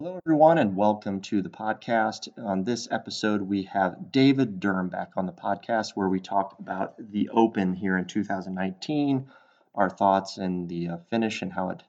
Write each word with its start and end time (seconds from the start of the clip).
Hello, 0.00 0.20
everyone, 0.24 0.58
and 0.58 0.76
welcome 0.76 1.20
to 1.22 1.42
the 1.42 1.48
podcast. 1.48 2.28
On 2.38 2.62
this 2.62 2.86
episode, 2.92 3.42
we 3.42 3.64
have 3.64 4.12
David 4.12 4.60
Durham 4.60 4.88
back 4.88 5.10
on 5.16 5.26
the 5.26 5.32
podcast 5.32 5.96
where 5.96 6.08
we 6.08 6.20
talk 6.20 6.54
about 6.60 6.94
the 7.10 7.28
Open 7.30 7.74
here 7.74 7.98
in 7.98 8.04
2019, 8.04 9.26
our 9.74 9.90
thoughts 9.90 10.38
and 10.38 10.68
the 10.68 10.90
uh, 10.90 10.96
finish 11.10 11.42
and 11.42 11.52
how 11.52 11.70
it 11.70 11.82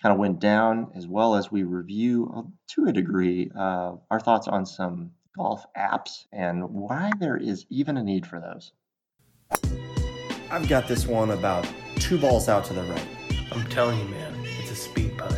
kind 0.00 0.12
of 0.12 0.20
went 0.20 0.38
down, 0.38 0.92
as 0.94 1.08
well 1.08 1.34
as 1.34 1.50
we 1.50 1.64
review, 1.64 2.32
uh, 2.32 2.42
to 2.68 2.84
a 2.84 2.92
degree, 2.92 3.50
uh, 3.58 3.96
our 4.08 4.20
thoughts 4.20 4.46
on 4.46 4.64
some 4.64 5.10
golf 5.36 5.66
apps 5.76 6.26
and 6.32 6.62
why 6.62 7.10
there 7.18 7.36
is 7.36 7.66
even 7.70 7.96
a 7.96 8.04
need 8.04 8.24
for 8.24 8.38
those. 8.38 8.70
I've 10.48 10.68
got 10.68 10.86
this 10.86 11.08
one 11.08 11.32
about 11.32 11.66
two 11.96 12.20
balls 12.20 12.48
out 12.48 12.64
to 12.66 12.72
the 12.72 12.84
right. 12.84 13.08
I'm 13.50 13.68
telling 13.68 13.98
you, 13.98 14.04
man, 14.04 14.32
it's 14.44 14.70
a 14.70 14.76
speed 14.76 15.18
putt. 15.18 15.36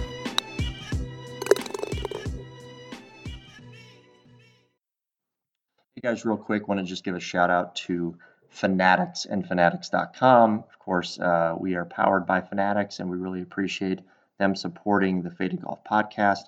Hey 6.03 6.09
guys, 6.13 6.25
real 6.25 6.39
quick, 6.39 6.67
want 6.67 6.81
to 6.81 6.87
just 6.87 7.05
give 7.05 7.15
a 7.15 7.21
shout 7.21 7.51
out 7.51 7.75
to 7.77 8.17
Fanatics 8.49 9.27
and 9.27 9.47
Fanatics.com. 9.47 10.65
Of 10.67 10.79
course, 10.79 11.21
uh, 11.21 11.55
we 11.61 11.75
are 11.75 11.85
powered 11.85 12.25
by 12.25 12.41
Fanatics, 12.41 13.01
and 13.01 13.11
we 13.11 13.19
really 13.19 13.43
appreciate 13.43 14.01
them 14.39 14.57
supporting 14.57 15.21
the 15.21 15.31
Faded 15.31 15.61
Golf 15.61 15.85
podcast. 15.85 16.45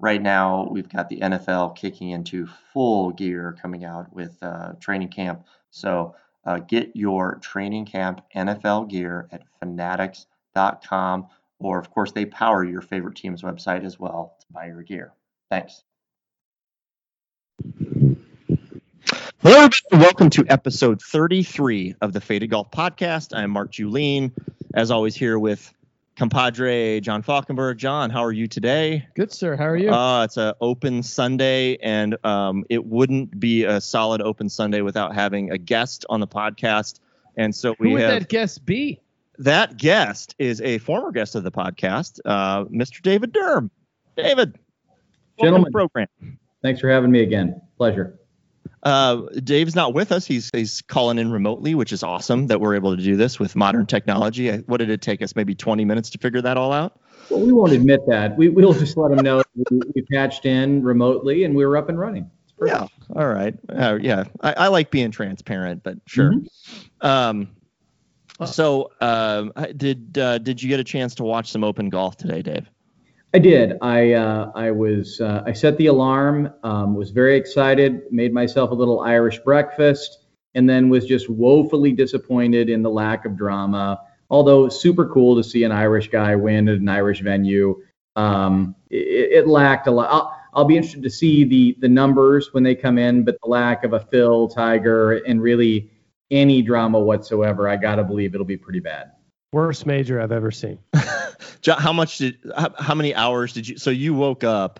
Right 0.00 0.20
now, 0.20 0.68
we've 0.70 0.88
got 0.90 1.08
the 1.08 1.20
NFL 1.20 1.76
kicking 1.76 2.10
into 2.10 2.46
full 2.74 3.10
gear 3.12 3.56
coming 3.62 3.86
out 3.86 4.12
with 4.12 4.36
uh, 4.42 4.72
training 4.80 5.08
camp. 5.08 5.46
So 5.70 6.14
uh, 6.44 6.58
get 6.58 6.94
your 6.94 7.36
training 7.36 7.86
camp 7.86 8.20
NFL 8.36 8.90
gear 8.90 9.28
at 9.32 9.44
Fanatics.com, 9.60 11.26
or 11.58 11.78
of 11.78 11.90
course, 11.90 12.12
they 12.12 12.26
power 12.26 12.62
your 12.64 12.82
favorite 12.82 13.16
team's 13.16 13.40
website 13.40 13.82
as 13.82 13.98
well 13.98 14.36
to 14.40 14.46
buy 14.52 14.66
your 14.66 14.82
gear. 14.82 15.14
Thanks. 15.48 15.84
Hello, 19.42 19.54
everybody. 19.56 19.80
Welcome 19.92 20.30
to 20.30 20.44
episode 20.48 21.00
33 21.00 21.94
of 22.02 22.12
the 22.12 22.20
Faded 22.20 22.50
Golf 22.50 22.70
Podcast. 22.70 23.34
I'm 23.36 23.50
Mark 23.50 23.70
Julien, 23.72 24.32
as 24.74 24.90
always, 24.90 25.16
here 25.16 25.38
with 25.38 25.72
compadre 26.16 27.00
John 27.00 27.22
Falkenberg. 27.22 27.78
John, 27.78 28.10
how 28.10 28.22
are 28.22 28.32
you 28.32 28.46
today? 28.46 29.06
Good, 29.16 29.32
sir. 29.32 29.56
How 29.56 29.64
are 29.64 29.76
you? 29.76 29.90
Uh, 29.90 30.24
it's 30.24 30.36
an 30.36 30.52
open 30.60 31.02
Sunday, 31.02 31.76
and 31.76 32.16
um, 32.24 32.64
it 32.68 32.84
wouldn't 32.84 33.38
be 33.40 33.64
a 33.64 33.80
solid 33.80 34.20
open 34.20 34.48
Sunday 34.50 34.82
without 34.82 35.14
having 35.14 35.50
a 35.50 35.58
guest 35.58 36.04
on 36.10 36.20
the 36.20 36.28
podcast. 36.28 37.00
And 37.36 37.54
so 37.54 37.74
we 37.78 37.88
Who 37.88 37.92
would 37.94 38.02
have 38.02 38.20
that 38.20 38.28
guest 38.28 38.64
be? 38.66 39.00
that 39.38 39.78
guest 39.78 40.34
is 40.38 40.60
a 40.60 40.76
former 40.78 41.12
guest 41.12 41.34
of 41.34 41.44
the 41.44 41.52
podcast, 41.52 42.20
uh, 42.26 42.64
Mr. 42.66 43.00
David 43.00 43.32
Durham. 43.32 43.70
David, 44.18 44.58
welcome 45.38 45.64
Gentlemen. 45.64 45.72
program. 45.72 46.08
Thanks 46.60 46.78
for 46.82 46.90
having 46.90 47.10
me 47.10 47.22
again. 47.22 47.62
Pleasure. 47.78 48.19
Uh, 48.82 49.22
Dave's 49.44 49.74
not 49.74 49.92
with 49.92 50.10
us. 50.12 50.24
He's 50.26 50.50
he's 50.54 50.80
calling 50.82 51.18
in 51.18 51.30
remotely, 51.30 51.74
which 51.74 51.92
is 51.92 52.02
awesome 52.02 52.46
that 52.46 52.60
we're 52.60 52.74
able 52.74 52.96
to 52.96 53.02
do 53.02 53.16
this 53.16 53.38
with 53.38 53.54
modern 53.54 53.84
technology. 53.86 54.50
I- 54.50 54.58
What 54.60 54.78
did 54.78 54.88
it 54.90 55.02
take 55.02 55.20
us? 55.22 55.36
Maybe 55.36 55.54
20 55.54 55.84
minutes 55.84 56.08
to 56.10 56.18
figure 56.18 56.40
that 56.42 56.56
all 56.56 56.72
out. 56.72 56.98
Well, 57.28 57.40
we 57.40 57.52
won't 57.52 57.72
admit 57.72 58.00
that. 58.08 58.36
We, 58.36 58.48
we'll 58.48 58.72
just 58.72 58.96
let 58.96 59.12
him 59.12 59.18
know 59.22 59.42
we, 59.70 59.80
we 59.94 60.02
patched 60.10 60.46
in 60.46 60.82
remotely 60.82 61.44
and 61.44 61.54
we 61.54 61.64
were 61.66 61.76
up 61.76 61.88
and 61.88 61.98
running. 61.98 62.30
Yeah. 62.64 62.86
All 63.14 63.28
right. 63.28 63.54
Uh, 63.68 63.98
yeah. 64.00 64.24
I, 64.40 64.52
I 64.52 64.68
like 64.68 64.90
being 64.90 65.10
transparent, 65.10 65.82
but 65.82 65.98
sure. 66.06 66.34
Um, 67.00 67.48
so, 68.46 68.90
um, 69.00 69.52
I- 69.56 69.72
did 69.72 70.16
uh, 70.16 70.38
did 70.38 70.62
you 70.62 70.68
get 70.70 70.80
a 70.80 70.84
chance 70.84 71.14
to 71.16 71.22
watch 71.24 71.50
some 71.50 71.62
open 71.64 71.90
golf 71.90 72.16
today, 72.16 72.40
Dave? 72.42 72.68
I 73.32 73.38
did. 73.38 73.78
I 73.80 74.12
uh, 74.14 74.50
I 74.56 74.72
was 74.72 75.20
uh, 75.20 75.42
I 75.46 75.52
set 75.52 75.76
the 75.76 75.86
alarm. 75.86 76.52
Um, 76.64 76.94
was 76.94 77.10
very 77.10 77.36
excited. 77.36 78.02
Made 78.10 78.32
myself 78.32 78.70
a 78.70 78.74
little 78.74 79.00
Irish 79.00 79.38
breakfast, 79.38 80.26
and 80.54 80.68
then 80.68 80.88
was 80.88 81.06
just 81.06 81.30
woefully 81.30 81.92
disappointed 81.92 82.68
in 82.68 82.82
the 82.82 82.90
lack 82.90 83.24
of 83.24 83.36
drama. 83.36 84.00
Although 84.30 84.68
super 84.68 85.08
cool 85.08 85.36
to 85.36 85.44
see 85.44 85.62
an 85.62 85.70
Irish 85.70 86.08
guy 86.08 86.34
win 86.34 86.68
at 86.68 86.78
an 86.78 86.88
Irish 86.88 87.20
venue, 87.20 87.80
um, 88.16 88.74
it, 88.90 89.44
it 89.44 89.48
lacked 89.48 89.86
a 89.86 89.92
lot. 89.92 90.10
I'll, 90.10 90.36
I'll 90.52 90.64
be 90.64 90.76
interested 90.76 91.04
to 91.04 91.10
see 91.10 91.44
the 91.44 91.76
the 91.80 91.88
numbers 91.88 92.52
when 92.52 92.64
they 92.64 92.74
come 92.74 92.98
in, 92.98 93.24
but 93.24 93.36
the 93.40 93.48
lack 93.48 93.84
of 93.84 93.92
a 93.92 94.00
Phil 94.00 94.48
Tiger 94.48 95.18
and 95.18 95.40
really 95.40 95.88
any 96.32 96.62
drama 96.62 96.98
whatsoever, 96.98 97.68
I 97.68 97.76
gotta 97.76 98.02
believe 98.02 98.34
it'll 98.34 98.44
be 98.44 98.56
pretty 98.56 98.80
bad. 98.80 99.12
Worst 99.52 99.84
major 99.84 100.20
I've 100.20 100.30
ever 100.30 100.52
seen. 100.52 100.78
John, 101.60 101.80
how 101.80 101.92
much 101.92 102.18
did 102.18 102.38
how, 102.56 102.72
how 102.78 102.94
many 102.94 103.14
hours 103.14 103.52
did 103.52 103.66
you? 103.68 103.76
So 103.78 103.90
you 103.90 104.14
woke 104.14 104.44
up. 104.44 104.78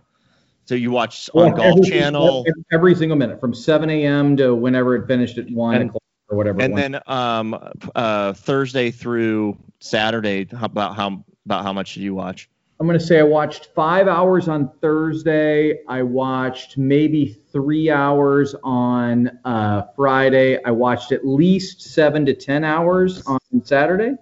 So 0.67 0.77
you 0.77 0.93
watched 0.93 1.29
on 1.35 1.49
Yeah, 1.49 1.57
Golf 1.57 1.79
every- 1.79 1.91
Channel, 1.91 2.45
every, 2.47 2.63
every 2.73 2.95
single 2.95 3.19
minute 3.19 3.41
from 3.41 3.53
7 3.53 3.91
a.m. 3.91 4.37
to 4.37 4.55
whenever 4.55 4.95
it 4.95 5.09
finished 5.09 5.39
at 5.39 5.51
one 5.51 5.75
And- 5.75 5.89
o'clock 5.91 6.03
or 6.29 6.37
whatever. 6.37 6.61
and 6.63 6.79
then 6.79 7.01
um, 7.09 7.59
uh, 7.97 8.33
Thursday 8.35 8.93
through 8.93 9.59
Saturday. 9.81 10.47
How 10.55 10.67
about 10.67 10.95
how 10.95 11.25
about 11.47 11.65
how 11.65 11.73
much 11.73 11.95
did 11.95 12.05
you 12.05 12.15
watch? 12.15 12.49
I'm 12.79 12.87
going 12.87 12.99
to 12.99 13.05
say 13.05 13.19
I 13.19 13.25
watched 13.25 13.67
five 13.75 14.07
hours 14.07 14.47
on 14.49 14.71
Thursday. 14.81 15.81
I 15.89 16.03
watched 16.05 16.79
maybe 16.79 17.37
three 17.53 17.91
hours 17.91 18.55
on 18.63 19.37
uh, 19.45 19.83
Friday. 19.97 20.63
I 20.65 20.71
watched 20.71 21.11
at 21.13 21.27
least 21.27 21.83
seven 21.83 22.25
to 22.27 22.33
10 22.33 22.63
hours 22.65 23.23
on 23.27 23.39
Saturday. 23.65 24.15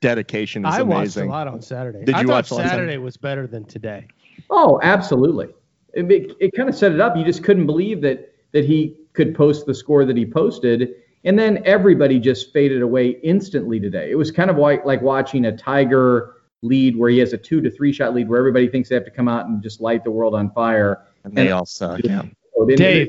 Dedication 0.00 0.64
is 0.66 0.74
I 0.74 0.82
watched 0.82 1.16
a 1.16 1.24
lot 1.24 1.48
on 1.48 1.60
Saturday. 1.62 2.04
Did 2.04 2.14
I 2.14 2.22
you 2.22 2.28
watch 2.28 2.50
a 2.50 2.54
lot 2.54 2.64
on 2.64 2.68
Saturday 2.68 2.98
was 2.98 3.16
better 3.16 3.46
than 3.46 3.64
today. 3.64 4.06
Oh, 4.50 4.80
absolutely. 4.82 5.48
It, 5.94 6.10
it, 6.10 6.36
it 6.40 6.50
kind 6.56 6.68
of 6.68 6.74
set 6.74 6.92
it 6.92 7.00
up. 7.00 7.16
You 7.16 7.24
just 7.24 7.44
couldn't 7.44 7.66
believe 7.66 8.00
that 8.02 8.34
that 8.52 8.64
he 8.64 8.96
could 9.12 9.34
post 9.34 9.66
the 9.66 9.74
score 9.74 10.04
that 10.04 10.16
he 10.16 10.26
posted, 10.26 10.94
and 11.24 11.38
then 11.38 11.62
everybody 11.64 12.18
just 12.18 12.52
faded 12.52 12.82
away 12.82 13.10
instantly 13.22 13.78
today. 13.80 14.10
It 14.10 14.14
was 14.16 14.30
kind 14.30 14.50
of 14.50 14.56
like 14.56 14.84
like 14.84 15.00
watching 15.02 15.46
a 15.46 15.56
Tiger 15.56 16.36
lead 16.62 16.96
where 16.96 17.10
he 17.10 17.18
has 17.18 17.32
a 17.32 17.38
two 17.38 17.60
to 17.60 17.70
three 17.70 17.92
shot 17.92 18.14
lead 18.14 18.28
where 18.28 18.38
everybody 18.38 18.68
thinks 18.68 18.88
they 18.88 18.94
have 18.94 19.04
to 19.04 19.10
come 19.10 19.28
out 19.28 19.46
and 19.46 19.62
just 19.62 19.80
light 19.80 20.04
the 20.04 20.10
world 20.10 20.34
on 20.34 20.50
fire. 20.52 21.02
And 21.24 21.34
they 21.34 21.46
And- 21.46 21.54
all 21.54 21.66
suck. 21.66 22.00
Yeah. 22.04 22.22
Oh, 22.56 22.66
Dave, 22.66 23.08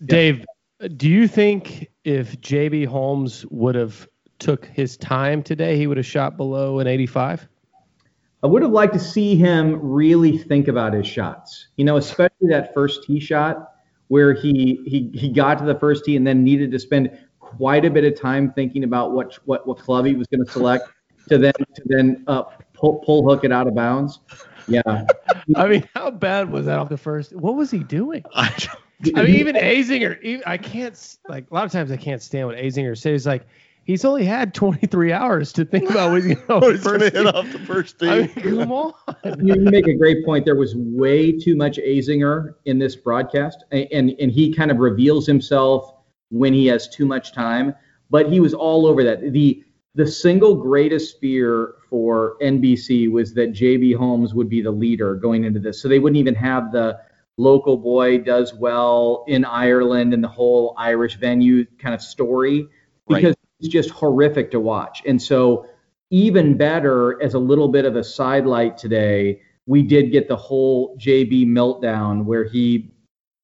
they? 0.00 0.06
Dave, 0.06 0.46
do 0.96 1.08
you 1.08 1.26
think 1.28 1.88
if 2.04 2.40
JB 2.40 2.86
Holmes 2.86 3.46
would 3.50 3.74
have 3.74 4.08
took 4.40 4.66
his 4.66 4.96
time 4.96 5.42
today, 5.42 5.76
he 5.76 5.86
would 5.86 5.96
have 5.96 6.06
shot 6.06 6.36
below 6.36 6.80
an 6.80 6.86
85? 6.86 7.46
I 8.42 8.46
would 8.46 8.62
have 8.62 8.72
liked 8.72 8.94
to 8.94 8.98
see 8.98 9.36
him 9.36 9.78
really 9.80 10.38
think 10.38 10.66
about 10.68 10.94
his 10.94 11.06
shots. 11.06 11.68
You 11.76 11.84
know, 11.84 11.98
especially 11.98 12.48
that 12.48 12.72
first 12.74 13.04
tee 13.04 13.20
shot 13.20 13.74
where 14.08 14.32
he 14.32 14.80
he 14.86 15.10
he 15.16 15.28
got 15.28 15.58
to 15.58 15.64
the 15.64 15.78
first 15.78 16.04
tee 16.04 16.16
and 16.16 16.26
then 16.26 16.42
needed 16.42 16.72
to 16.72 16.78
spend 16.78 17.16
quite 17.38 17.84
a 17.84 17.90
bit 17.90 18.04
of 18.04 18.18
time 18.18 18.52
thinking 18.52 18.82
about 18.84 19.12
what 19.12 19.34
what 19.44 19.66
what 19.66 19.78
club 19.78 20.06
he 20.06 20.14
was 20.14 20.26
going 20.28 20.44
to 20.44 20.50
select 20.50 20.88
to 21.28 21.36
then 21.36 21.52
to 21.74 21.82
then 21.84 22.24
uh, 22.26 22.42
pull 22.72 22.96
pull 23.04 23.28
hook 23.28 23.44
it 23.44 23.52
out 23.52 23.68
of 23.68 23.74
bounds. 23.74 24.20
Yeah. 24.66 25.04
I 25.56 25.66
mean, 25.66 25.88
how 25.94 26.10
bad 26.10 26.50
was 26.50 26.66
that 26.66 26.78
off 26.78 26.88
the 26.88 26.96
first? 26.96 27.34
What 27.36 27.56
was 27.56 27.70
he 27.70 27.80
doing? 27.80 28.24
I 28.34 28.48
don't- 28.48 29.16
I 29.16 29.22
mean, 29.22 29.36
even 29.36 29.54
Azinger, 29.56 30.20
even, 30.22 30.42
I 30.46 30.58
can't 30.58 31.18
like 31.28 31.46
a 31.50 31.54
lot 31.54 31.64
of 31.64 31.72
times 31.72 31.90
I 31.90 31.96
can't 31.96 32.22
stand 32.22 32.46
what 32.46 32.56
Azinger 32.56 32.96
says. 32.96 33.26
Like 33.26 33.46
he's 33.90 34.04
only 34.04 34.24
had 34.24 34.54
23 34.54 35.12
hours 35.12 35.52
to 35.54 35.64
think 35.64 35.90
about 35.90 36.12
what 36.12 36.22
he's 36.24 36.36
going 36.36 36.60
to 36.62 36.70
he's 36.70 36.84
gonna 36.84 37.10
hit 37.10 37.26
off 37.26 37.50
the 37.52 37.58
first 37.58 37.98
tee. 37.98 38.08
I 38.08 38.18
mean, 38.20 38.28
come 38.28 38.72
on. 38.72 38.94
you, 39.44 39.54
you 39.54 39.60
make 39.70 39.86
a 39.88 39.94
great 39.94 40.24
point. 40.24 40.44
There 40.44 40.54
was 40.56 40.74
way 40.76 41.32
too 41.32 41.56
much 41.56 41.78
Azinger 41.78 42.54
in 42.64 42.78
this 42.78 42.96
broadcast, 42.96 43.64
a- 43.72 43.92
and 43.92 44.10
and 44.20 44.30
he 44.30 44.52
kind 44.54 44.70
of 44.70 44.78
reveals 44.78 45.26
himself 45.26 45.92
when 46.30 46.52
he 46.52 46.66
has 46.66 46.88
too 46.88 47.04
much 47.06 47.32
time. 47.34 47.74
But 48.10 48.30
he 48.32 48.40
was 48.40 48.54
all 48.54 48.86
over 48.86 49.04
that. 49.04 49.32
the 49.32 49.64
The 49.94 50.06
single 50.06 50.54
greatest 50.54 51.20
fear 51.20 51.74
for 51.88 52.36
NBC 52.40 53.10
was 53.10 53.34
that 53.34 53.52
JB 53.52 53.96
Holmes 53.96 54.34
would 54.34 54.48
be 54.48 54.62
the 54.62 54.70
leader 54.70 55.14
going 55.16 55.44
into 55.44 55.58
this, 55.60 55.82
so 55.82 55.88
they 55.88 55.98
wouldn't 55.98 56.18
even 56.18 56.34
have 56.36 56.70
the 56.72 56.98
local 57.38 57.76
boy 57.76 58.18
does 58.18 58.52
well 58.54 59.24
in 59.26 59.44
Ireland 59.44 60.12
and 60.14 60.22
the 60.22 60.28
whole 60.28 60.74
Irish 60.76 61.16
venue 61.16 61.64
kind 61.78 61.94
of 61.94 62.02
story 62.02 62.66
because 63.08 63.34
it's 63.60 63.68
just 63.68 63.90
horrific 63.90 64.50
to 64.52 64.60
watch. 64.60 65.02
And 65.06 65.20
so 65.20 65.66
even 66.10 66.56
better 66.56 67.22
as 67.22 67.34
a 67.34 67.38
little 67.38 67.68
bit 67.68 67.84
of 67.84 67.94
a 67.94 68.02
sidelight 68.02 68.78
today, 68.78 69.42
we 69.66 69.82
did 69.82 70.10
get 70.10 70.28
the 70.28 70.36
whole 70.36 70.96
JB 70.96 71.46
meltdown 71.46 72.24
where 72.24 72.44
he 72.44 72.90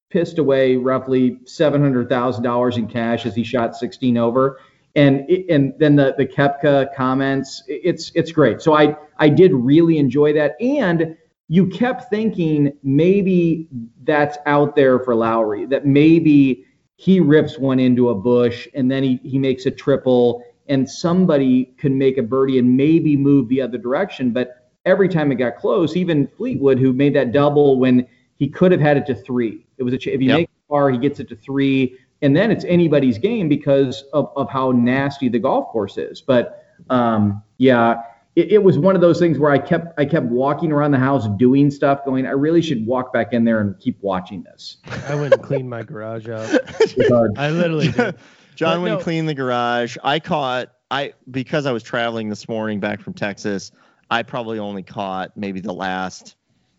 pissed 0.09 0.39
away 0.39 0.75
roughly 0.75 1.39
seven 1.45 1.81
hundred 1.81 2.09
thousand 2.09 2.43
dollars 2.43 2.77
in 2.77 2.87
cash 2.87 3.25
as 3.25 3.35
he 3.35 3.43
shot 3.43 3.75
16 3.75 4.17
over, 4.17 4.59
and 4.95 5.29
and 5.29 5.73
then 5.77 5.95
the 5.95 6.15
the 6.17 6.25
Koepka 6.25 6.93
comments. 6.95 7.63
It's 7.67 8.11
it's 8.15 8.31
great. 8.31 8.61
So 8.61 8.73
I 8.73 8.95
I 9.19 9.29
did 9.29 9.53
really 9.53 9.99
enjoy 9.99 10.33
that, 10.33 10.59
and 10.59 11.15
you 11.47 11.67
kept 11.67 12.09
thinking 12.09 12.73
maybe 12.83 13.69
that's 14.03 14.37
out 14.45 14.75
there 14.75 14.99
for 14.99 15.15
Lowry, 15.15 15.65
that 15.67 15.85
maybe 15.85 16.65
he 16.97 17.19
rips 17.19 17.57
one 17.57 17.79
into 17.79 18.09
a 18.09 18.15
bush 18.15 18.67
and 18.73 18.91
then 18.91 19.03
he, 19.03 19.19
he 19.23 19.37
makes 19.39 19.65
a 19.65 19.71
triple 19.71 20.43
and 20.67 20.89
somebody 20.89 21.73
can 21.77 21.97
make 21.97 22.17
a 22.17 22.23
birdie 22.23 22.59
and 22.59 22.75
maybe 22.75 23.15
move 23.15 23.47
the 23.47 23.61
other 23.61 23.77
direction. 23.77 24.31
But 24.31 24.69
every 24.85 25.07
time 25.07 25.31
it 25.31 25.35
got 25.35 25.57
close, 25.57 25.95
even 25.95 26.27
Fleetwood, 26.27 26.79
who 26.79 26.91
made 26.91 27.15
that 27.15 27.31
double 27.31 27.79
when 27.79 28.05
he 28.37 28.49
could 28.49 28.71
have 28.71 28.81
had 28.81 28.97
it 28.97 29.05
to 29.05 29.15
three. 29.15 29.65
It 29.77 29.83
was 29.83 29.93
a 29.93 29.97
ch- 29.97 30.07
if 30.07 30.19
he 30.19 30.27
Yep. 30.27 30.37
makes 30.37 30.51
a 30.51 30.69
par, 30.69 30.89
he 30.89 30.97
gets 30.97 31.19
it 31.19 31.29
to 31.29 31.35
three, 31.35 31.97
and 32.21 32.35
then 32.35 32.49
it's 32.49 32.65
anybody's 32.65 33.19
game 33.19 33.47
because 33.47 34.03
of, 34.13 34.31
of 34.35 34.49
how 34.49 34.71
nasty 34.71 35.29
the 35.29 35.39
golf 35.39 35.67
course 35.67 35.97
is. 35.97 36.21
But 36.21 36.63
um, 36.89 37.43
yeah, 37.57 38.01
it, 38.37 38.51
it 38.51 38.63
was 38.63 38.77
one 38.77 38.93
of 38.93 39.01
those 39.01 39.17
things 39.17 39.39
where 39.39 39.51
I 39.51 39.57
kept 39.57 39.99
I 39.99 40.05
kept 40.05 40.27
walking 40.27 40.71
around 40.71 40.91
the 40.91 40.99
house 40.99 41.27
doing 41.37 41.71
stuff, 41.71 42.05
going, 42.05 42.27
I 42.27 42.31
really 42.31 42.61
should 42.61 42.85
walk 42.85 43.11
back 43.11 43.33
in 43.33 43.43
there 43.43 43.59
and 43.59 43.77
keep 43.79 43.97
watching 44.01 44.43
this. 44.43 44.77
I 45.07 45.15
went 45.15 45.33
and 45.33 45.41
cleaned 45.43 45.69
my 45.69 45.81
garage 45.81 46.29
out. 46.29 46.47
Because- 46.95 47.31
I 47.37 47.49
literally 47.49 47.91
did. 47.91 48.15
John 48.55 48.77
But 48.77 48.81
went 48.81 48.91
no- 48.91 48.95
and 48.97 49.03
cleaned 49.03 49.29
the 49.29 49.33
garage. 49.33 49.97
I 50.03 50.19
caught 50.19 50.71
I 50.91 51.13
because 51.31 51.65
I 51.65 51.71
was 51.71 51.81
traveling 51.81 52.29
this 52.29 52.47
morning 52.47 52.79
back 52.79 53.01
from 53.01 53.13
Texas. 53.13 53.71
I 54.11 54.21
probably 54.21 54.59
only 54.59 54.83
caught 54.83 55.35
maybe 55.35 55.59
the 55.59 55.73
last, 55.73 56.35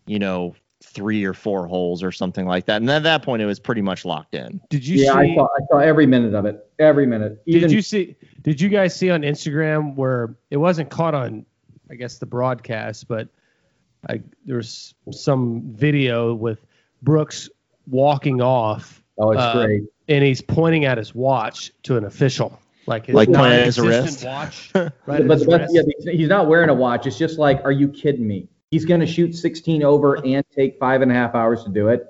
you 0.07 0.17
know, 0.17 0.55
three 0.89 1.23
or 1.23 1.33
four 1.33 1.67
holes 1.67 2.03
or 2.03 2.11
something 2.11 2.45
like 2.45 2.65
that. 2.65 2.81
And 2.81 2.89
at 2.89 3.03
that 3.03 3.23
point, 3.23 3.41
it 3.41 3.45
was 3.45 3.59
pretty 3.59 3.81
much 3.81 4.05
locked 4.05 4.35
in. 4.35 4.59
Did 4.69 4.85
you 4.85 4.97
yeah, 5.03 5.13
see? 5.13 5.17
I 5.17 5.35
saw 5.35 5.45
I 5.45 5.65
saw 5.71 5.77
every 5.79 6.05
minute 6.05 6.33
of 6.33 6.45
it, 6.45 6.67
every 6.79 7.05
minute. 7.05 7.41
Even 7.45 7.61
did 7.69 7.71
you 7.71 7.81
see? 7.81 8.15
Did 8.41 8.59
you 8.59 8.69
guys 8.69 8.95
see 8.95 9.09
on 9.09 9.21
Instagram 9.21 9.95
where 9.95 10.35
it 10.49 10.57
wasn't 10.57 10.89
caught 10.89 11.13
on, 11.13 11.45
I 11.89 11.95
guess 11.95 12.17
the 12.17 12.25
broadcast, 12.25 13.07
but 13.07 13.27
I, 14.09 14.21
there's 14.45 14.93
some 15.11 15.61
video 15.73 16.33
with 16.33 16.65
Brooks 17.01 17.49
walking 17.87 18.41
off, 18.41 19.03
oh, 19.17 19.31
it's 19.31 19.41
uh, 19.41 19.53
great. 19.65 19.83
and 20.07 20.23
he's 20.23 20.41
pointing 20.41 20.85
at 20.85 20.97
his 20.97 21.13
watch 21.13 21.71
to 21.83 21.97
an 21.97 22.05
official, 22.05 22.57
like 22.85 23.07
his 23.07 23.15
Like 23.15 23.27
pointing 23.27 23.59
at 23.59 23.65
his 23.65 23.79
wrist? 23.79 24.23
watch. 24.23 24.71
Right 25.05 25.21
at 25.21 25.27
but 25.27 25.39
the 25.39 25.45
best, 25.45 25.47
wrist. 25.47 25.73
yeah, 25.73 25.81
he's- 26.03 26.17
he's 26.17 26.29
not 26.29 26.47
wearing 26.47 26.69
a 26.69 26.73
watch. 26.73 27.07
It's 27.07 27.17
just 27.17 27.37
like, 27.39 27.61
are 27.65 27.71
you 27.71 27.89
kidding 27.89 28.25
me? 28.27 28.47
He's 28.71 28.85
going 28.85 28.99
to 28.99 29.07
shoot 29.07 29.35
16 29.35 29.83
over 29.83 30.15
and 30.25 30.43
take 30.55 30.77
five 30.79 31.01
and 31.01 31.11
a 31.11 31.15
half 31.15 31.33
hours 31.33 31.63
to 31.63 31.69
do 31.69 31.87
it. 31.87 32.05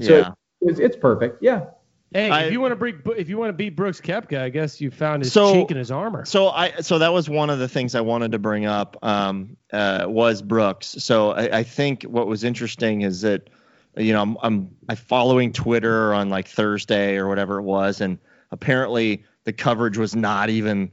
So 0.00 0.18
Yeah. 0.18 0.30
it's, 0.60 0.78
it's 0.78 0.96
perfect. 0.96 1.42
Yeah. 1.42 1.66
Hey, 2.12 2.30
I- 2.30 2.44
if 2.44 2.52
you 2.52 2.60
want 2.60 2.78
to 2.78 2.92
beat 2.92 3.18
if 3.18 3.28
you 3.28 3.36
want 3.38 3.48
to 3.48 3.52
beat 3.52 3.70
Brooks 3.74 4.00
Koepka, 4.00 4.38
I 4.38 4.48
guess 4.48 4.80
you 4.80 4.92
found 4.92 5.24
his 5.24 5.32
So- 5.32 5.52
cheek 5.52 5.72
in 5.72 5.76
his 5.76 5.90
armor. 5.90 6.24
So 6.24 6.48
I 6.50 6.80
so 6.80 7.00
that 7.00 7.12
was 7.12 7.28
one 7.28 7.50
of 7.50 7.58
the 7.58 7.66
things 7.66 7.96
I 7.96 8.00
wanted 8.00 8.30
to 8.32 8.38
bring 8.38 8.66
up 8.66 8.96
um, 9.02 9.56
uh, 9.72 10.04
was 10.06 10.40
Brooks. 10.40 10.94
So 11.00 11.32
I, 11.32 11.58
I 11.58 11.62
think 11.64 12.04
what 12.04 12.28
was 12.28 12.44
interesting 12.44 13.02
is 13.02 13.22
that 13.22 13.50
you 13.96 14.12
know 14.12 14.22
I'm, 14.22 14.36
I'm 14.42 14.70
I'm 14.88 14.96
following 14.96 15.52
Twitter 15.52 16.14
on 16.14 16.30
like 16.30 16.46
Thursday 16.46 17.16
or 17.16 17.26
whatever 17.28 17.58
it 17.58 17.62
was, 17.64 18.00
and 18.00 18.18
apparently 18.52 19.24
the 19.42 19.52
coverage 19.52 19.98
was 19.98 20.14
not 20.14 20.50
even 20.50 20.92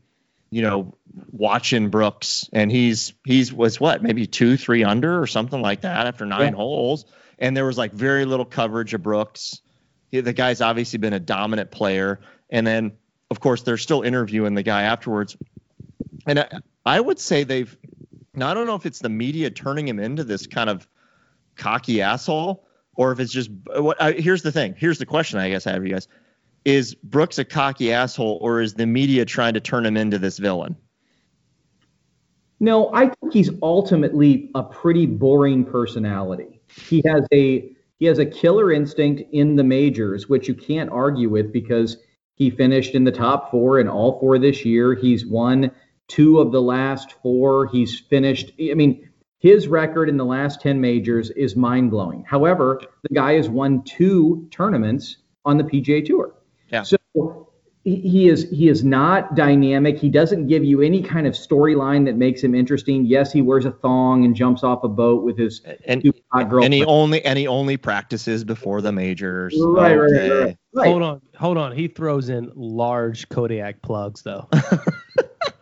you 0.50 0.64
know 0.64 0.92
watching 1.32 1.90
Brooks, 1.90 2.50
and 2.54 2.72
he's 2.72 3.14
he's 3.26 3.52
was 3.54 3.80
what 3.80 4.02
maybe 4.04 4.28
two 4.28 4.58
three 4.58 4.84
under 4.84 5.22
or 5.22 5.28
something 5.28 5.62
like 5.62 5.82
that 5.82 6.08
after 6.08 6.26
nine 6.26 6.52
Yeah. 6.54 6.58
holes, 6.58 7.06
and 7.40 7.56
there 7.56 7.66
was 7.66 7.78
like 7.78 7.92
very 7.94 8.26
little 8.26 8.46
coverage 8.46 8.94
of 8.94 9.04
Brooks. 9.04 9.62
He- 10.10 10.22
the 10.22 10.34
guy's 10.34 10.62
obviously 10.62 11.00
been 11.00 11.14
a 11.14 11.20
dominant 11.20 11.72
player, 11.72 12.20
and 12.50 12.66
then 12.66 12.94
of 13.30 13.40
course 13.40 13.64
they're 13.64 13.78
still 13.78 14.02
interviewing 14.02 14.54
the 14.56 14.64
guy 14.64 14.84
afterwards. 14.84 15.38
And 16.28 16.40
I, 16.40 16.60
I 16.86 17.00
would 17.00 17.20
say 17.20 17.44
they've 17.44 17.76
now 18.34 18.50
i 18.50 18.54
don't 18.54 18.68
know 18.68 18.76
if 18.76 18.86
it's 18.86 19.00
the 19.00 19.10
media 19.10 19.50
turning 19.50 19.88
him 19.88 20.00
into 20.00 20.24
this 20.24 20.48
kind 20.48 20.70
of 20.70 20.88
cocky 21.56 22.02
asshole 22.02 22.66
or 22.96 23.12
if 23.12 23.20
it's 23.20 23.32
just 23.32 23.50
what 23.68 24.02
I, 24.02 24.14
here's 24.14 24.42
the 24.42 24.52
thing. 24.52 24.76
Here's 24.78 24.98
the 25.00 25.06
question 25.06 25.40
i 25.40 25.50
guess 25.50 25.68
i 25.68 25.72
have 25.72 25.80
for 25.82 25.86
you 25.86 25.94
guys. 25.94 26.08
Is 26.64 26.94
brooks 26.96 27.40
a 27.40 27.46
cocky 27.46 27.92
asshole 27.92 28.38
or 28.42 28.62
is 28.62 28.74
the 28.76 28.86
media 28.86 29.26
trying 29.26 29.56
to 29.56 29.60
turn 29.60 29.86
him 29.86 29.98
into 29.98 30.18
this 30.20 30.38
villain 30.38 30.76
No, 32.62 32.94
I 32.94 33.08
think 33.08 33.34
he's 33.34 33.50
ultimately 33.64 34.52
a 34.54 34.62
pretty 34.62 35.08
boring 35.08 35.66
personality. 35.66 36.62
He 36.88 37.02
has 37.08 37.26
a 37.34 37.72
he 37.98 38.06
has 38.06 38.20
a 38.20 38.26
killer 38.26 38.72
instinct 38.72 39.24
in 39.34 39.56
the 39.56 39.64
majors, 39.64 40.30
which 40.30 40.48
you 40.48 40.54
can't 40.54 40.92
argue 40.92 41.28
with 41.28 41.52
because 41.52 41.98
he 42.36 42.52
finished 42.52 42.94
in 42.94 43.04
the 43.04 43.12
top 43.12 43.50
four 43.50 43.80
in 43.80 43.88
all 43.88 44.20
four 44.20 44.38
this 44.38 44.64
year. 44.64 44.94
He's 44.94 45.26
won 45.26 45.72
two 46.08 46.40
of 46.40 46.52
the 46.52 46.62
last 46.62 47.16
four. 47.24 47.66
He's 47.66 48.00
finished. 48.00 48.52
I 48.60 48.76
mean, 48.76 49.10
his 49.40 49.68
record 49.68 50.08
in 50.08 50.18
the 50.18 50.26
last 50.26 50.62
ten 50.62 50.80
majors 50.80 51.32
is 51.32 51.56
mind 51.56 51.90
blowing. 51.90 52.24
However, 52.28 52.80
the 53.02 53.16
guy 53.16 53.34
has 53.34 53.50
won 53.50 53.84
two 53.86 54.48
tournaments 54.52 55.18
on 55.46 55.58
the 55.58 55.64
PGA 55.64 56.06
Tour. 56.06 56.36
Yeah. 56.70 56.84
So 56.84 57.51
he, 57.84 57.96
he 57.96 58.30
is 58.30 58.50
he 58.50 58.70
is 58.70 58.84
not 58.84 59.36
dynamic. 59.36 59.98
He 59.98 60.10
doesn't 60.10 60.48
give 60.48 60.64
you 60.64 60.82
any 60.82 61.02
kind 61.02 61.26
of 61.26 61.34
storyline 61.34 62.06
that 62.06 62.16
makes 62.16 62.44
him 62.44 62.54
interesting. 62.54 63.06
Yes, 63.06 63.32
he 63.34 63.42
wears 63.42 63.66
a 63.66 63.72
thong 63.72 64.26
and 64.26 64.36
jumps 64.36 64.64
off 64.64 64.84
a 64.84 64.88
boat 64.88 65.24
with 65.24 65.38
his 65.38 65.62
and 65.86 66.04
hot 66.32 66.50
girlfriend. 66.50 66.66
and 66.66 66.74
he 66.74 66.86
only 66.86 67.26
and 67.26 67.40
he 67.40 67.48
only 67.48 67.78
practices 67.78 68.44
before 68.44 68.82
the 68.82 68.92
majors 68.92 69.56
Right, 69.58 69.96
right, 69.96 70.12
right, 70.12 70.30
right. 70.30 70.58
Right. 70.74 70.88
Hold 70.88 71.02
on, 71.02 71.22
hold 71.36 71.58
on. 71.58 71.76
He 71.76 71.88
throws 71.88 72.30
in 72.30 72.52
large 72.56 73.28
Kodiak 73.30 73.82
plugs 73.82 74.22
though. 74.22 74.48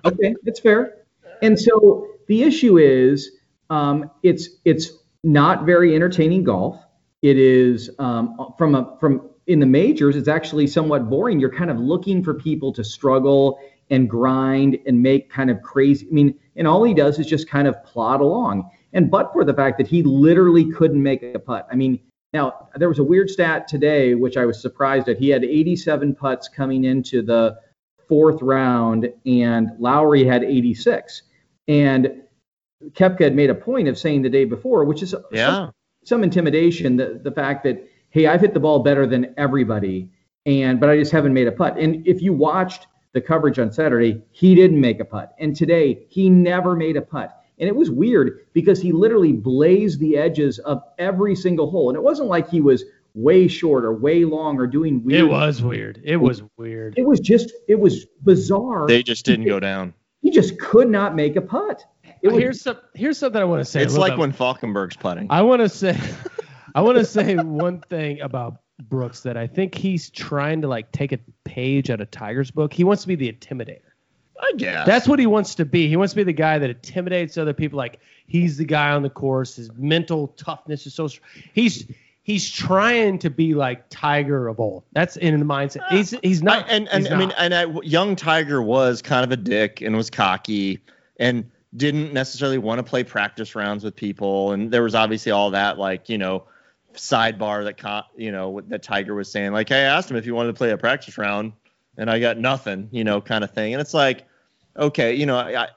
Okay, 0.06 0.34
that's 0.44 0.60
fair. 0.60 1.00
And 1.42 1.60
so 1.60 2.08
the 2.28 2.44
issue 2.44 2.78
is, 2.78 3.32
um, 3.70 4.10
it's 4.24 4.50
it's 4.66 4.92
not 5.24 5.66
very 5.66 5.96
entertaining 5.96 6.44
golf. 6.44 6.82
It 7.22 7.38
is 7.38 7.90
um, 8.00 8.54
from 8.58 8.76
a 8.76 8.98
from 9.00 9.29
in 9.50 9.60
the 9.60 9.66
majors. 9.66 10.16
It's 10.16 10.28
actually 10.28 10.68
somewhat 10.68 11.10
boring. 11.10 11.40
You're 11.40 11.50
kind 11.50 11.72
of 11.72 11.80
looking 11.80 12.24
for 12.24 12.36
people 12.36 12.72
to 12.72 12.84
struggle 12.84 13.60
and 13.90 14.08
grind 14.08 14.78
and 14.86 15.02
make 15.02 15.32
kind 15.32 15.50
of 15.50 15.60
crazy. 15.64 16.08
I 16.08 16.14
mean, 16.14 16.38
and 16.56 16.68
all 16.68 16.84
he 16.84 16.94
does 16.94 17.18
is 17.18 17.26
just 17.26 17.50
kind 17.50 17.68
of 17.68 17.84
plod 17.84 18.22
along. 18.22 18.70
And 18.94 19.10
but 19.10 19.34
for 19.34 19.44
the 19.44 19.54
fact 19.54 19.80
that 19.80 19.88
he 19.88 20.04
literally 20.04 20.72
couldn't 20.72 21.02
make 21.02 21.24
a 21.24 21.40
putt. 21.40 21.68
I 21.72 21.76
mean, 21.76 22.00
now 22.32 22.70
there 22.76 22.88
was 22.88 23.00
a 23.00 23.04
weird 23.04 23.32
stat 23.32 23.68
today 23.68 24.14
which 24.14 24.38
I 24.38 24.46
was 24.46 24.62
surprised 24.62 25.10
at. 25.10 25.18
He 25.18 25.30
had 25.30 25.44
87 25.44 26.14
putts 26.14 26.48
coming 26.48 26.84
into 26.84 27.24
the 27.24 27.58
fourth 28.08 28.44
round, 28.44 29.12
and 29.26 29.72
Lowry 29.80 30.24
had 30.26 30.44
86. 30.44 31.24
And 31.68 32.22
Koepka 32.92 33.22
had 33.22 33.36
made 33.36 33.50
a 33.50 33.56
point 33.56 33.88
of 33.88 33.98
saying 33.98 34.22
the 34.22 34.30
day 34.30 34.46
before, 34.46 34.86
which 34.86 35.02
is 35.02 35.16
yeah 35.32 35.50
some, 35.50 35.72
some 36.04 36.24
intimidation, 36.24 36.98
the, 36.98 37.20
the 37.24 37.32
fact 37.32 37.64
that, 37.64 37.88
hey, 38.10 38.28
I've 38.28 38.42
hit 38.42 38.54
the 38.54 38.60
ball 38.60 38.80
better 38.80 39.06
than 39.06 39.34
everybody, 39.38 40.10
and 40.46 40.80
but 40.80 40.90
I 40.90 40.98
just 40.98 41.12
haven't 41.12 41.34
made 41.34 41.48
a 41.48 41.52
putt. 41.52 41.78
And 41.78 42.06
if 42.08 42.22
you 42.22 42.34
watched 42.34 42.88
the 43.14 43.22
coverage 43.22 43.60
on 43.60 43.72
Saturday, 43.72 44.22
he 44.32 44.56
didn't 44.56 44.80
make 44.80 45.00
a 45.00 45.06
putt. 45.06 45.34
And 45.40 45.56
today, 45.56 46.06
he 46.10 46.30
never 46.30 46.76
made 46.76 46.98
a 46.98 47.02
putt. 47.02 47.36
And 47.58 47.68
it 47.68 47.76
was 47.76 47.92
weird 47.92 48.46
because 48.54 48.82
he 48.82 48.92
literally 48.92 49.34
blazed 49.34 50.00
the 50.00 50.16
edges 50.18 50.60
of 50.60 50.82
every 50.98 51.36
single 51.36 51.70
hole. 51.70 51.90
And 51.90 51.98
it 51.98 52.02
wasn't 52.02 52.30
like 52.30 52.50
he 52.50 52.62
was 52.62 52.86
way 53.16 53.48
short 53.48 53.84
or 53.84 53.94
way 53.94 54.24
long 54.24 54.58
or 54.58 54.68
doing 54.68 55.04
weird. 55.04 55.22
It 55.22 55.26
was 55.26 55.62
weird. 55.62 56.02
It 56.06 56.18
was 56.18 56.42
weird. 56.58 56.94
It 56.98 57.06
was 57.06 57.20
just, 57.20 57.52
it 57.68 57.80
was 57.80 58.06
bizarre. 58.24 58.88
they 58.88 59.04
just 59.04 59.26
didn't 59.26 59.46
go 59.46 59.60
down 59.60 59.94
he 60.22 60.32
just 60.32 60.60
could 60.60 60.90
not 60.90 61.16
make 61.16 61.36
a 61.36 61.42
putt. 61.42 61.84
It 62.22 62.28
uh, 62.28 62.32
was, 62.32 62.42
here's 62.42 62.62
some 62.62 62.78
here's 62.94 63.18
something 63.18 63.42
I 63.42 63.46
want 63.46 63.62
to 63.62 63.66
say. 63.66 63.82
it's 63.82 63.98
like 63.98 64.14
bit- 64.14 64.20
when 64.20 64.34
falkenberg's 64.34 64.98
putting 64.98 65.28
I 65.30 65.42
want 65.42 65.62
to 65.62 65.70
say 65.70 66.00
I 66.80 66.82
want 66.82 66.98
to 66.98 67.04
say 67.04 67.36
one 67.36 67.82
thing 67.82 68.22
about 68.22 68.62
Brooks 68.80 69.24
that 69.24 69.36
I 69.36 69.48
think 69.48 69.76
he's 69.76 70.10
trying 70.10 70.62
to 70.62 70.70
like 70.70 70.94
take 70.94 71.12
a 71.12 71.20
page 71.44 71.90
out 71.90 72.00
of 72.00 72.10
Tiger's 72.10 72.52
book. 72.52 72.72
He 72.72 72.86
wants 72.86 73.02
to 73.02 73.10
be 73.10 73.16
the 73.16 73.30
intimidator. 73.30 73.82
i 74.42 74.54
guess 74.56 74.88
That's 74.88 75.06
what 75.06 75.20
he 75.20 75.28
wants 75.28 75.56
to 75.56 75.66
be. 75.66 75.90
He 75.90 75.98
wants 75.98 76.14
to 76.14 76.16
be 76.16 76.24
the 76.24 76.32
guy 76.32 76.58
that 76.58 76.70
intimidates 76.70 77.38
other 77.38 77.52
people. 77.52 77.76
Like 77.76 78.00
he's 78.28 78.56
the 78.56 78.64
guy 78.64 78.92
on 78.92 79.04
the 79.04 79.10
course. 79.10 79.58
His 79.58 79.70
mental 79.74 80.30
toughness 80.30 80.86
is 80.86 80.94
so. 80.94 81.10
He's 81.52 81.86
he's 82.24 82.50
trying 82.50 83.20
to 83.20 83.30
be 83.30 83.56
like 83.56 83.90
Tiger 83.90 84.48
of 84.48 84.62
old. 84.62 84.86
That's 84.94 85.18
in 85.18 85.38
the 85.38 85.46
mindset. 85.46 85.82
Uh, 85.82 85.98
he's 85.98 86.12
he's 86.24 86.42
not. 86.42 86.66
I, 86.70 86.70
and 86.70 86.88
and 86.88 87.10
I 87.10 87.18
mean, 87.18 87.34
and 87.38 87.54
I, 87.54 87.66
young 87.84 88.16
Tiger 88.16 88.62
was 88.62 89.02
kind 89.02 89.26
of 89.26 89.34
a 89.34 89.38
dick 89.38 89.82
and 89.82 89.98
was 89.98 90.10
cocky 90.10 90.80
and 91.20 91.52
didn't 91.76 92.14
necessarily 92.14 92.58
want 92.58 92.80
to 92.80 92.84
play 92.84 93.04
practice 93.04 93.54
rounds 93.54 93.84
with 93.84 93.98
people. 93.98 94.54
And 94.54 94.72
there 94.72 94.82
was 94.82 94.96
obviously 94.96 95.34
all 95.34 95.52
that, 95.52 95.78
like 95.78 96.08
you 96.08 96.18
know, 96.18 96.46
sidebar 96.96 97.64
that 97.66 98.06
you 98.16 98.32
know 98.32 98.62
that 98.68 98.84
Tiger 98.84 99.16
was 99.16 99.32
saying, 99.32 99.52
like, 99.52 99.70
hey, 99.70 99.86
I 99.86 99.98
asked 99.98 100.10
him 100.12 100.18
if 100.18 100.26
he 100.26 100.32
wanted 100.32 100.48
to 100.48 100.54
play 100.54 100.72
a 100.72 100.78
practice 100.78 101.18
round, 101.18 101.54
and 101.98 102.10
I 102.10 102.20
got 102.20 102.38
nothing, 102.38 102.90
you 102.92 103.04
know, 103.04 103.22
kind 103.22 103.44
of 103.44 103.52
thing. 103.52 103.74
And 103.74 103.82
it's 103.82 103.94
like, 103.94 104.26
okay, 104.78 105.14
you 105.14 105.26
know, 105.26 105.38
I, 105.38 105.68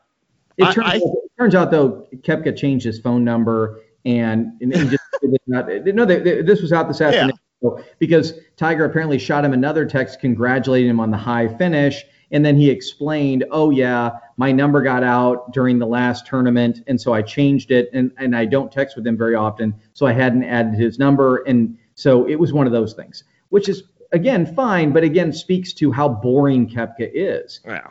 it, 0.56 0.64
I- 0.64 0.72
turns, 0.72 0.86
I- 0.86 0.96
out, 0.96 1.02
it 1.02 1.30
turns 1.38 1.54
out 1.54 1.70
though, 1.70 2.06
Koepka 2.16 2.56
changed 2.56 2.84
his 2.84 3.00
phone 3.00 3.24
number 3.24 3.80
and, 4.04 4.52
and 4.60 4.74
he 4.74 4.88
just 4.88 5.02
not, 5.46 5.68
no, 5.68 6.04
they, 6.04 6.20
they- 6.20 6.42
this 6.42 6.60
was 6.62 6.72
out 6.72 6.88
this 6.88 7.00
afternoon 7.00 7.32
So- 7.62 7.82
because 7.98 8.34
Tiger 8.56 8.84
apparently 8.84 9.18
shot 9.18 9.44
him 9.44 9.52
another 9.52 9.84
text 9.86 10.20
congratulating 10.20 10.90
him 10.90 11.00
on 11.00 11.10
the 11.10 11.16
high 11.16 11.48
finish. 11.56 12.04
And 12.32 12.44
then 12.44 12.56
he 12.56 12.70
explained, 12.70 13.44
oh 13.50 13.70
yeah, 13.70 14.10
my 14.36 14.50
number 14.50 14.82
got 14.82 15.04
out 15.04 15.52
during 15.52 15.78
the 15.78 15.86
last 15.86 16.26
tournament, 16.26 16.80
and 16.86 17.00
so 17.00 17.12
I 17.12 17.22
changed 17.22 17.70
it, 17.70 17.90
and, 17.92 18.10
and 18.18 18.34
I 18.34 18.46
don't 18.46 18.72
text 18.72 18.96
with 18.96 19.06
him 19.06 19.16
very 19.16 19.34
often, 19.34 19.74
so 19.92 20.06
I 20.06 20.12
hadn't 20.12 20.44
added 20.44 20.74
his 20.74 20.98
number, 20.98 21.44
and 21.44 21.76
so 21.94 22.26
it 22.28 22.36
was 22.36 22.52
one 22.52 22.66
of 22.66 22.72
those 22.72 22.94
things, 22.94 23.24
which 23.50 23.68
is 23.68 23.84
again 24.12 24.46
fine, 24.54 24.92
but 24.92 25.04
again 25.04 25.32
speaks 25.32 25.72
to 25.74 25.92
how 25.92 26.08
boring 26.08 26.68
Koepka 26.68 27.10
is. 27.12 27.60
yeah, 27.66 27.86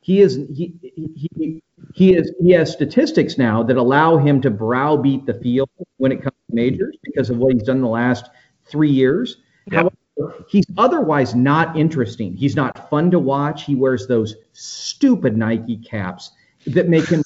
he 0.00 0.20
is 0.20 0.36
he, 0.54 0.74
he, 0.82 1.30
he 1.36 1.62
he 1.94 2.14
is 2.14 2.32
he 2.40 2.52
has 2.52 2.72
statistics 2.72 3.38
now 3.38 3.62
that 3.62 3.76
allow 3.76 4.16
him 4.16 4.40
to 4.40 4.50
browbeat 4.50 5.26
the 5.26 5.34
field 5.34 5.68
when 5.98 6.12
it 6.12 6.22
comes 6.22 6.36
to 6.48 6.54
majors 6.54 6.96
because 7.02 7.30
of 7.30 7.38
what 7.38 7.52
he's 7.52 7.62
done 7.62 7.80
the 7.80 7.88
last 7.88 8.30
three 8.64 8.90
years. 8.90 9.36
Yeah. 9.66 9.80
However, 9.80 9.96
he's 10.48 10.64
otherwise 10.76 11.34
not 11.34 11.76
interesting. 11.76 12.34
He's 12.34 12.56
not 12.56 12.90
fun 12.90 13.10
to 13.10 13.18
watch. 13.18 13.64
He 13.64 13.74
wears 13.74 14.06
those 14.06 14.36
stupid 14.52 15.36
Nike 15.36 15.76
caps 15.78 16.32
that 16.66 16.88
make 16.88 17.06
him 17.08 17.22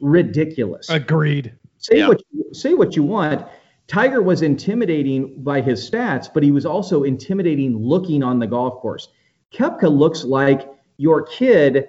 ridiculous. 0.00 0.90
Agreed. 0.90 1.54
Say 1.78 1.98
Yeah. 1.98 2.08
what 2.08 2.22
you, 2.30 2.44
say 2.52 2.74
what 2.74 2.96
you 2.96 3.02
want. 3.02 3.46
Tiger 3.86 4.22
was 4.22 4.42
intimidating 4.42 5.42
by 5.42 5.60
his 5.60 5.88
stats, 5.88 6.28
but 6.32 6.42
he 6.42 6.50
was 6.50 6.64
also 6.64 7.02
intimidating 7.02 7.76
looking 7.76 8.22
on 8.22 8.38
the 8.38 8.46
golf 8.46 8.80
course. 8.80 9.08
Koepka 9.52 9.90
looks 9.90 10.24
like 10.24 10.68
your 10.96 11.22
kid 11.22 11.88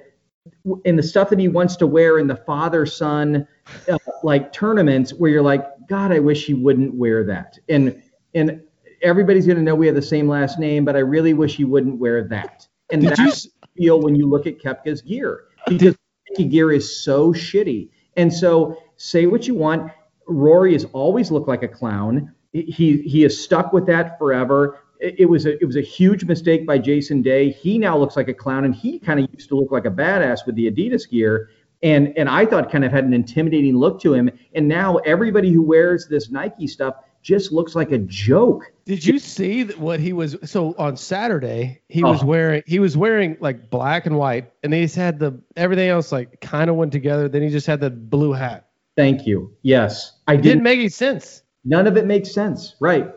in 0.84 0.96
the 0.96 1.04
stuff 1.04 1.30
that 1.30 1.40
he 1.40 1.48
wants 1.48 1.76
to 1.78 1.88
wear 1.88 2.20
in 2.20 2.28
the 2.28 2.36
father 2.36 2.86
son 2.86 3.48
uh, 3.90 3.98
like 4.24 4.52
tournaments 4.52 5.14
where 5.14 5.32
you're 5.32 5.42
like, 5.42 5.66
God, 5.88 6.12
I 6.12 6.20
wish 6.20 6.46
he 6.46 6.54
wouldn't 6.54 6.94
wear 6.94 7.24
that. 7.26 7.58
And 7.70 8.02
and 8.34 8.62
everybody's 9.02 9.48
gonna 9.48 9.62
know 9.62 9.76
we 9.76 9.88
have 9.88 9.96
the 9.96 10.02
same 10.02 10.28
last 10.28 10.60
name, 10.60 10.86
but 10.86 10.96
I 10.96 11.00
really 11.00 11.34
wish 11.34 11.56
he 11.56 11.66
wouldn't 11.66 12.00
wear 12.00 12.28
that. 12.28 12.68
And 12.92 13.02
Did 13.02 13.12
that's 13.12 13.46
you 13.46 13.52
feel 13.78 14.02
when 14.02 14.16
you 14.16 14.28
look 14.28 14.48
at 14.48 14.60
Koepka's 14.60 15.02
gear 15.02 15.46
because 15.68 15.96
Nike 16.30 16.50
gear 16.50 16.72
is 16.72 17.04
so 17.04 17.34
shitty. 17.34 17.90
And 18.18 18.32
so 18.32 18.78
say 18.98 19.26
what 19.26 19.48
you 19.48 19.56
want. 19.56 19.92
Rory 20.28 20.74
has 20.74 20.86
always 20.86 21.32
looked 21.32 21.48
like 21.48 21.64
a 21.64 21.68
clown. 21.68 22.34
He 22.54 23.02
he 23.02 23.24
is 23.24 23.42
stuck 23.42 23.74
with 23.74 23.86
that 23.88 24.18
forever. 24.18 24.80
It, 25.00 25.22
it 25.22 25.26
was 25.26 25.46
a 25.46 25.62
it 25.62 25.66
was 25.66 25.76
a 25.76 25.82
huge 25.82 26.24
mistake 26.26 26.66
by 26.66 26.78
Jason 26.78 27.22
Day. 27.22 27.52
He 27.52 27.78
now 27.78 27.98
looks 27.98 28.16
like 28.16 28.28
a 28.28 28.34
clown, 28.34 28.66
and 28.66 28.74
he 28.74 28.98
kind 29.00 29.20
of 29.20 29.28
used 29.34 29.50
to 29.50 29.56
look 29.56 29.72
like 29.72 29.86
a 29.86 29.92
badass 29.92 30.46
with 30.46 30.56
the 30.56 30.72
Adidas 30.72 31.10
gear. 31.10 31.50
And 31.84 32.18
and 32.18 32.30
I 32.30 32.46
thought 32.46 32.72
kind 32.72 32.86
of 32.86 32.92
had 32.92 33.04
an 33.04 33.14
intimidating 33.14 33.76
look 33.76 34.00
to 34.02 34.14
him. 34.14 34.30
And 34.54 34.68
now 34.68 34.98
everybody 34.98 35.52
who 35.52 35.62
wears 35.62 36.08
this 36.08 36.32
Nike 36.32 36.68
stuff 36.68 36.96
just 37.26 37.52
looks 37.52 37.76
like 37.76 37.92
a 37.92 37.98
joke. 37.98 38.72
Did 38.86 39.04
you 39.04 39.18
see 39.18 39.64
that 39.64 39.80
what 39.80 40.00
he 40.00 40.14
was? 40.14 40.38
So 40.46 40.76
on 40.78 40.96
Saturday, 40.96 41.82
he 41.90 42.04
was 42.04 42.22
Oh. 42.22 42.26
wearing 42.28 42.62
he 42.68 42.78
was 42.80 42.96
wearing 42.96 43.36
like 43.40 43.70
black 43.72 44.06
and 44.06 44.16
white, 44.18 44.52
and 44.64 44.72
he 44.72 44.84
just 44.84 44.96
had 44.96 45.18
the 45.18 45.42
everything 45.58 45.90
else 45.90 46.12
like 46.12 46.40
kind 46.40 46.70
of 46.70 46.76
went 46.76 46.92
together. 46.92 47.28
Then 47.28 47.42
he 47.42 47.50
just 47.50 47.66
had 47.66 47.80
the 47.82 47.90
blue 47.90 48.32
hat. 48.32 48.68
Thank 48.96 49.26
you. 49.26 49.52
Yes, 49.64 50.14
I 50.28 50.34
didn't 50.36 50.44
didn't. 50.44 50.64
make 50.64 50.80
any 50.80 50.90
sense. 50.90 51.42
None 51.66 51.88
of 51.88 51.98
it 51.98 52.06
makes 52.06 52.32
sense. 52.32 52.76
Right. 52.80 53.12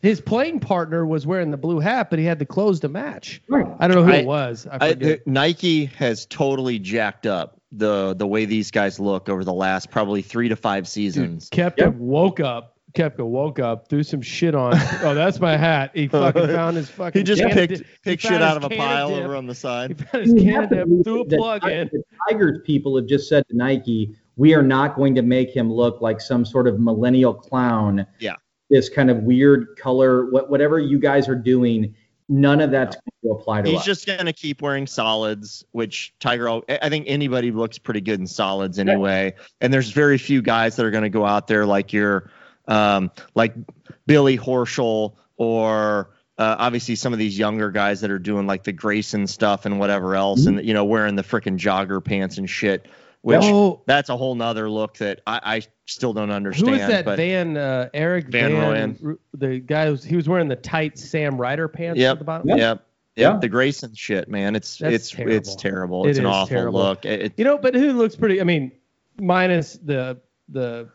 His 0.00 0.22
playing 0.22 0.60
partner 0.60 1.04
was 1.04 1.26
wearing 1.26 1.50
the 1.50 1.58
blue 1.58 1.78
hat, 1.80 2.08
but 2.08 2.18
he 2.18 2.24
had 2.24 2.38
the 2.38 2.46
clothes 2.46 2.80
to 2.80 2.88
match. 2.88 3.42
Right. 3.46 3.66
I 3.78 3.86
don't 3.86 3.98
know 3.98 4.04
who 4.04 4.12
I- 4.12 4.16
it 4.16 4.26
was. 4.26 4.66
I 4.70 4.78
I, 4.86 4.92
the, 4.94 5.14
uh, 5.16 5.18
Nike 5.26 5.84
has 5.84 6.24
totally 6.24 6.78
jacked 6.78 7.26
up 7.26 7.60
the 7.72 8.14
the 8.14 8.26
way 8.26 8.46
these 8.46 8.70
guys 8.70 8.98
look 8.98 9.28
over 9.28 9.44
the 9.44 9.52
last 9.52 9.90
probably 9.90 10.22
three 10.22 10.48
to 10.48 10.56
five 10.56 10.84
Dude, 10.84 10.88
seasons. 10.88 11.50
Koepka 11.50 11.76
Yep. 11.78 11.94
woke 11.96 12.40
up. 12.40 12.76
Koepka 12.94 13.24
woke 13.26 13.58
up, 13.58 13.88
threw 13.88 14.02
some 14.02 14.20
shit 14.22 14.54
on. 14.54 14.72
oh, 15.02 15.14
that's 15.14 15.40
my 15.40 15.56
hat. 15.56 15.90
He 15.94 16.08
fucking 16.08 16.46
found 16.48 16.76
his 16.76 16.90
fucking. 16.90 17.20
He 17.20 17.24
just 17.24 17.40
can 17.42 17.50
picked 17.52 17.74
dip- 17.78 17.86
picked 18.02 18.22
he 18.22 18.28
shit 18.28 18.42
out 18.42 18.56
of 18.56 18.64
a 18.64 18.70
pile 18.70 19.10
dip. 19.10 19.24
over 19.24 19.36
on 19.36 19.46
the 19.46 19.54
side. 19.54 19.90
He 19.90 19.96
side. 19.96 20.08
found 20.10 20.24
his 20.24 20.34
You 20.34 20.40
can 20.42 20.48
have 20.54 20.64
of 20.64 20.70
to 20.70 20.76
dip, 20.96 21.04
threw 21.04 21.20
a 21.22 21.24
that 21.28 21.36
plug 21.38 21.64
in. 21.68 21.90
The 21.92 22.02
Tigers 22.28 22.58
people 22.64 22.96
have 22.96 23.06
just 23.06 23.28
said 23.28 23.44
to 23.48 23.56
Nike, 23.56 24.14
we 24.36 24.54
are 24.54 24.62
not 24.62 24.96
going 24.96 25.14
to 25.14 25.22
make 25.22 25.50
him 25.54 25.72
look 25.72 26.00
like 26.00 26.20
some 26.20 26.44
sort 26.44 26.66
of 26.66 26.80
millennial 26.80 27.34
clown. 27.34 28.06
Yeah. 28.18 28.36
This 28.70 28.88
kind 28.88 29.10
of 29.10 29.18
weird 29.24 29.76
color, 29.76 30.30
what, 30.30 30.48
whatever 30.50 30.78
you 30.78 30.98
guys 30.98 31.28
are 31.28 31.34
doing, 31.34 31.94
none 32.28 32.60
of 32.60 32.70
that's 32.70 32.94
going 32.96 33.34
to 33.34 33.40
apply 33.40 33.62
to 33.62 33.68
He's 33.70 33.80
us. 33.80 33.84
just 33.84 34.06
gonna 34.06 34.32
keep 34.32 34.62
wearing 34.62 34.86
solids, 34.86 35.64
which 35.72 36.14
Tiger. 36.20 36.48
I 36.48 36.62
I 36.80 36.88
think 36.88 37.06
anybody 37.08 37.50
looks 37.50 37.76
pretty 37.78 38.00
good 38.00 38.20
in 38.20 38.26
solids 38.28 38.78
anyway. 38.78 39.34
And 39.60 39.74
there's 39.74 39.90
very 39.90 40.16
few 40.18 40.40
guys 40.40 40.76
that 40.76 40.86
are 40.86 40.92
gonna 40.92 41.08
go 41.10 41.26
out 41.26 41.48
there 41.48 41.66
like 41.66 41.92
your, 41.92 42.30
um, 42.70 43.10
like 43.34 43.54
Billy 44.06 44.38
Horschel 44.38 45.14
or. 45.36 46.10
Uh, 46.38 46.56
obviously, 46.58 46.94
some 46.94 47.12
of 47.12 47.18
these 47.18 47.38
younger 47.38 47.70
guys 47.70 48.00
that 48.00 48.10
are 48.10 48.18
doing 48.18 48.46
like 48.46 48.62
the 48.64 48.72
Grayson 48.72 49.26
stuff 49.26 49.66
and 49.66 49.78
whatever 49.78 50.14
else, 50.16 50.46
and 50.46 50.64
you 50.64 50.72
know, 50.72 50.86
wearing 50.86 51.14
the 51.14 51.22
freaking 51.22 51.58
jogger 51.58 52.02
pants 52.02 52.38
and 52.38 52.48
shit, 52.48 52.86
which 53.20 53.40
Oh, 53.42 53.82
that's 53.84 54.08
a 54.08 54.16
whole 54.16 54.34
nother 54.34 54.70
look 54.70 54.96
that 54.96 55.20
I, 55.26 55.40
I 55.56 55.62
still 55.84 56.14
don't 56.14 56.30
understand. 56.30 56.68
who 56.76 56.78
was 56.80 56.88
that? 56.88 57.04
Van 57.04 57.58
uh, 57.58 57.90
Eric 57.92 58.28
Van 58.28 58.52
Van, 58.52 58.94
Rooyen. 58.94 59.18
the 59.34 59.58
guy 59.58 59.84
who 59.84 59.90
was, 59.90 60.02
he 60.02 60.16
was 60.16 60.30
wearing 60.30 60.48
the 60.48 60.56
tight 60.56 60.98
Sam 60.98 61.38
Ryder 61.38 61.68
pants 61.68 62.00
Yep. 62.00 62.12
at 62.12 62.18
the 62.20 62.24
bottom. 62.24 62.48
Yep. 62.48 62.58
Yep. 62.58 62.86
Yeah. 63.16 63.36
The 63.38 63.48
Grayson 63.50 63.94
shit, 63.94 64.30
man. 64.30 64.56
It's 64.56 64.78
That's 64.78 64.94
it's 64.94 65.10
terrible. 65.10 65.34
it's 65.36 65.54
terrible. 65.56 66.06
It 66.06 66.10
It's 66.10 66.18
an 66.20 66.24
awful 66.24 66.46
terrible. 66.56 66.80
look. 66.80 67.04
It, 67.04 67.20
it- 67.20 67.32
You 67.36 67.44
know, 67.44 67.58
but 67.58 67.74
who 67.74 67.92
looks 67.92 68.16
pretty? 68.16 68.40
I 68.40 68.44
mean, 68.44 68.72
minus 69.20 69.74
the 69.74 70.22
the 70.48 70.88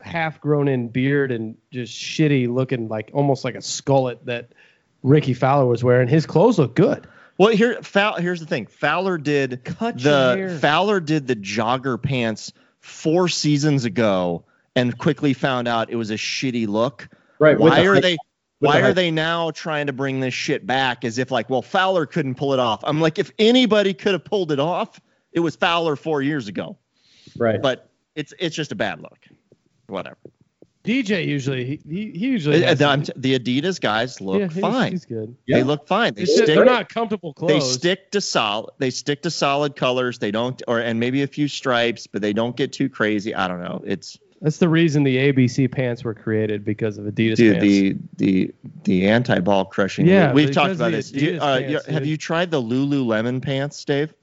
half 0.00 0.40
grown 0.40 0.68
in 0.68 0.88
beard 0.88 1.32
and 1.32 1.56
just 1.70 1.96
shitty 1.96 2.48
looking, 2.48 2.88
like 2.88 3.10
almost 3.12 3.44
like 3.44 3.54
a 3.54 3.58
skullet 3.58 4.24
that 4.24 4.52
Rickie 5.02 5.34
Fowler 5.34 5.66
was 5.66 5.82
wearing. 5.82 6.08
His 6.08 6.26
clothes 6.26 6.58
look 6.58 6.74
good. 6.74 7.06
well, 7.38 7.50
here 7.50 7.82
Fow- 7.82 8.14
here's 8.14 8.40
the 8.40 8.46
thing. 8.46 8.66
Fowler 8.66 9.18
did 9.18 9.64
Cut 9.64 9.98
the 10.02 10.58
Fowler 10.60 11.00
did 11.00 11.26
the 11.26 11.36
jogger 11.36 12.00
pants 12.02 12.52
four 12.80 13.28
seasons 13.28 13.84
ago 13.84 14.44
and 14.76 14.96
quickly 14.96 15.32
found 15.34 15.68
out 15.68 15.90
it 15.90 15.96
was 15.96 16.10
a 16.10 16.16
shitty 16.16 16.66
look. 16.66 17.08
right. 17.38 17.58
Why 17.58 17.84
are 17.86 18.00
they 18.00 18.16
why 18.60 18.80
the 18.82 18.88
are 18.88 18.92
they 18.92 19.10
now 19.10 19.50
trying 19.52 19.86
to 19.86 19.92
bring 19.92 20.20
this 20.20 20.34
shit 20.34 20.66
back 20.66 21.04
as 21.04 21.16
if 21.18 21.30
like, 21.30 21.48
well, 21.48 21.62
Fowler 21.62 22.04
couldn't 22.04 22.34
pull 22.34 22.52
it 22.52 22.58
off? 22.60 22.80
I'm 22.84 23.00
like, 23.00 23.18
if 23.18 23.30
anybody 23.38 23.94
could 23.94 24.12
have 24.12 24.24
pulled 24.24 24.52
it 24.52 24.60
off, 24.60 25.00
it 25.32 25.40
was 25.40 25.56
Fowler 25.56 25.96
four 25.96 26.20
years 26.20 26.46
ago. 26.46 26.76
Right. 27.38 27.60
But 27.60 27.88
it's 28.14 28.34
it's 28.38 28.54
just 28.54 28.72
a 28.72 28.74
bad 28.74 29.00
look. 29.00 29.18
Whatever. 29.90 30.16
DJ 30.82 31.26
usually 31.26 31.64
he, 31.66 31.80
he, 31.86 32.10
he 32.12 32.26
usually 32.28 32.64
Uh, 32.64 32.68
has 32.68 32.78
the, 32.78 32.86
I'm 32.86 33.02
t- 33.02 33.12
the 33.14 33.38
Adidas 33.38 33.78
guys 33.78 34.18
look 34.22 34.40
yeah, 34.40 34.48
he's- 34.48 34.60
fine. 34.60 34.92
He's 34.92 35.04
good. 35.04 35.36
Yeah. 35.46 35.58
They 35.58 35.62
look 35.62 35.86
fine. 35.86 36.14
They 36.14 36.22
it's 36.22 36.34
stick, 36.34 36.46
they're 36.46 36.64
not 36.64 36.88
comfortable 36.88 37.34
clothes. 37.34 37.50
They 37.52 37.60
stick 37.60 38.10
to 38.12 38.20
solid. 38.22 38.70
They 38.78 38.88
stick 38.88 39.20
to 39.22 39.30
solid 39.30 39.76
colors. 39.76 40.18
They 40.20 40.30
don't, 40.30 40.60
or 40.66 40.78
and 40.80 40.98
maybe 40.98 41.22
a 41.22 41.26
few 41.26 41.48
stripes, 41.48 42.06
but 42.06 42.22
they 42.22 42.32
don't 42.32 42.56
get 42.56 42.72
too 42.72 42.88
crazy. 42.88 43.34
I 43.34 43.46
don't 43.46 43.60
know. 43.62 43.82
It's 43.84 44.16
That's 44.40 44.56
the 44.56 44.70
reason 44.70 45.02
the 45.02 45.18
ABC 45.18 45.70
pants 45.70 46.02
were 46.02 46.14
created 46.14 46.64
because 46.64 46.96
of 46.96 47.04
Adidas 47.04 47.36
dude 47.36 47.58
pants. 47.58 47.62
the 47.62 47.96
the 48.16 48.54
the 48.84 49.06
anti-ball 49.06 49.66
crushing. 49.66 50.06
Yeah, 50.06 50.32
we've 50.32 50.50
talked 50.50 50.74
about 50.76 50.92
the 50.92 50.96
this. 50.96 51.12
You- 51.12 51.38
uh, 51.42 51.60
pants, 51.60 51.86
have 51.88 52.02
dude. 52.04 52.08
you 52.08 52.16
tried 52.16 52.50
the 52.50 52.62
Lululemon 52.62 53.42
pants, 53.42 53.84
Dave? 53.84 54.14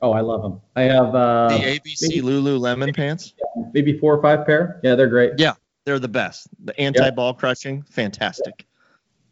Oh, 0.00 0.12
I 0.12 0.20
love 0.20 0.42
them. 0.42 0.60
I 0.76 0.82
have 0.82 1.14
uh, 1.14 1.48
the 1.48 1.54
ABC 1.58 2.02
maybe- 2.02 2.20
Lululemon 2.22 2.94
pants. 2.94 3.34
maybe 3.72 3.98
four 3.98 4.14
or 4.14 4.22
five 4.22 4.46
pair. 4.46 4.80
Yeah, 4.82 4.94
they're 4.94 5.08
great. 5.08 5.32
Yeah, 5.38 5.54
they're 5.84 5.98
the 5.98 6.08
best. 6.08 6.48
The 6.64 6.78
anti-ball 6.80 7.34
crushing, 7.34 7.82
fantastic. 7.82 8.66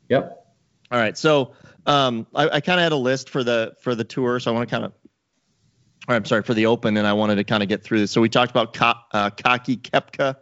Yep. 0.08 0.44
All 0.90 0.98
right, 0.98 1.16
so 1.16 1.52
um, 1.86 2.26
I, 2.34 2.48
I 2.48 2.60
kind 2.60 2.78
of 2.80 2.84
had 2.84 2.92
a 2.92 2.96
list 2.96 3.30
for 3.30 3.42
the 3.44 3.74
for 3.80 3.94
the 3.94 4.04
tour, 4.04 4.38
so 4.40 4.50
I 4.50 4.54
want 4.54 4.68
to 4.68 4.72
kind 4.72 4.84
of, 4.84 4.92
or 6.08 6.14
I'm 6.14 6.24
sorry 6.24 6.42
for 6.42 6.54
the 6.54 6.66
Open, 6.66 6.96
and 6.96 7.06
I 7.06 7.12
wanted 7.12 7.36
to 7.36 7.44
kind 7.44 7.62
of 7.62 7.68
get 7.68 7.82
through 7.82 8.00
this. 8.00 8.10
So 8.10 8.20
we 8.20 8.28
talked 8.28 8.50
about 8.50 8.76
uh, 9.12 9.30
Kaki 9.30 9.78
Koepka. 9.78 10.36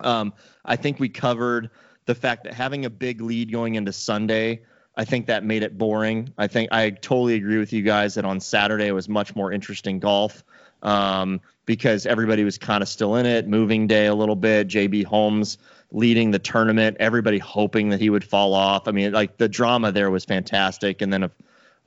Um, 0.00 0.32
I 0.64 0.76
think 0.76 0.98
we 1.00 1.08
covered 1.08 1.70
the 2.06 2.14
fact 2.14 2.44
that 2.44 2.54
having 2.54 2.84
a 2.84 2.90
big 2.90 3.20
lead 3.20 3.52
going 3.52 3.76
into 3.76 3.92
Sunday, 3.92 4.62
I 4.96 5.04
think 5.04 5.26
that 5.26 5.44
made 5.44 5.62
it 5.62 5.78
boring. 5.78 6.32
I 6.36 6.46
think 6.46 6.70
I 6.72 6.90
totally 6.90 7.34
agree 7.34 7.58
with 7.58 7.72
you 7.72 7.82
guys 7.82 8.14
that 8.14 8.24
on 8.24 8.40
Saturday 8.40 8.88
it 8.88 8.92
was 8.92 9.08
much 9.08 9.34
more 9.34 9.50
interesting 9.50 9.98
golf 9.98 10.44
um, 10.82 11.40
because 11.64 12.06
everybody 12.06 12.44
was 12.44 12.58
kind 12.58 12.82
of 12.82 12.88
still 12.88 13.16
in 13.16 13.24
it, 13.24 13.48
moving 13.48 13.86
day 13.86 14.06
a 14.06 14.14
little 14.14 14.36
bit. 14.36 14.68
JB 14.68 15.04
Holmes 15.04 15.58
leading 15.92 16.30
the 16.30 16.38
tournament, 16.38 16.96
everybody 17.00 17.38
hoping 17.38 17.90
that 17.90 18.00
he 18.00 18.10
would 18.10 18.24
fall 18.24 18.54
off. 18.54 18.88
I 18.88 18.92
mean, 18.92 19.12
like 19.12 19.36
the 19.36 19.48
drama 19.48 19.92
there 19.92 20.10
was 20.10 20.24
fantastic, 20.24 21.00
and 21.02 21.12
then 21.12 21.22
of 21.22 21.34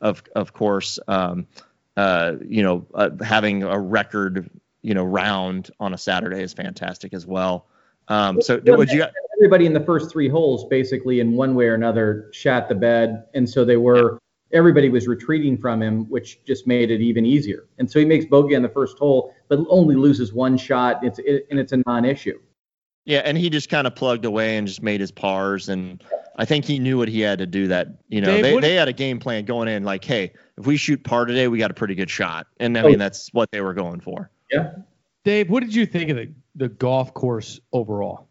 of 0.01 0.24
of 0.35 0.53
course, 0.53 1.00
um, 1.07 1.47
uh, 1.97 2.33
you 2.47 2.63
know, 2.63 2.85
uh, 2.93 3.09
having 3.21 3.63
a 3.63 3.79
record, 3.79 4.50
you 4.81 4.93
know, 4.93 5.03
round 5.03 5.71
on 5.79 5.93
a 5.93 5.97
Saturday 5.97 6.41
is 6.41 6.53
fantastic 6.53 7.13
as 7.13 7.25
well. 7.25 7.67
Um, 8.07 8.41
so 8.41 8.62
would 8.65 8.91
you? 8.91 9.05
everybody 9.38 9.65
in 9.65 9.74
the 9.74 9.79
first 9.83 10.12
three 10.12 10.29
holes 10.29 10.65
basically 10.69 11.19
in 11.19 11.33
one 11.33 11.55
way 11.55 11.65
or 11.67 11.74
another 11.74 12.29
shat 12.31 12.69
the 12.69 12.75
bed 12.75 13.25
and 13.33 13.50
so 13.50 13.65
they 13.65 13.77
were 13.77 14.17
everybody 14.53 14.89
was 14.89 15.07
retreating 15.07 15.57
from 15.57 15.81
him 15.81 16.09
which 16.09 16.41
just 16.45 16.67
made 16.67 16.89
it 16.89 17.01
even 17.01 17.25
easier 17.25 17.67
and 17.77 17.89
so 17.89 18.00
he 18.00 18.05
makes 18.05 18.25
bogey 18.25 18.55
on 18.55 18.62
the 18.62 18.69
first 18.69 18.97
hole 18.97 19.33
but 19.50 19.59
only 19.69 19.95
loses 19.95 20.31
one 20.31 20.55
shot 20.57 21.03
it's 21.03 21.19
it, 21.19 21.47
and 21.50 21.59
it's 21.59 21.74
a 21.74 21.83
non-issue 21.85 22.39
Yeah, 23.05 23.19
and 23.25 23.38
he 23.38 23.50
just 23.50 23.69
kind 23.69 23.85
of 23.88 23.93
plugged 23.95 24.24
away 24.25 24.57
and 24.57 24.65
just 24.67 24.81
made 24.81 25.00
his 25.01 25.12
pars, 25.12 25.69
and 25.69 26.03
I 26.38 26.45
think 26.45 26.65
he 26.65 26.79
knew 26.79 26.97
what 26.97 27.07
he 27.07 27.21
had 27.21 27.38
to 27.39 27.45
do. 27.45 27.67
That 27.67 27.88
you 28.09 28.19
know, 28.21 28.27
Dave, 28.27 28.43
they, 28.43 28.59
they 28.59 28.75
had 28.75 28.88
a 28.88 28.93
game 28.93 29.19
plan 29.19 29.45
going 29.45 29.67
in, 29.67 29.83
like, 29.83 30.03
hey, 30.03 30.33
if 30.57 30.65
we 30.65 30.75
shoot 30.75 31.03
par 31.03 31.25
today, 31.25 31.47
we 31.47 31.59
got 31.59 31.69
a 31.69 31.75
pretty 31.75 31.93
good 31.93 32.09
shot, 32.09 32.47
and 32.59 32.75
I 32.77 32.81
Oh. 32.81 32.88
mean 32.88 32.97
that's 32.97 33.29
what 33.31 33.51
they 33.51 33.62
were 33.62 33.74
going 33.75 34.00
for. 34.00 34.31
yeah 34.51 34.71
Dave, 35.24 35.50
what 35.51 35.62
did 35.62 35.74
you 35.75 35.85
think 35.85 36.09
of 36.09 36.17
the, 36.17 36.31
the 36.55 36.69
golf 36.69 37.13
course 37.13 37.59
overall? 37.74 38.27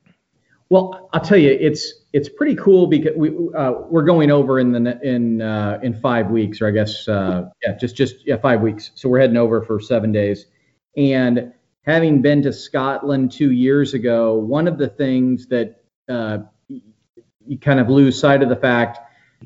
Well, 0.71 1.11
I'll 1.12 1.21
tell 1.21 1.38
you, 1.38 1.57
it's 1.61 2.04
it's 2.12 2.28
pretty 2.28 2.57
cool 2.57 2.87
because 2.87 3.12
we 3.16 3.31
uh, 3.57 3.73
we're 3.90 4.02
going 4.02 4.31
over 4.31 4.59
in 4.59 4.73
the 4.73 4.99
in 5.02 5.43
uh, 5.43 5.78
in 5.83 5.95
five 6.00 6.31
weeks, 6.31 6.61
or 6.61 6.66
I 6.66 6.71
guess 6.71 7.07
uh, 7.07 7.50
yeah, 7.62 7.76
just 7.76 7.95
just 7.95 8.26
yeah 8.26 8.37
five 8.38 8.61
weeks. 8.61 8.90
So 8.95 9.09
we're 9.09 9.21
heading 9.21 9.37
over 9.37 9.62
for 9.62 9.78
seven 9.78 10.11
days, 10.11 10.47
And 10.97 11.52
having 11.83 12.23
been 12.23 12.43
to 12.43 12.52
Scotland 12.52 13.31
two 13.31 13.52
years 13.52 13.95
ago, 13.95 14.35
one 14.35 14.66
of 14.66 14.78
the 14.78 14.88
things 14.88 15.47
that 15.49 15.83
uh, 16.09 16.38
you 17.47 17.59
kind 17.61 17.78
of 17.78 17.88
lose 17.88 18.19
sight 18.19 18.43
of 18.43 18.49
the 18.49 18.57
fact 18.57 18.99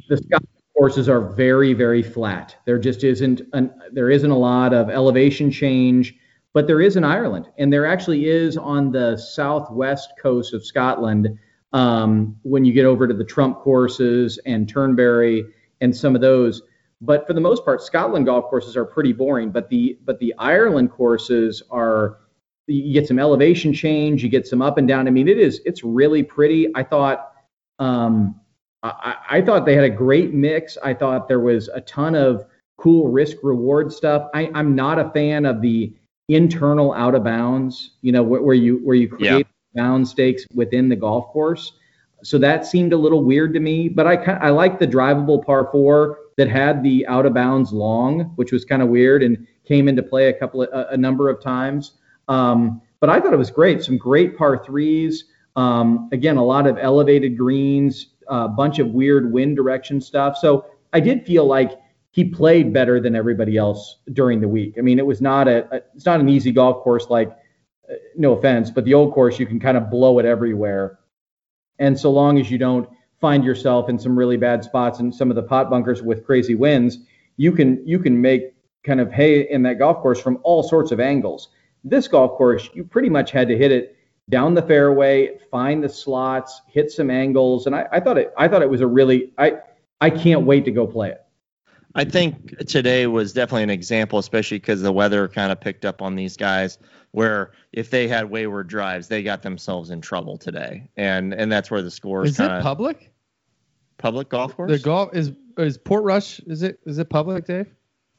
the 0.08 0.16
Scotland 0.16 0.49
courses 0.76 1.08
are 1.08 1.20
very, 1.20 1.75
very 1.75 2.02
flat. 2.02 2.56
There 2.64 2.78
just 2.78 3.02
isn't 3.02 3.42
an, 3.52 3.73
there 3.92 4.11
isn't 4.11 4.30
a 4.30 4.38
lot 4.38 4.73
of 4.73 4.88
elevation 4.88 5.50
change, 5.50 6.14
but 6.59 6.67
there 6.67 6.81
is 6.81 6.97
in 6.97 7.05
Ireland, 7.05 7.49
and 7.59 7.73
there 7.73 7.87
actually 7.87 8.29
is 8.29 8.57
on 8.57 8.91
the 8.91 9.17
southwest 9.17 10.15
coast 10.21 10.53
of 10.55 10.67
Scotland. 10.67 11.38
Um, 11.73 12.35
when 12.43 12.65
you 12.65 12.73
get 12.73 12.85
over 12.85 13.07
to 13.07 13.15
the 13.15 13.23
Trump 13.23 13.61
courses 13.61 14.41
and 14.45 14.69
Turnberry 14.69 15.45
and 15.81 15.97
some 15.97 16.17
of 16.17 16.21
those, 16.21 16.62
but 17.00 17.29
for 17.29 17.33
the 17.33 17.41
most 17.41 17.65
part, 17.65 17.81
Scotland 17.81 18.27
golf 18.27 18.47
courses 18.47 18.77
are 18.77 18.85
pretty 18.85 19.12
boring. 19.12 19.53
But 19.53 19.69
the 19.69 20.00
but 20.05 20.19
the 20.19 20.35
Ireland 20.37 20.91
courses 20.91 21.62
are 21.71 22.19
you 22.67 22.93
get 22.93 23.07
some 23.07 23.21
elevation 23.21 23.73
change, 23.73 24.25
you 24.25 24.29
get 24.29 24.45
some 24.45 24.61
up 24.61 24.79
and 24.79 24.88
down. 24.88 25.07
I 25.07 25.12
mean, 25.12 25.29
it 25.29 25.38
is 25.38 25.61
it's 25.65 25.85
really 25.85 26.25
pretty. 26.25 26.67
I 26.75 26.83
thought 26.83 27.35
um, 27.79 28.35
I, 28.83 29.15
I 29.31 29.43
thought 29.43 29.65
they 29.65 29.77
had 29.77 29.85
a 29.85 29.91
great 29.91 30.35
mix. 30.35 30.77
I 30.83 30.93
thought 30.93 31.29
there 31.29 31.38
was 31.38 31.69
a 31.69 31.83
ton 31.83 32.17
of 32.17 32.47
cool 32.79 33.12
risk 33.12 33.37
reward 33.45 33.93
stuff. 33.93 34.29
I, 34.35 34.50
I'm 34.57 34.75
not 34.75 34.99
a 34.99 35.09
fan 35.11 35.47
of 35.47 35.62
the 35.62 35.95
internal 36.28 36.92
out 36.92 37.14
of 37.14 37.25
bounds. 37.25 37.92
You 38.02 38.12
know, 38.12 38.23
where, 38.23 38.42
where 38.42 38.54
you 38.54 38.78
where 38.78 38.97
you 38.97 39.08
create 39.08 39.47
yeah. 39.75 39.82
bound 39.82 40.06
stakes 40.06 40.44
within 40.54 40.88
the 40.88 40.97
golf 40.97 41.28
course. 41.28 41.73
So 42.23 42.37
that 42.38 42.66
seemed 42.66 42.92
a 42.92 42.97
little 42.97 43.25
weird 43.25 43.54
to 43.54 43.61
me. 43.61 43.88
But 43.88 44.06
I 44.06 44.16
kind 44.16 44.42
I 44.42 44.50
like 44.50 44.78
the 44.78 44.87
drivable 44.87 45.44
par 45.44 45.68
four 45.70 46.18
that 46.37 46.49
had 46.49 46.82
the 46.82 47.06
out 47.06 47.26
of 47.26 47.35
bounds 47.35 47.73
long, 47.73 48.32
which 48.37 48.52
was 48.52 48.64
kind 48.64 48.82
of 48.82 48.88
weird 48.88 49.23
and 49.23 49.47
came 49.64 49.88
into 49.88 50.02
play 50.02 50.28
a 50.28 50.32
couple 50.32 50.62
of, 50.62 50.68
a, 50.73 50.94
a 50.94 50.97
number 50.97 51.28
of 51.28 51.42
times. 51.42 51.94
Um, 52.28 52.80
but 53.00 53.11
I 53.11 53.20
thought 53.20 53.32
it 53.32 53.38
was 53.38 53.50
great. 53.50 53.82
Some 53.82 53.97
great 53.97 54.37
par 54.37 54.62
threes. 54.64 55.25
Um, 55.56 56.08
again, 56.12 56.37
a 56.37 56.44
lot 56.44 56.66
of 56.66 56.78
elevated 56.78 57.37
greens, 57.37 58.08
a 58.28 58.49
bunch 58.49 58.78
of 58.78 58.88
weird 58.88 59.32
wind 59.32 59.56
direction 59.56 60.00
stuff. 60.00 60.37
So 60.37 60.66
I 60.92 61.00
did 61.00 61.26
feel 61.26 61.44
like 61.44 61.73
he 62.11 62.25
played 62.25 62.73
better 62.73 63.00
than 63.00 63.15
everybody 63.15 63.57
else 63.57 63.99
during 64.12 64.41
the 64.41 64.49
week. 64.49 64.75
I 64.79 64.81
mean, 64.81 64.99
it 64.99 65.07
was 65.07 65.21
not 65.21 65.49
a, 65.49 65.67
a 65.75 65.81
it's 65.95 66.07
not 66.07 66.21
an 66.21 66.29
easy 66.29 66.53
golf 66.53 66.83
course 66.83 67.09
like 67.11 67.31
uh, 67.91 67.95
no 68.17 68.33
offense, 68.33 68.71
but 68.71 68.85
the 68.85 68.95
old 68.95 69.12
course 69.12 69.38
you 69.38 69.47
can 69.47 69.61
kind 69.61 69.77
of 69.77 69.91
blow 69.91 70.19
it 70.19 70.25
everywhere. 70.25 70.99
And 71.79 71.99
so 71.99 72.11
long 72.11 72.38
as 72.38 72.50
you 72.50 72.59
don't 72.59 72.88
find 73.21 73.45
yourself 73.45 73.88
in 73.88 73.99
some 73.99 74.19
really 74.19 74.37
bad 74.37 74.65
spots 74.65 75.00
and 75.00 75.15
some 75.15 75.31
of 75.31 75.37
the 75.37 75.43
pot 75.43 75.71
bunkers 75.71 76.03
with 76.03 76.25
crazy 76.25 76.55
winds, 76.55 76.99
you 77.37 77.53
can 77.53 77.87
you 77.87 77.99
can 77.99 78.21
make 78.21 78.55
kind 78.85 79.00
of 79.00 79.12
hay 79.12 79.49
in 79.50 79.62
that 79.62 79.79
golf 79.79 79.99
course 79.99 80.21
from 80.21 80.38
all 80.43 80.62
sorts 80.62 80.93
of 80.93 81.00
angles. 81.00 81.49
This 81.85 82.09
golf 82.09 82.33
course, 82.37 82.69
you 82.75 82.85
pretty 82.85 83.09
much 83.09 83.31
had 83.31 83.49
to 83.49 83.57
hit 83.57 83.71
it 83.71 83.97
down 84.29 84.55
the 84.55 84.62
fairway, 84.62 85.38
find 85.50 85.83
the 85.83 85.88
slots, 85.88 86.61
hit 86.69 86.91
some 86.91 87.11
angles, 87.11 87.67
and 87.67 87.75
I, 87.75 87.87
I 87.93 88.00
thought 88.00 88.19
it 88.19 88.33
I 88.37 88.49
thought 88.49 88.62
it 88.62 88.71
was 88.71 88.81
a 88.81 88.87
really 88.87 89.33
I 89.38 89.59
I 90.00 90.11
can't 90.11 90.43
wait 90.43 90.65
to 90.65 90.71
go 90.71 90.87
play 90.87 91.11
it. 91.11 91.21
I 91.95 92.04
think 92.04 92.59
today 92.66 93.07
was 93.07 93.33
definitely 93.33 93.64
an 93.64 93.71
example, 93.71 94.18
especially 94.18 94.59
because 94.59 94.83
the 94.83 94.92
weather 94.92 95.28
kind 95.28 95.50
of 95.50 95.61
picked 95.61 95.85
up 95.85 96.02
on 96.02 96.14
these 96.14 96.37
guys. 96.37 96.78
Where 97.12 97.52
if 97.73 97.88
they 97.88 98.07
had 98.07 98.30
wayward 98.30 98.68
drives, 98.68 99.09
they 99.09 99.23
got 99.23 99.42
themselves 99.42 99.90
in 99.90 100.00
trouble 100.00 100.37
today, 100.37 100.90
and 100.97 101.33
and 101.33 101.50
that's 101.50 101.71
where 101.71 101.83
the 101.83 101.90
scores. 101.90 102.30
Is 102.30 102.37
kinda, 102.37 102.59
it 102.59 102.62
public? 102.62 103.12
Public 103.97 104.28
golf 104.28 104.54
course. 104.54 104.71
The 104.71 104.78
golf 104.78 105.14
is 105.14 105.33
is 105.57 105.78
Portrush. 105.78 106.40
Is 106.47 106.62
it 106.62 106.78
is 106.85 106.99
it 106.99 107.09
public, 107.09 107.47
Dave? 107.47 107.66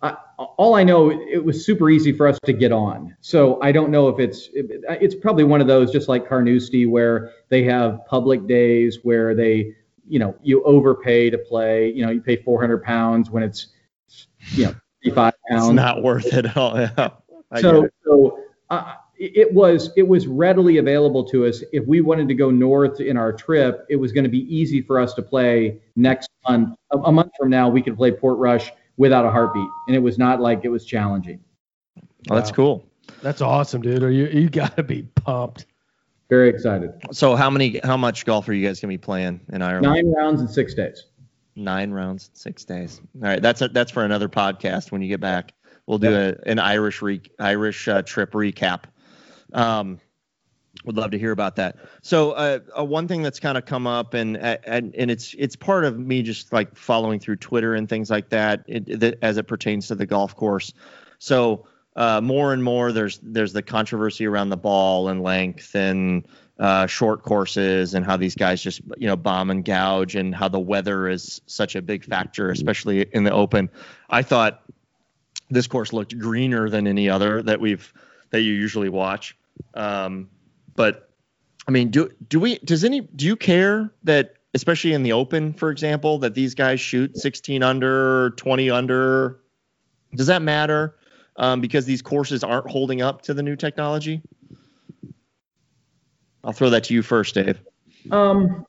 I, 0.01 0.15
all 0.38 0.75
I 0.75 0.83
know, 0.83 1.11
it 1.11 1.43
was 1.43 1.65
super 1.65 1.89
easy 1.89 2.13
for 2.13 2.25
us 2.25 2.39
to 2.45 2.53
get 2.53 2.71
on. 2.71 3.15
So 3.19 3.61
I 3.61 3.73
don't 3.73 3.91
know 3.91 4.07
if 4.07 4.17
it's 4.19 4.49
it, 4.53 4.83
it's 4.89 5.15
probably 5.15 5.43
one 5.43 5.59
of 5.59 5.67
those 5.67 5.91
just 5.91 6.07
like 6.07 6.27
Carnoustie 6.27 6.85
where 6.85 7.31
they 7.49 7.63
have 7.63 8.05
public 8.05 8.47
days 8.47 8.99
where 9.03 9.35
they 9.35 9.75
you 10.09 10.19
know 10.19 10.35
you 10.41 10.63
overpay 10.63 11.29
to 11.29 11.37
play. 11.37 11.91
You 11.91 12.05
know 12.05 12.12
you 12.12 12.21
pay 12.21 12.38
400 12.38 12.84
pounds 12.84 13.29
when 13.29 13.43
it's 13.43 13.67
you 14.51 14.65
know 14.65 14.75
55 15.03 15.34
pounds. 15.49 15.65
It's 15.67 15.73
not 15.73 16.03
worth 16.03 16.34
it 16.34 16.45
at 16.45 16.57
all. 16.57 16.77
Yeah. 17.51 17.62
so 17.62 17.89
so 18.05 18.43
uh, 18.69 18.93
it 19.19 19.53
was 19.53 19.91
it 19.97 20.07
was 20.07 20.27
readily 20.27 20.77
available 20.77 21.23
to 21.25 21.45
us. 21.45 21.63
If 21.73 21.86
we 21.86 22.01
wanted 22.01 22.27
to 22.29 22.34
go 22.34 22.49
north 22.49 23.01
in 23.01 23.17
our 23.17 23.34
trip, 23.34 23.86
it 23.89 23.97
was 23.97 24.12
going 24.12 24.23
to 24.23 24.29
be 24.29 24.43
easy 24.55 24.81
for 24.81 24.99
us 24.99 25.13
to 25.15 25.21
play 25.21 25.81
next 25.95 26.29
month. 26.47 26.75
A, 26.91 26.97
a 26.99 27.12
month 27.12 27.31
from 27.38 27.49
now, 27.49 27.69
we 27.69 27.81
could 27.81 27.97
play 27.97 28.12
Portrush 28.12 28.69
without 28.97 29.25
a 29.25 29.31
heartbeat, 29.31 29.67
and 29.88 29.95
it 29.95 29.99
was 29.99 30.17
not 30.17 30.39
like 30.39 30.62
it 30.63 30.69
was 30.69 30.86
challenging. 30.86 31.39
Oh, 32.29 32.36
that's 32.36 32.51
cool. 32.51 32.86
That's 33.21 33.41
awesome, 33.41 33.81
dude. 33.81 34.03
Are 34.03 34.12
you 34.12 34.27
you 34.27 34.49
gotta 34.49 34.84
be 34.84 35.03
pumped. 35.03 35.65
Very 36.29 36.49
excited. 36.49 36.91
So 37.11 37.35
how 37.35 37.49
many 37.49 37.79
how 37.83 37.97
much 37.97 38.25
golf 38.25 38.47
are 38.47 38.53
you 38.53 38.65
guys 38.67 38.79
gonna 38.79 38.93
be 38.93 38.97
playing 38.97 39.41
in 39.51 39.61
Ireland? 39.61 39.83
Nine 39.83 40.11
rounds 40.11 40.41
in 40.41 40.47
six 40.47 40.73
days. 40.75 41.05
Nine 41.55 41.91
rounds, 41.91 42.29
six 42.33 42.63
days. 42.63 43.01
All 43.15 43.27
right, 43.27 43.41
that's 43.41 43.61
a, 43.61 43.67
that's 43.67 43.91
for 43.91 44.05
another 44.05 44.29
podcast 44.29 44.91
when 44.91 45.01
you 45.01 45.09
get 45.09 45.19
back. 45.19 45.53
We'll 45.87 45.97
do 45.97 46.15
a, 46.15 46.35
an 46.45 46.59
Irish 46.59 47.01
re, 47.01 47.19
Irish 47.39 47.87
uh, 47.87 48.03
trip 48.03 48.33
recap. 48.33 48.83
Um, 49.53 49.99
would 50.85 50.95
love 50.95 51.11
to 51.11 51.19
hear 51.19 51.31
about 51.31 51.55
that. 51.57 51.77
So, 52.03 52.31
uh, 52.33 52.59
uh, 52.77 52.85
one 52.85 53.07
thing 53.07 53.23
that's 53.23 53.39
kind 53.39 53.57
of 53.57 53.65
come 53.65 53.87
up, 53.87 54.13
and 54.13 54.37
and 54.37 54.95
and 54.95 55.11
it's 55.11 55.35
it's 55.37 55.55
part 55.55 55.83
of 55.83 55.97
me 55.97 56.21
just 56.21 56.53
like 56.53 56.75
following 56.75 57.19
through 57.19 57.37
Twitter 57.37 57.73
and 57.73 57.89
things 57.89 58.09
like 58.09 58.29
that, 58.29 58.63
it, 58.67 58.99
that 58.99 59.17
as 59.23 59.37
it 59.37 59.47
pertains 59.47 59.87
to 59.87 59.95
the 59.95 60.05
golf 60.05 60.35
course. 60.35 60.71
So, 61.17 61.65
uh, 61.95 62.21
more 62.21 62.54
and 62.54 62.63
more, 62.63 62.91
there's 62.91 63.19
there's 63.21 63.54
the 63.54 63.62
controversy 63.62 64.25
around 64.25 64.49
the 64.49 64.58
ball 64.58 65.10
and 65.10 65.21
length 65.21 65.75
and 65.75 66.28
uh, 66.60 66.86
short 66.88 67.23
courses 67.23 67.93
and 67.93 68.06
how 68.06 68.17
these 68.17 68.36
guys 68.36 68.62
just 68.62 68.82
you 68.97 69.08
know 69.08 69.15
bomb 69.15 69.49
and 69.49 69.65
gouge 69.65 70.15
and 70.15 70.36
how 70.36 70.47
the 70.47 70.60
weather 70.60 71.08
is 71.08 71.41
such 71.45 71.75
a 71.75 71.82
big 71.82 72.04
factor, 72.06 72.52
especially 72.52 73.02
in 73.13 73.23
the 73.23 73.32
Open. 73.32 73.69
I 74.10 74.21
thought 74.21 74.63
this 75.49 75.67
course 75.67 75.93
looked 75.93 76.17
greener 76.19 76.69
than 76.69 76.88
any 76.88 77.10
other 77.10 77.41
that 77.43 77.60
we've 77.60 77.91
that 78.30 78.41
you 78.41 78.54
usually 78.54 78.89
watch. 78.89 79.36
Um, 79.73 80.30
but 80.75 81.10
I 81.67 81.71
mean, 81.71 81.91
do 81.91 82.10
do 82.28 82.39
we? 82.39 82.60
Does 82.60 82.84
any? 82.84 83.02
Do 83.02 83.25
you 83.25 83.36
care 83.36 83.93
that, 84.04 84.36
especially 84.54 84.93
in 84.93 85.04
the 85.04 85.13
Open, 85.13 85.54
for 85.54 85.69
example, 85.69 86.19
that 86.19 86.34
these 86.34 86.56
guys 86.56 86.80
shoot 86.80 87.17
16 87.17 87.63
under, 87.63 88.32
20 88.32 88.69
under? 88.69 89.39
Does 90.15 90.28
that 90.28 90.41
matter? 90.41 90.95
Um, 91.39 91.62
because 91.62 91.86
these 91.86 92.02
courses 92.02 92.43
aren't 92.43 92.69
holding 92.69 93.02
up 93.02 93.21
to 93.23 93.34
the 93.34 93.41
new 93.41 93.56
technology. 93.56 94.21
I'll 96.43 96.52
throw 96.52 96.69
that 96.71 96.84
to 96.86 96.93
you 96.93 97.02
first, 97.02 97.34
Dave. 97.34 97.62
Um, 98.12 98.65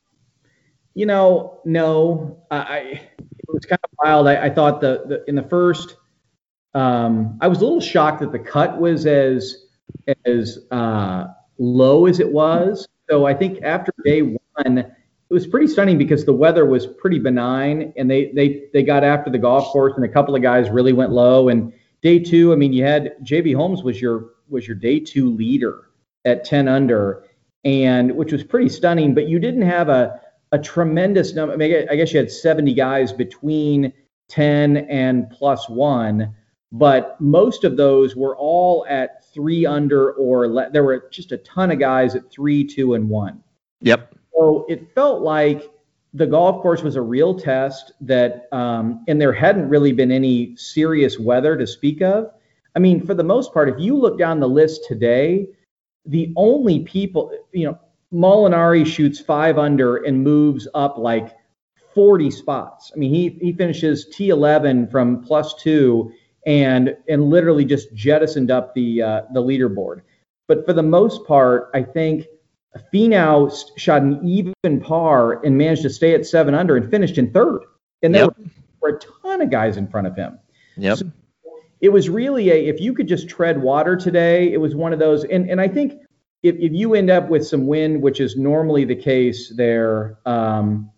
you 0.94 1.04
know, 1.04 1.61
no. 1.64 2.44
I 2.50 3.00
it 3.18 3.48
was 3.48 3.64
kind 3.64 3.80
of 3.83 3.90
wild. 4.04 4.28
I, 4.28 4.44
I 4.46 4.50
thought 4.50 4.80
the, 4.80 5.02
the 5.06 5.24
in 5.28 5.35
the 5.35 5.42
first, 5.42 5.96
um, 6.74 7.38
I 7.40 7.48
was 7.48 7.59
a 7.59 7.62
little 7.62 7.80
shocked 7.80 8.20
that 8.20 8.30
the 8.30 8.38
cut 8.38 8.80
was 8.80 9.04
as 9.04 9.66
as 10.24 10.61
uh, 10.70 11.26
low 11.59 12.06
as 12.06 12.20
it 12.20 12.30
was. 12.30 12.87
So 13.11 13.26
I 13.26 13.35
think 13.35 13.62
after 13.64 13.92
day 14.04 14.22
one, 14.22 14.78
it 14.78 15.35
was 15.35 15.46
pretty 15.46 15.66
stunning 15.66 15.98
because 15.98 16.24
the 16.24 16.33
weather 16.33 16.66
was 16.66 16.87
pretty 16.87 17.18
benign 17.18 17.92
and 17.96 18.09
they 18.09 18.30
they 18.33 18.68
they 18.72 18.85
got 18.85 19.02
after 19.02 19.28
the 19.28 19.38
golf 19.38 19.66
course 19.72 19.94
and 19.96 20.04
a 20.04 20.09
couple 20.09 20.37
of 20.37 20.42
guys 20.42 20.70
really 20.70 20.92
went 20.92 21.11
low. 21.11 21.48
And 21.48 21.72
day 22.02 22.18
two, 22.18 22.52
I 22.52 22.56
mean, 22.56 22.72
you 22.72 22.84
had 22.84 23.14
JB 23.22 23.54
Holmes 23.54 23.82
was 23.82 24.00
your 24.00 24.30
was 24.48 24.66
your 24.66 24.76
day 24.76 25.00
two 25.00 25.30
leader 25.30 25.90
at 26.24 26.44
10 26.44 26.68
under, 26.68 27.24
and 27.64 28.14
which 28.16 28.32
was 28.32 28.42
pretty 28.42 28.68
stunning. 28.68 29.14
But 29.14 29.28
you 29.28 29.38
didn't 29.38 29.62
have 29.62 29.88
a 29.88 30.20
a 30.52 30.58
tremendous 30.58 31.34
number. 31.34 31.54
I, 31.54 31.56
mean, 31.56 31.86
I 31.90 31.96
guess 31.96 32.12
you 32.12 32.18
had 32.18 32.30
70 32.30 32.74
guys 32.74 33.12
between 33.12 33.92
10 34.28 34.78
and 34.88 35.30
plus 35.30 35.68
one, 35.68 36.34
but 36.72 37.20
most 37.20 37.64
of 37.64 37.76
those 37.76 38.16
were 38.16 38.36
all 38.36 38.86
at 38.88 39.24
three 39.32 39.64
under 39.64 40.12
or 40.12 40.48
le- 40.48 40.70
there 40.70 40.84
were 40.84 41.08
just 41.10 41.32
a 41.32 41.38
ton 41.38 41.70
of 41.70 41.78
guys 41.78 42.14
at 42.14 42.30
three, 42.30 42.64
two, 42.64 42.94
and 42.94 43.08
one. 43.08 43.42
Yep. 43.80 44.14
So 44.34 44.66
it 44.68 44.92
felt 44.94 45.22
like 45.22 45.70
the 46.12 46.26
golf 46.26 46.62
course 46.62 46.82
was 46.82 46.96
a 46.96 47.02
real 47.02 47.38
test 47.38 47.92
that, 48.00 48.48
um, 48.52 49.04
and 49.06 49.20
there 49.20 49.32
hadn't 49.32 49.68
really 49.68 49.92
been 49.92 50.10
any 50.10 50.56
serious 50.56 51.18
weather 51.18 51.56
to 51.56 51.66
speak 51.66 52.02
of. 52.02 52.30
I 52.74 52.78
mean, 52.78 53.04
for 53.04 53.14
the 53.14 53.24
most 53.24 53.52
part, 53.52 53.68
if 53.68 53.78
you 53.78 53.96
look 53.96 54.18
down 54.18 54.40
the 54.40 54.48
list 54.48 54.84
today, 54.86 55.46
the 56.06 56.32
only 56.36 56.80
people, 56.80 57.32
you 57.52 57.66
know, 57.66 57.78
Molinari 58.12 58.84
shoots 58.84 59.20
five 59.20 59.58
under 59.58 59.98
and 59.98 60.24
moves 60.24 60.66
up 60.74 60.98
like 60.98 61.36
40 61.94 62.30
spots. 62.30 62.90
I 62.94 62.98
mean, 62.98 63.12
he 63.12 63.28
he 63.40 63.52
finishes 63.52 64.06
T11 64.12 64.90
from 64.90 65.22
plus 65.22 65.54
two 65.54 66.12
and 66.46 66.96
and 67.08 67.30
literally 67.30 67.64
just 67.64 67.94
jettisoned 67.94 68.50
up 68.50 68.74
the 68.74 69.02
uh, 69.02 69.22
the 69.32 69.42
leaderboard. 69.42 70.02
But 70.48 70.66
for 70.66 70.72
the 70.72 70.82
most 70.82 71.24
part, 71.26 71.70
I 71.74 71.82
think 71.82 72.26
Finau 72.92 73.52
shot 73.76 74.02
an 74.02 74.26
even 74.26 74.80
par 74.80 75.44
and 75.44 75.59
managed 75.59 75.83
to 75.83 75.90
stay 75.90 76.14
at 76.14 76.26
seven 76.26 76.54
under 76.54 76.76
and 76.76 76.90
finished 76.90 77.18
in 77.18 77.33
third. 77.33 77.62
And 78.02 78.14
there 78.14 78.24
yep. 78.24 78.37
were 78.80 78.88
a 78.90 78.98
ton 79.22 79.40
of 79.40 79.50
guys 79.50 79.76
in 79.76 79.88
front 79.88 80.06
of 80.06 80.16
him. 80.16 80.38
Yep. 80.76 80.98
So 80.98 81.12
it 81.80 81.88
was 81.88 82.09
really 82.09 82.50
a 82.50 82.54
if 82.54 82.80
you 82.80 82.94
could 82.94 83.09
just 83.09 83.28
tread 83.28 83.61
water 83.61 83.96
today, 83.96 84.52
it 84.52 84.59
was 84.59 84.74
one 84.74 84.92
of 84.92 84.98
those. 84.98 85.24
And 85.24 85.50
and 85.50 85.61
I 85.61 85.68
think 85.68 85.94
if, 86.42 86.54
if 86.56 86.72
you 86.72 86.94
end 86.94 87.11
up 87.11 87.28
with 87.28 87.46
some 87.46 87.66
wind, 87.66 88.02
which 88.02 88.20
is 88.20 88.37
normally 88.37 88.85
the 88.85 88.96
case 88.96 89.52
there, 89.56 90.18
um, 90.24 90.90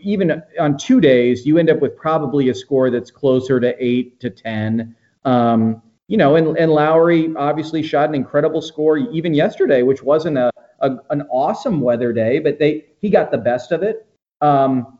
even 0.00 0.42
on 0.60 0.76
two 0.76 1.00
days, 1.00 1.46
you 1.46 1.58
end 1.58 1.70
up 1.70 1.80
with 1.80 1.96
probably 1.96 2.48
a 2.48 2.54
score 2.54 2.90
that's 2.90 3.10
closer 3.10 3.58
to 3.58 3.74
eight 3.84 4.20
to 4.20 4.30
ten. 4.30 4.94
Um, 5.24 5.82
you 6.08 6.16
know, 6.16 6.36
and, 6.36 6.56
and 6.56 6.70
Lowry 6.70 7.34
obviously 7.36 7.82
shot 7.82 8.08
an 8.08 8.14
incredible 8.14 8.62
score 8.62 8.96
even 8.96 9.34
yesterday, 9.34 9.82
which 9.82 10.02
wasn't 10.02 10.38
a, 10.38 10.52
a 10.80 10.96
an 11.10 11.22
awesome 11.30 11.80
weather 11.80 12.12
day, 12.12 12.38
but 12.38 12.58
they 12.58 12.86
he 13.00 13.10
got 13.10 13.30
the 13.30 13.38
best 13.38 13.72
of 13.72 13.82
it. 13.82 14.06
Um, 14.40 14.98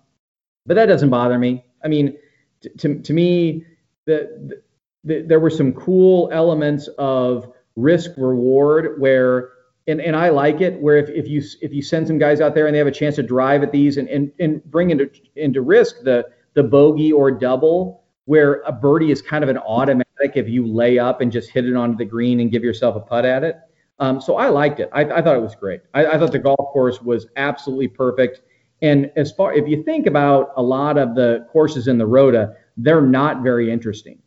but 0.64 0.74
that 0.74 0.86
doesn't 0.86 1.10
bother 1.10 1.38
me. 1.38 1.64
I 1.84 1.88
mean, 1.88 2.16
t- 2.62 2.70
to 2.78 2.98
to 3.00 3.12
me, 3.12 3.64
the, 4.06 4.60
the, 5.04 5.22
there 5.22 5.40
were 5.40 5.50
some 5.50 5.72
cool 5.72 6.28
elements 6.32 6.88
of 6.98 7.52
risk 7.76 8.12
reward 8.16 9.00
where 9.00 9.50
and, 9.88 10.00
and 10.00 10.16
I 10.16 10.30
like 10.30 10.60
it 10.60 10.80
where 10.80 10.96
if, 10.96 11.08
if 11.10 11.28
you 11.28 11.42
if 11.60 11.72
you 11.72 11.82
send 11.82 12.06
some 12.06 12.18
guys 12.18 12.40
out 12.40 12.54
there 12.54 12.66
and 12.66 12.74
they 12.74 12.78
have 12.78 12.86
a 12.86 12.92
chance 12.92 13.16
to 13.16 13.22
drive 13.22 13.62
at 13.62 13.72
these 13.72 13.96
and, 13.96 14.08
and, 14.08 14.32
and 14.40 14.64
bring 14.64 14.90
into 14.90 15.10
into 15.36 15.62
risk 15.62 16.02
the 16.02 16.26
the 16.54 16.62
bogey 16.62 17.12
or 17.12 17.30
double 17.30 18.02
where 18.24 18.62
a 18.66 18.72
birdie 18.72 19.12
is 19.12 19.22
kind 19.22 19.44
of 19.44 19.50
an 19.50 19.58
automatic 19.58 20.06
if 20.34 20.48
you 20.48 20.66
lay 20.66 20.98
up 20.98 21.20
and 21.20 21.30
just 21.30 21.50
hit 21.50 21.64
it 21.64 21.76
onto 21.76 21.96
the 21.96 22.04
green 22.04 22.40
and 22.40 22.50
give 22.50 22.64
yourself 22.64 22.96
a 22.96 23.00
putt 23.00 23.24
at 23.24 23.44
it. 23.44 23.56
Um, 23.98 24.20
so 24.20 24.36
I 24.36 24.48
liked 24.48 24.80
it. 24.80 24.90
I, 24.92 25.02
I 25.04 25.22
thought 25.22 25.36
it 25.36 25.42
was 25.42 25.54
great. 25.54 25.80
I, 25.94 26.06
I, 26.06 26.18
thought 26.18 26.32
the 26.32 26.38
golf 26.38 26.72
course 26.72 27.00
was 27.00 27.26
absolutely 27.36 27.88
perfect. 27.88 28.42
And 28.82 29.10
as 29.16 29.32
far 29.32 29.54
if 29.54 29.66
you 29.66 29.82
think 29.82 30.06
about 30.06 30.52
a 30.56 30.62
lot 30.62 30.98
of 30.98 31.14
the 31.14 31.46
courses 31.50 31.88
in 31.88 31.96
the 31.96 32.06
Rota, 32.06 32.54
they're 32.76 33.00
not 33.00 33.42
very 33.42 33.70
interesting. 33.70 34.20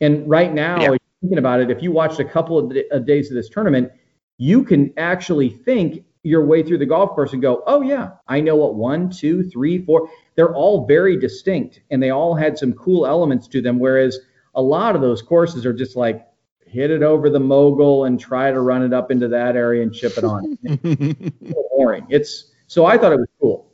And 0.00 0.28
right 0.28 0.52
now, 0.52 0.80
yeah. 0.80 0.96
thinking 1.20 1.38
about 1.38 1.60
it, 1.60 1.70
if 1.70 1.82
you 1.82 1.92
watched 1.92 2.18
a 2.18 2.24
couple 2.24 2.58
of, 2.58 2.76
of 2.90 3.06
days 3.06 3.30
of 3.30 3.36
this 3.36 3.48
tournament, 3.48 3.92
you 4.38 4.64
can 4.64 4.92
actually 4.96 5.50
think 5.50 6.04
your 6.24 6.44
way 6.44 6.62
through 6.62 6.78
the 6.78 6.86
golf 6.86 7.10
course 7.10 7.32
and 7.32 7.42
go, 7.42 7.62
oh 7.66 7.82
yeah, 7.82 8.10
I 8.28 8.40
know 8.40 8.56
what 8.56 8.74
one, 8.74 9.10
two, 9.10 9.42
three, 9.44 9.84
four. 9.84 10.08
They're 10.34 10.54
all 10.54 10.86
very 10.86 11.16
distinct 11.16 11.80
and 11.90 12.02
they 12.02 12.10
all 12.10 12.34
had 12.34 12.58
some 12.58 12.72
cool 12.72 13.06
elements 13.06 13.46
to 13.48 13.60
them. 13.60 13.78
Whereas 13.78 14.18
a 14.54 14.62
lot 14.62 14.94
of 14.94 15.02
those 15.02 15.22
courses 15.22 15.64
are 15.66 15.72
just 15.72 15.96
like 15.96 16.26
hit 16.72 16.90
it 16.90 17.02
over 17.02 17.28
the 17.28 17.40
mogul 17.40 18.06
and 18.06 18.18
try 18.18 18.50
to 18.50 18.60
run 18.60 18.82
it 18.82 18.94
up 18.94 19.10
into 19.10 19.28
that 19.28 19.56
area 19.56 19.82
and 19.82 19.92
chip 19.92 20.16
it 20.16 20.24
on. 20.24 20.58
it's 20.62 21.52
boring. 21.70 22.06
It's 22.08 22.50
so 22.66 22.86
I 22.86 22.96
thought 22.96 23.12
it 23.12 23.18
was 23.18 23.28
cool. 23.40 23.70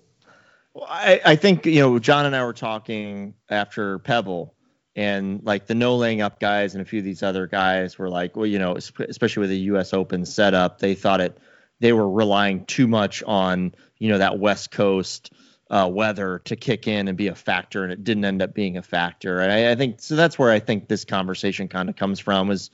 Well, 0.74 0.87
I, 0.88 1.20
I 1.24 1.37
think 1.37 1.64
you 1.64 1.80
know 1.80 1.98
John 2.00 2.26
and 2.26 2.34
I 2.34 2.44
were 2.44 2.52
talking 2.52 3.34
after 3.48 4.00
Pebble 4.00 4.54
and 4.96 5.40
like 5.44 5.66
the 5.66 5.76
no 5.76 5.96
laying 5.96 6.20
up 6.20 6.40
guys 6.40 6.74
and 6.74 6.82
a 6.82 6.84
few 6.84 6.98
of 6.98 7.04
these 7.04 7.22
other 7.22 7.46
guys 7.46 7.98
were 7.98 8.11
like, 8.11 8.37
well, 8.37 8.46
you 8.46 8.58
know, 8.58 8.76
especially 8.76 9.42
with 9.42 9.50
the 9.50 9.58
U.S. 9.58 9.94
Open 9.94 10.26
setup, 10.26 10.80
they 10.80 10.94
thought 10.94 11.20
it 11.20 11.38
they 11.78 11.92
were 11.92 12.11
relying 12.11 12.64
too 12.64 12.88
much 12.88 13.22
on 13.22 13.74
you 13.98 14.08
know 14.08 14.18
that 14.18 14.40
West 14.40 14.72
Coast 14.72 15.32
uh, 15.70 15.88
weather 15.92 16.40
to 16.44 16.57
kick 16.57 16.87
in 16.87 17.09
and 17.09 17.16
be 17.16 17.28
a 17.28 17.35
factor, 17.35 17.85
and 17.85 17.92
it 17.92 18.04
didn't 18.04 18.24
end 18.24 18.42
up 18.42 18.54
being 18.54 18.76
a 18.76 18.83
factor. 18.83 19.40
And 19.40 19.52
I, 19.52 19.72
I 19.72 19.74
think 19.74 20.00
so. 20.00 20.16
That's 20.16 20.38
where 20.38 20.50
I 20.50 20.61
think 20.61 20.88
this 20.88 21.04
conversation 21.04 21.68
kind 21.68 21.88
of 21.88 21.96
comes 21.96 22.20
from. 22.20 22.50
Is 22.50 22.70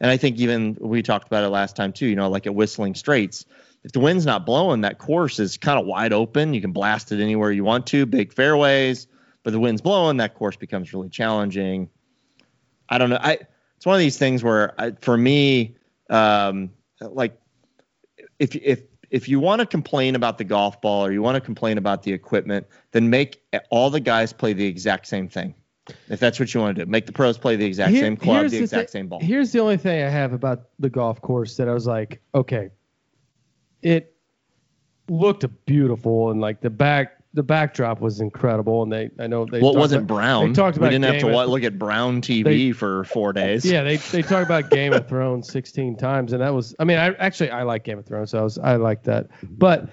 and 0.00 0.10
I 0.10 0.16
think 0.16 0.38
even 0.38 0.76
we 0.80 1.02
talked 1.02 1.26
about 1.26 1.44
it 1.44 1.48
last 1.48 1.76
time 1.76 1.92
too. 1.92 2.06
You 2.06 2.16
know, 2.16 2.28
like 2.28 2.46
at 2.46 2.54
Whistling 2.54 2.94
Straits, 2.94 3.46
if 3.82 3.92
the 3.92 4.00
wind's 4.00 4.26
not 4.26 4.44
blowing, 4.44 4.82
that 4.82 4.98
course 4.98 5.38
is 5.38 5.56
kind 5.56 5.78
of 5.78 5.86
wide 5.86 6.12
open. 6.12 6.54
You 6.54 6.60
can 6.60 6.72
blast 6.72 7.12
it 7.12 7.20
anywhere 7.20 7.50
you 7.50 7.64
want 7.64 7.86
to, 7.88 8.06
big 8.06 8.32
fairways 8.32 9.06
but 9.44 9.52
the 9.52 9.60
wind's 9.60 9.82
blowing, 9.82 10.16
that 10.16 10.34
course 10.34 10.56
becomes 10.56 10.92
really 10.92 11.10
challenging. 11.10 11.90
I 12.88 12.98
don't 12.98 13.10
know. 13.10 13.18
I 13.20 13.38
it's 13.76 13.86
one 13.86 13.94
of 13.94 14.00
these 14.00 14.18
things 14.18 14.42
where 14.42 14.74
I, 14.80 14.92
for 14.92 15.16
me, 15.16 15.76
um, 16.10 16.70
like 17.00 17.38
if 18.38 18.56
if 18.56 18.82
if 19.14 19.28
you 19.28 19.38
want 19.38 19.60
to 19.60 19.66
complain 19.66 20.16
about 20.16 20.38
the 20.38 20.44
golf 20.44 20.80
ball 20.80 21.06
or 21.06 21.12
you 21.12 21.22
want 21.22 21.36
to 21.36 21.40
complain 21.40 21.78
about 21.78 22.02
the 22.02 22.12
equipment, 22.12 22.66
then 22.90 23.08
make 23.08 23.40
all 23.70 23.88
the 23.88 24.00
guys 24.00 24.32
play 24.32 24.52
the 24.52 24.66
exact 24.66 25.06
same 25.06 25.28
thing. 25.28 25.54
If 26.08 26.18
that's 26.18 26.40
what 26.40 26.52
you 26.52 26.60
want 26.60 26.76
to 26.76 26.84
do, 26.84 26.90
make 26.90 27.06
the 27.06 27.12
pros 27.12 27.38
play 27.38 27.54
the 27.54 27.64
exact 27.64 27.92
Here, 27.92 28.02
same 28.02 28.16
club, 28.16 28.48
the, 28.48 28.58
exact 28.58 28.90
same 28.90 29.06
ball. 29.06 29.20
Here's 29.20 29.52
the 29.52 29.60
only 29.60 29.76
thing 29.76 30.02
I 30.02 30.08
have 30.08 30.32
about 30.32 30.64
the 30.80 30.90
golf 30.90 31.20
course 31.20 31.56
that 31.58 31.68
I 31.68 31.72
was 31.72 31.86
like, 31.86 32.20
okay, 32.34 32.70
it 33.82 34.16
looked 35.08 35.46
beautiful 35.64 36.32
and 36.32 36.40
like 36.40 36.60
the 36.60 36.70
back 36.70 37.13
the 37.34 37.42
backdrop 37.42 38.00
was 38.00 38.20
incredible, 38.20 38.84
and 38.84 38.92
they 38.92 39.10
I 39.18 39.26
know 39.26 39.44
they. 39.44 39.60
Well, 39.60 39.74
wasn't 39.74 40.04
about, 40.04 40.14
brown. 40.14 40.48
They 40.48 40.54
talked 40.54 40.76
about. 40.76 40.86
We 40.86 40.90
didn't 40.90 41.04
Game 41.04 41.12
have 41.14 41.32
to 41.32 41.38
of, 41.38 41.48
look 41.50 41.64
at 41.64 41.78
brown 41.78 42.22
TV 42.22 42.44
they, 42.44 42.72
for 42.72 43.04
four 43.04 43.32
days. 43.32 43.64
Yeah, 43.64 43.82
they 43.82 43.96
they 43.96 44.22
talked 44.22 44.46
about 44.46 44.70
Game 44.70 44.92
of 44.92 45.08
Thrones 45.08 45.50
16 45.50 45.96
times, 45.96 46.32
and 46.32 46.40
that 46.40 46.54
was. 46.54 46.74
I 46.78 46.84
mean, 46.84 46.98
I 46.98 47.12
actually 47.14 47.50
I 47.50 47.64
like 47.64 47.84
Game 47.84 47.98
of 47.98 48.06
Thrones, 48.06 48.30
so 48.30 48.38
I 48.38 48.42
was 48.42 48.58
I 48.58 48.76
like 48.76 49.04
that, 49.04 49.28
but. 49.42 49.90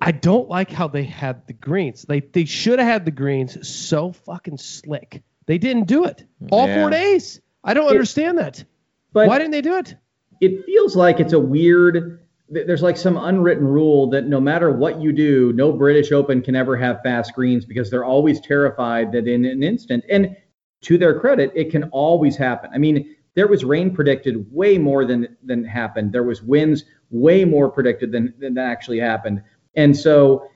I 0.00 0.12
don't 0.12 0.48
like 0.48 0.70
how 0.70 0.86
they 0.86 1.02
had 1.02 1.48
the 1.48 1.52
greens. 1.54 2.02
They 2.02 2.20
they 2.20 2.44
should 2.44 2.78
have 2.78 2.86
had 2.86 3.04
the 3.04 3.10
greens 3.10 3.68
so 3.68 4.12
fucking 4.12 4.58
slick. 4.58 5.24
They 5.46 5.58
didn't 5.58 5.88
do 5.88 6.04
it 6.04 6.24
all 6.52 6.68
yeah. 6.68 6.80
four 6.80 6.90
days. 6.90 7.40
I 7.64 7.74
don't 7.74 7.86
it, 7.86 7.90
understand 7.90 8.38
that. 8.38 8.64
But 9.12 9.26
Why 9.26 9.38
didn't 9.38 9.50
they 9.50 9.60
do 9.60 9.76
it? 9.76 9.96
It 10.40 10.64
feels 10.66 10.94
like 10.94 11.18
it's 11.18 11.32
a 11.32 11.40
weird 11.40 12.20
there's 12.50 12.82
like 12.82 12.96
some 12.96 13.16
unwritten 13.16 13.66
rule 13.66 14.08
that 14.10 14.26
no 14.26 14.40
matter 14.40 14.70
what 14.70 15.00
you 15.00 15.12
do, 15.12 15.52
no 15.52 15.72
British 15.72 16.12
Open 16.12 16.40
can 16.40 16.56
ever 16.56 16.76
have 16.76 17.02
fast 17.02 17.34
greens 17.34 17.64
because 17.64 17.90
they're 17.90 18.04
always 18.04 18.40
terrified 18.40 19.12
that 19.12 19.28
in 19.28 19.44
an 19.44 19.62
instant, 19.62 20.04
and 20.08 20.34
to 20.82 20.96
their 20.96 21.18
credit, 21.18 21.52
it 21.54 21.70
can 21.70 21.84
always 21.84 22.36
happen. 22.36 22.70
I 22.72 22.78
mean, 22.78 23.14
there 23.34 23.48
was 23.48 23.64
rain 23.64 23.94
predicted 23.94 24.46
way 24.50 24.78
more 24.78 25.04
than 25.04 25.36
than 25.44 25.64
happened. 25.64 26.12
There 26.12 26.24
was 26.24 26.42
winds 26.42 26.84
way 27.10 27.44
more 27.44 27.70
predicted 27.70 28.12
than 28.12 28.34
than 28.38 28.56
actually 28.58 28.98
happened. 28.98 29.42
And 29.74 29.96
so 29.96 30.48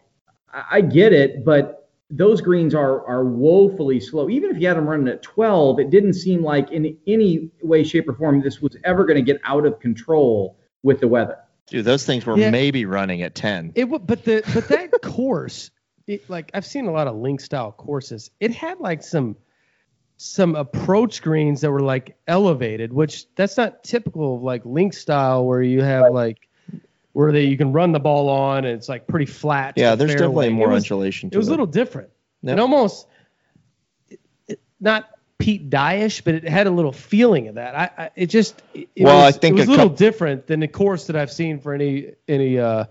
I, 0.52 0.80
get 0.80 1.12
it, 1.12 1.44
but 1.44 1.90
those 2.10 2.40
greens 2.40 2.74
are 2.74 3.06
are 3.06 3.24
woefully 3.24 4.00
slow. 4.00 4.28
Even 4.30 4.50
if 4.50 4.60
you 4.60 4.66
had 4.66 4.76
them 4.76 4.88
running 4.88 5.08
at 5.08 5.22
12, 5.22 5.78
it 5.80 5.90
didn't 5.90 6.14
seem 6.14 6.42
like 6.42 6.70
in 6.72 6.96
any 7.06 7.50
way, 7.62 7.84
shape, 7.84 8.08
or 8.08 8.14
form 8.14 8.40
this 8.40 8.60
was 8.60 8.76
ever 8.84 9.04
going 9.04 9.16
to 9.16 9.32
get 9.32 9.40
out 9.44 9.66
of 9.66 9.78
control 9.78 10.58
with 10.82 11.00
the 11.00 11.08
weather. 11.08 11.38
Dude, 11.72 11.86
those 11.86 12.04
things 12.04 12.26
were 12.26 12.36
yeah. 12.36 12.50
maybe 12.50 12.84
running 12.84 13.22
at 13.22 13.34
10. 13.34 13.72
It 13.76 13.86
but 13.86 14.24
the 14.24 14.42
but 14.52 14.68
that 14.68 14.90
course, 15.02 15.70
it, 16.06 16.28
like 16.28 16.50
I've 16.52 16.66
seen 16.66 16.86
a 16.86 16.92
lot 16.92 17.08
of 17.08 17.16
link 17.16 17.40
style 17.40 17.72
courses. 17.72 18.30
It 18.40 18.52
had 18.52 18.78
like 18.78 19.02
some 19.02 19.36
some 20.18 20.54
approach 20.54 21.22
greens 21.22 21.62
that 21.62 21.70
were 21.70 21.80
like 21.80 22.14
elevated, 22.28 22.92
which 22.92 23.24
that's 23.36 23.56
not 23.56 23.82
typical 23.84 24.36
of 24.36 24.42
like 24.42 24.66
link 24.66 24.92
style 24.92 25.46
where 25.46 25.62
you 25.62 25.80
have 25.80 26.12
like 26.12 26.46
where 27.14 27.32
they 27.32 27.44
you 27.44 27.56
can 27.56 27.72
run 27.72 27.92
the 27.92 28.00
ball 28.00 28.28
on 28.28 28.66
and 28.66 28.76
it's 28.76 28.90
like 28.90 29.06
pretty 29.06 29.24
flat. 29.24 29.72
Yeah, 29.78 29.94
there's 29.94 30.12
definitely 30.12 30.50
more 30.50 30.68
it 30.68 30.74
was, 30.74 30.84
undulation. 30.84 31.30
it 31.32 31.38
was 31.38 31.48
a 31.48 31.50
little 31.50 31.64
different. 31.64 32.10
Yep. 32.42 32.50
And 32.50 32.60
almost 32.60 33.06
it, 34.10 34.20
it, 34.46 34.60
not 34.78 35.08
Pete 35.42 35.68
Dye-ish, 35.70 36.20
but 36.22 36.34
it 36.34 36.48
had 36.48 36.68
a 36.68 36.70
little 36.70 36.92
feeling 36.92 37.48
of 37.48 37.56
that. 37.56 37.74
I, 37.74 38.04
I 38.04 38.10
it 38.14 38.26
just 38.26 38.62
it, 38.74 38.88
well, 38.96 39.24
was, 39.24 39.34
I 39.34 39.38
think 39.38 39.56
it 39.56 39.60
was 39.60 39.66
a 39.66 39.70
little 39.72 39.86
couple, 39.86 39.96
different 39.96 40.46
than 40.46 40.60
the 40.60 40.68
course 40.68 41.08
that 41.08 41.16
I've 41.16 41.32
seen 41.32 41.58
for 41.58 41.74
any 41.74 42.12
any 42.28 42.60
uh 42.60 42.84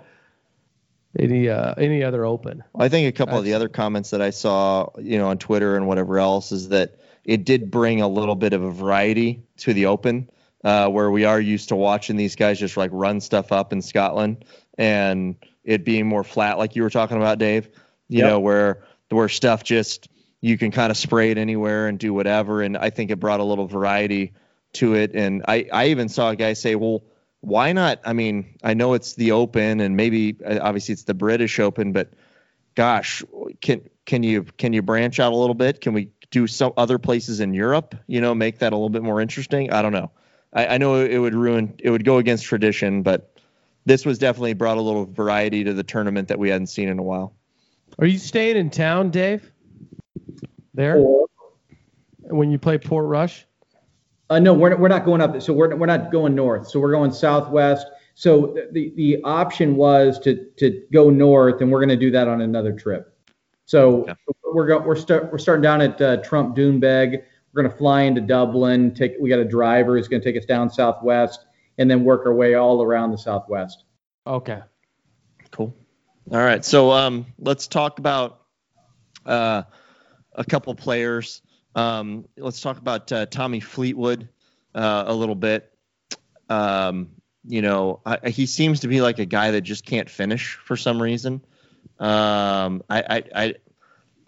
any 1.18 1.48
uh 1.48 1.74
any 1.78 2.04
other 2.04 2.26
open. 2.26 2.64
I 2.78 2.90
think 2.90 3.08
a 3.08 3.18
couple 3.18 3.38
of 3.38 3.46
the 3.46 3.54
other 3.54 3.70
comments 3.70 4.10
that 4.10 4.22
I 4.22 4.32
saw, 4.32 4.90
you 5.00 5.18
know, 5.18 5.30
on 5.30 5.38
Twitter 5.38 5.78
and 5.78 5.88
whatever 5.88 6.20
else 6.20 6.52
is 6.52 6.70
that 6.70 7.00
it 7.24 7.46
did 7.46 7.72
bring 7.72 8.02
a 8.02 8.08
little 8.08 8.36
bit 8.36 8.52
of 8.52 8.64
a 8.64 8.72
variety 8.72 9.44
to 9.58 9.74
the 9.74 9.86
open. 9.86 10.30
Uh, 10.64 10.88
where 10.88 11.10
we 11.10 11.26
are 11.26 11.42
used 11.42 11.70
to 11.70 11.76
watching 11.76 12.18
these 12.18 12.36
guys 12.36 12.60
just 12.60 12.78
like 12.78 12.92
run 12.94 13.20
stuff 13.20 13.52
up 13.52 13.74
in 13.74 13.82
Scotland 13.82 14.46
and 14.78 15.36
it 15.64 15.84
being 15.84 16.06
more 16.06 16.24
flat, 16.24 16.60
like 16.60 16.76
you 16.76 16.84
were 16.84 16.90
talking 16.92 17.18
about, 17.18 17.40
Dave. 17.40 17.68
You 18.10 18.20
yep. 18.20 18.28
know, 18.28 18.40
where 18.40 18.84
where 19.10 19.28
stuff 19.28 19.64
just 19.64 20.08
you 20.42 20.58
can 20.58 20.72
kind 20.72 20.92
of 20.92 20.98
spray 20.98 21.32
it 21.32 21.38
anywhere 21.38 21.88
and 21.88 21.98
do 22.00 22.14
whatever. 22.14 22.62
And 22.62 22.76
I 22.76 22.90
think 22.90 23.12
it 23.12 23.20
brought 23.20 23.40
a 23.40 23.44
little 23.44 23.68
variety 23.68 24.34
to 24.74 24.96
it. 24.96 25.16
And 25.16 25.44
I, 25.48 25.68
I 25.72 25.88
even 25.88 26.10
saw 26.10 26.32
a 26.32 26.36
guy 26.36 26.54
say, 26.54 26.76
well, 26.76 27.04
why 27.42 27.74
not? 27.74 28.02
I 28.04 28.14
mean, 28.14 28.58
I 28.64 28.74
know 28.74 28.94
it's 28.94 29.14
the 29.14 29.32
Open 29.32 29.80
and 29.80 29.96
maybe 29.96 30.38
uh, 30.46 30.60
obviously 30.62 30.94
it's 30.94 31.04
the 31.04 31.14
British 31.14 31.60
Open, 31.60 31.92
but 31.92 32.12
gosh, 32.76 33.24
can 33.62 33.82
can 34.06 34.24
you 34.24 34.44
can 34.44 34.74
you 34.74 34.82
branch 34.82 35.20
out 35.20 35.34
a 35.34 35.36
little 35.36 35.56
bit? 35.56 35.82
Can 35.82 35.94
we 35.94 36.10
do 36.30 36.48
some 36.48 36.74
other 36.78 36.98
places 36.98 37.40
in 37.40 37.54
Europe? 37.54 37.96
You 38.08 38.22
know, 38.22 38.34
make 38.36 38.60
that 38.60 38.74
a 38.74 38.76
little 38.76 38.90
bit 38.90 39.04
more 39.04 39.22
interesting. 39.22 39.72
I 39.72 39.82
don't 39.82 39.92
know. 39.92 40.12
I, 40.54 40.68
I 40.68 40.78
know 40.78 40.96
it 40.96 41.18
would 41.18 41.34
ruin, 41.36 41.76
it 41.80 41.90
would 41.90 42.06
go 42.06 42.18
against 42.18 42.46
tradition, 42.46 43.04
but 43.04 43.40
this 43.86 44.06
was 44.06 44.20
definitely 44.20 44.54
brought 44.54 44.78
a 44.78 44.82
little 44.82 45.06
variety 45.06 45.64
to 45.64 45.74
the 45.74 45.84
tournament 45.84 46.28
that 46.28 46.40
we 46.40 46.50
hadn't 46.50 46.68
seen 46.68 46.90
in 46.90 47.00
a 47.00 47.04
while. 47.04 47.34
Are 48.00 48.08
you 48.08 48.20
staying 48.20 48.58
in 48.58 48.70
town, 48.70 49.10
Dave? 49.10 49.52
There 50.74 51.04
when 52.22 52.52
you 52.52 52.60
play 52.60 52.78
Portrush? 52.78 53.44
Uh, 54.30 54.40
no, 54.40 54.54
we're, 54.54 54.78
we're 54.78 54.88
not 54.88 55.04
going 55.04 55.22
up. 55.22 55.42
So 55.42 55.52
we're, 55.52 55.76
we're 55.76 55.86
not 55.88 56.12
going 56.12 56.36
north. 56.36 56.70
So 56.70 56.80
we're 56.80 56.92
going 56.92 57.12
southwest. 57.12 57.86
So 58.16 58.56
the, 58.72 58.94
the 58.96 59.22
option 59.24 59.76
was 59.76 60.20
to, 60.20 60.46
to 60.58 60.84
go 60.94 61.10
north, 61.10 61.62
and 61.62 61.72
we're 61.72 61.80
going 61.80 61.90
to 61.90 61.98
do 61.98 62.12
that 62.12 62.28
on 62.28 62.42
another 62.42 62.72
trip. 62.72 63.14
So 63.66 64.04
okay. 64.04 64.14
we're 64.54 64.68
go, 64.68 64.80
we're 64.80 64.96
start 64.96 65.32
we're 65.32 65.38
starting 65.38 65.64
down 65.64 65.82
at 65.82 66.02
uh, 66.02 66.18
Trump 66.18 66.56
Doonbeg. 66.56 67.24
we're 67.54 67.62
going 67.62 67.72
to 67.72 67.78
fly 67.78 68.02
into 68.02 68.22
Dublin. 68.22 68.94
Take 68.94 69.14
we 69.20 69.30
got 69.30 69.40
a 69.40 69.46
driver 69.46 69.98
who's 69.98 70.08
going 70.08 70.22
to 70.22 70.26
take 70.32 70.42
us 70.42 70.46
down 70.46 70.70
southwest, 70.70 71.46
and 71.78 71.90
then 71.90 72.04
work 72.04 72.26
our 72.26 72.34
way 72.34 72.56
all 72.56 72.82
around 72.82 73.12
the 73.12 73.18
southwest. 73.18 73.84
Okay. 74.26 74.60
Cool. 75.52 75.76
All 76.32 76.38
right. 76.38 76.64
So 76.64 76.92
um, 76.92 77.26
let's 77.40 77.68
talk 77.68 78.00
about 78.00 78.42
uh, 79.26 79.64
a 80.34 80.44
couple 80.44 80.74
players. 80.76 81.42
Um, 81.76 82.26
let's 82.38 82.62
talk 82.62 82.78
about 82.78 83.12
uh, 83.12 83.26
Tommy 83.28 83.60
Fleetwood 83.60 84.30
uh, 84.76 85.04
a 85.08 85.14
little 85.14 85.36
bit. 85.36 85.72
Um, 86.50 87.10
you 87.46 87.62
know, 87.62 88.02
I, 88.06 88.30
he 88.30 88.46
seems 88.46 88.82
to 88.82 88.88
be 88.88 89.02
like 89.02 89.20
a 89.20 89.26
guy 89.26 89.52
that 89.52 89.62
just 89.62 89.86
can't 89.86 90.10
finish 90.10 90.56
for 90.56 90.76
some 90.76 91.02
reason. 91.02 91.42
Um, 92.00 92.84
I, 92.90 93.02
I, 93.02 93.24
I, 93.36 93.54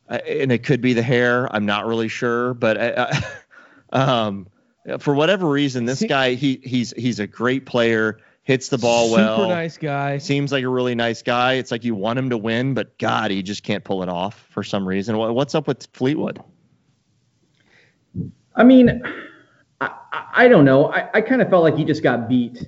I 0.09 0.17
and 0.17 0.51
it 0.51 0.63
could 0.63 0.81
be 0.81 0.93
the 0.93 1.03
hair. 1.03 1.53
I'm 1.53 1.65
not 1.65 1.85
really 1.85 2.07
sure, 2.07 2.53
but 2.53 2.77
I, 2.79 3.21
I, 3.91 3.91
um, 4.25 4.47
for 4.99 5.13
whatever 5.13 5.47
reason, 5.47 5.85
this 5.85 6.03
guy 6.03 6.33
he 6.33 6.59
he's 6.63 6.93
he's 6.95 7.19
a 7.19 7.27
great 7.27 7.65
player. 7.65 8.19
Hits 8.43 8.67
the 8.67 8.77
ball 8.77 9.07
Super 9.07 9.21
well. 9.21 9.37
Super 9.37 9.47
nice 9.49 9.77
guy. 9.77 10.17
Seems 10.17 10.51
like 10.51 10.65
a 10.65 10.69
really 10.69 10.95
nice 10.95 11.21
guy. 11.21 11.53
It's 11.53 11.71
like 11.71 11.85
you 11.85 11.95
want 11.95 12.19
him 12.19 12.29
to 12.29 12.37
win, 12.37 12.73
but 12.73 12.97
God, 12.97 13.31
he 13.31 13.41
just 13.41 13.63
can't 13.63 13.83
pull 13.83 14.03
it 14.03 14.09
off 14.09 14.45
for 14.49 14.63
some 14.63 14.85
reason. 14.85 15.17
What's 15.17 15.55
up 15.55 15.65
with 15.65 15.87
Fleetwood? 15.93 16.43
I 18.55 18.63
mean, 18.65 19.01
I, 19.79 19.91
I, 20.11 20.25
I 20.33 20.47
don't 20.49 20.65
know. 20.65 20.91
I, 20.91 21.09
I 21.13 21.21
kind 21.21 21.41
of 21.41 21.49
felt 21.49 21.63
like 21.63 21.77
he 21.77 21.85
just 21.85 22.03
got 22.03 22.27
beat. 22.27 22.67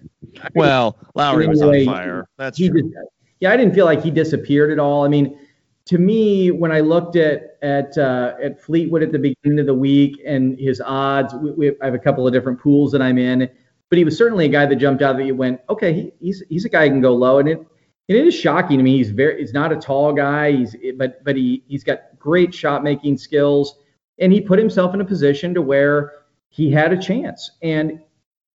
Well, 0.56 0.98
Lowry 1.14 1.48
was 1.48 1.62
on 1.62 1.86
fire. 1.86 2.26
That's 2.38 2.58
he 2.58 2.70
true. 2.70 2.82
just, 2.82 2.94
yeah, 3.42 3.52
I 3.52 3.58
didn't 3.58 3.76
feel 3.76 3.86
like 3.86 4.02
he 4.02 4.12
disappeared 4.12 4.72
at 4.72 4.80
all. 4.80 5.04
I 5.04 5.10
mean, 5.10 5.38
to 5.86 5.98
me, 5.98 6.52
when 6.52 6.72
I 6.72 6.80
looked 6.80 7.16
at 7.16 7.58
at 7.62 7.98
uh, 7.98 8.34
at 8.42 8.62
Fleetwood 8.62 9.04
at 9.04 9.12
the 9.12 9.20
beginning 9.20 9.60
of 9.60 9.66
the 9.66 9.74
week 9.74 10.22
and 10.26 10.58
his 10.58 10.82
odds, 10.82 11.34
we, 11.36 11.52
we, 11.52 11.70
I 11.82 11.86
have 11.86 11.94
a 11.94 12.00
couple 12.00 12.26
of 12.26 12.34
different 12.34 12.60
pools 12.60 12.92
that 12.94 13.02
I'm 13.02 13.18
in, 13.18 13.50
but 13.90 13.98
he 13.98 14.04
was 14.04 14.18
certainly 14.18 14.46
a 14.46 14.50
guy 14.50 14.66
that 14.66 14.76
jumped 14.78 15.02
out 15.02 15.18
that 15.18 15.26
you 15.26 15.36
went, 15.36 15.62
okay, 15.70 15.94
he, 15.94 16.14
he's 16.20 16.44
he's 16.50 16.66
a 16.66 16.70
guy 16.70 16.86
who 16.86 16.92
can 16.92 17.02
go 17.02 17.14
low, 17.14 17.40
and 17.40 17.50
it 17.50 17.58
and 17.58 18.18
it 18.18 18.28
is 18.28 18.36
shocking 18.36 18.78
to 18.78 18.84
me. 18.84 18.98
He's 18.98 19.12
very 19.12 19.40
he's 19.40 19.54
not 19.54 19.72
a 19.72 19.76
tall 19.76 20.14
guy. 20.14 20.52
He's 20.52 20.76
but 20.98 21.24
but 21.24 21.36
he 21.36 21.64
he's 21.68 21.84
got 21.84 22.18
great 22.18 22.54
shot 22.54 22.84
making 22.84 23.18
skills, 23.18 23.78
and 24.20 24.32
he 24.32 24.42
put 24.42 24.60
himself 24.60 24.94
in 24.94 25.02
a 25.02 25.06
position 25.06 25.54
to 25.54 25.62
where 25.62 26.14
he 26.50 26.72
had 26.72 26.94
a 26.94 26.98
chance, 26.98 27.52
and 27.62 28.00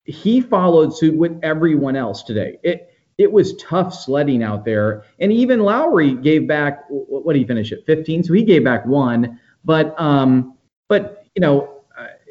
he 0.04 0.42
followed 0.42 0.96
suit 0.96 1.16
with 1.16 1.40
everyone 1.44 1.96
else 1.96 2.24
today. 2.24 2.60
It 2.64 2.90
it 3.18 3.32
was 3.32 3.56
tough 3.56 3.94
sledding 3.94 4.44
out 4.44 4.66
there, 4.66 5.04
and 5.20 5.32
even 5.32 5.62
Lowry 5.62 6.14
gave 6.14 6.48
back. 6.48 6.84
What, 6.90 7.26
what 7.26 7.34
did 7.34 7.40
he 7.40 7.46
finish 7.46 7.72
at 7.72 7.86
15? 7.86 8.24
So 8.24 8.34
he 8.34 8.44
gave 8.44 8.64
back 8.64 8.86
one, 8.86 9.40
but 9.64 10.00
um, 10.00 10.58
but 10.88 11.26
you 11.36 11.42
know, 11.42 11.75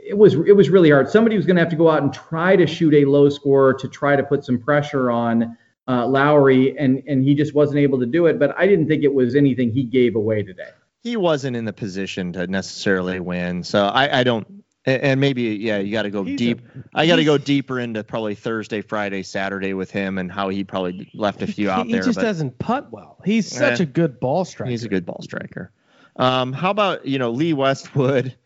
it 0.06 0.18
was 0.18 0.34
it 0.34 0.56
was 0.56 0.70
really 0.70 0.90
hard. 0.90 1.08
Somebody 1.08 1.36
was 1.36 1.46
going 1.46 1.56
to 1.56 1.62
have 1.62 1.70
to 1.70 1.76
go 1.76 1.90
out 1.90 2.02
and 2.02 2.12
try 2.12 2.56
to 2.56 2.66
shoot 2.66 2.94
a 2.94 3.04
low 3.04 3.28
score 3.28 3.74
to 3.74 3.88
try 3.88 4.16
to 4.16 4.22
put 4.22 4.44
some 4.44 4.58
pressure 4.58 5.10
on 5.10 5.56
uh, 5.88 6.06
Lowry, 6.06 6.76
and 6.78 7.02
and 7.06 7.24
he 7.24 7.34
just 7.34 7.54
wasn't 7.54 7.78
able 7.78 7.98
to 8.00 8.06
do 8.06 8.26
it. 8.26 8.38
But 8.38 8.54
I 8.58 8.66
didn't 8.66 8.88
think 8.88 9.02
it 9.04 9.12
was 9.14 9.34
anything 9.34 9.72
he 9.72 9.82
gave 9.82 10.16
away 10.16 10.42
today. 10.42 10.68
He 11.02 11.16
wasn't 11.16 11.56
in 11.56 11.64
the 11.64 11.72
position 11.72 12.32
to 12.32 12.46
necessarily 12.46 13.20
win, 13.20 13.62
so 13.62 13.86
I, 13.86 14.20
I 14.20 14.24
don't. 14.24 14.46
And 14.86 15.02
and 15.02 15.20
maybe 15.20 15.42
yeah, 15.42 15.78
you 15.78 15.92
got 15.92 16.02
to 16.02 16.10
go 16.10 16.24
He's 16.24 16.38
deep. 16.38 16.60
I 16.94 17.06
got 17.06 17.16
to 17.16 17.24
go 17.24 17.38
deeper 17.38 17.80
into 17.80 18.04
probably 18.04 18.34
Thursday, 18.34 18.82
Friday, 18.82 19.22
Saturday 19.22 19.72
with 19.72 19.90
him 19.90 20.18
and 20.18 20.30
how 20.30 20.50
he 20.50 20.64
probably 20.64 21.10
left 21.14 21.42
a 21.42 21.46
few 21.46 21.70
out 21.70 21.86
he, 21.86 21.92
there. 21.92 22.02
He 22.02 22.06
just 22.06 22.16
but 22.16 22.22
doesn't 22.22 22.58
putt 22.58 22.92
well. 22.92 23.18
He's 23.24 23.50
such 23.50 23.80
Eh. 23.80 23.84
a 23.84 23.86
good 23.86 24.20
ball 24.20 24.44
striker. 24.44 24.70
he's 24.70 24.84
a 24.84 24.88
good 24.88 25.06
ball 25.06 25.20
striker. 25.22 25.72
Um, 26.16 26.52
how 26.52 26.70
about 26.70 27.06
you 27.06 27.18
know 27.18 27.30
Lee 27.30 27.54
Westwood? 27.54 28.36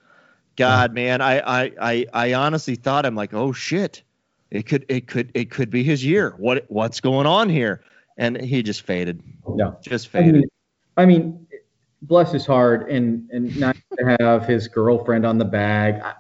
God, 0.59 0.93
man, 0.93 1.21
I, 1.21 1.39
I 1.39 1.73
I 1.81 2.07
I 2.13 2.35
honestly 2.35 2.75
thought 2.75 3.07
I'm 3.07 3.15
like, 3.15 3.33
oh 3.33 3.53
shit, 3.53 4.03
it 4.51 4.67
could 4.67 4.85
it 4.89 5.07
could 5.07 5.31
it 5.35 5.51
could 5.51 5.71
be 5.71 5.85
his 5.85 6.05
year. 6.05 6.35
What 6.37 6.65
what's 6.69 7.01
going 7.01 7.27
on 7.27 7.49
here? 7.49 7.83
And 8.19 8.39
he 8.41 8.65
just 8.65 8.83
faded, 8.83 9.23
No. 9.47 9.79
just 9.81 10.09
I 10.09 10.11
faded. 10.11 10.35
mean, 10.35 10.45
I 10.97 11.07
mean, 11.07 11.47
bless 12.03 12.33
his 12.33 12.45
heart, 12.45 12.91
and 12.91 13.31
and 13.31 13.57
not 13.59 13.77
to 13.99 14.17
have 14.21 14.47
his 14.47 14.67
girlfriend 14.67 15.25
on 15.25 15.39
the 15.39 15.45
bag. 15.45 16.03
I, 16.03 16.15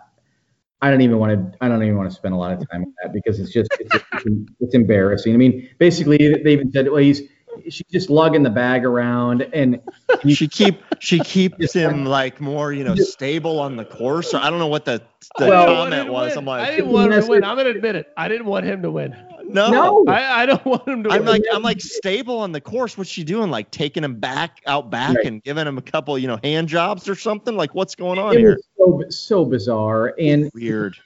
I 0.80 0.90
don't 0.92 1.00
even 1.00 1.18
want 1.18 1.32
to. 1.52 1.58
I 1.60 1.68
don't 1.68 1.82
even 1.82 1.96
want 1.96 2.08
to 2.08 2.14
spend 2.14 2.32
a 2.32 2.38
lot 2.38 2.52
of 2.52 2.58
time 2.70 2.82
on 2.84 2.94
that 3.02 3.12
because 3.12 3.40
it's 3.40 3.52
just 3.52 3.68
it's, 3.80 3.92
it's, 4.12 4.24
it's 4.60 4.74
embarrassing. 4.74 5.34
I 5.34 5.36
mean, 5.36 5.68
basically, 5.78 6.18
they 6.18 6.52
even 6.52 6.70
said, 6.70 6.86
well, 6.86 6.98
he's 7.02 7.22
she's 7.64 7.82
just 7.90 8.10
lugging 8.10 8.42
the 8.42 8.50
bag 8.50 8.84
around, 8.84 9.42
and 9.52 9.80
you, 10.24 10.34
she 10.34 10.48
keep 10.48 10.80
she 11.00 11.18
keeps 11.24 11.72
him 11.72 12.04
like 12.04 12.40
more 12.40 12.72
you 12.72 12.84
know 12.84 12.94
stable 12.94 13.58
on 13.60 13.76
the 13.76 13.84
course. 13.84 14.34
Or 14.34 14.38
I 14.38 14.50
don't 14.50 14.58
know 14.58 14.66
what 14.68 14.84
the 14.84 15.02
the 15.38 15.46
Well- 15.48 15.66
comment 15.86 16.10
was. 16.10 16.36
I'm 16.36 16.44
like, 16.44 16.68
I 16.68 16.70
didn't 16.76 16.90
want 16.90 17.12
him 17.12 17.20
to 17.22 17.26
win. 17.28 17.44
I'm 17.44 17.56
gonna 17.56 17.70
admit 17.70 17.96
it. 17.96 18.12
I 18.16 18.28
didn't 18.28 18.46
want 18.46 18.66
him 18.66 18.82
to 18.82 18.90
win. 18.90 19.16
no. 19.44 19.70
no, 19.70 20.04
I, 20.08 20.42
I 20.42 20.46
don't 20.46 20.64
want 20.64 20.86
him 20.88 21.02
to 21.04 21.10
I'm 21.10 21.20
win. 21.20 21.28
like 21.28 21.42
I'm 21.52 21.62
like 21.62 21.80
stable 21.80 22.38
on 22.38 22.52
the 22.52 22.60
course. 22.60 22.96
What's 22.98 23.10
she 23.10 23.24
doing? 23.24 23.50
Like 23.50 23.70
taking 23.70 24.04
him 24.04 24.18
back 24.20 24.60
out 24.66 24.90
back 24.90 25.16
Right. 25.16 25.26
and 25.26 25.42
giving 25.42 25.66
him 25.66 25.78
a 25.78 25.82
couple 25.82 26.18
you 26.18 26.28
know 26.28 26.38
hand 26.42 26.68
jobs 26.68 27.08
or 27.08 27.14
something. 27.14 27.56
Like 27.56 27.74
what's 27.74 27.94
going 27.94 28.18
on 28.18 28.34
it 28.34 28.38
here? 28.40 28.58
was 28.78 29.16
so 29.18 29.38
so 29.40 29.44
bizarre, 29.44 30.14
and 30.18 30.50
Weird. 30.54 30.96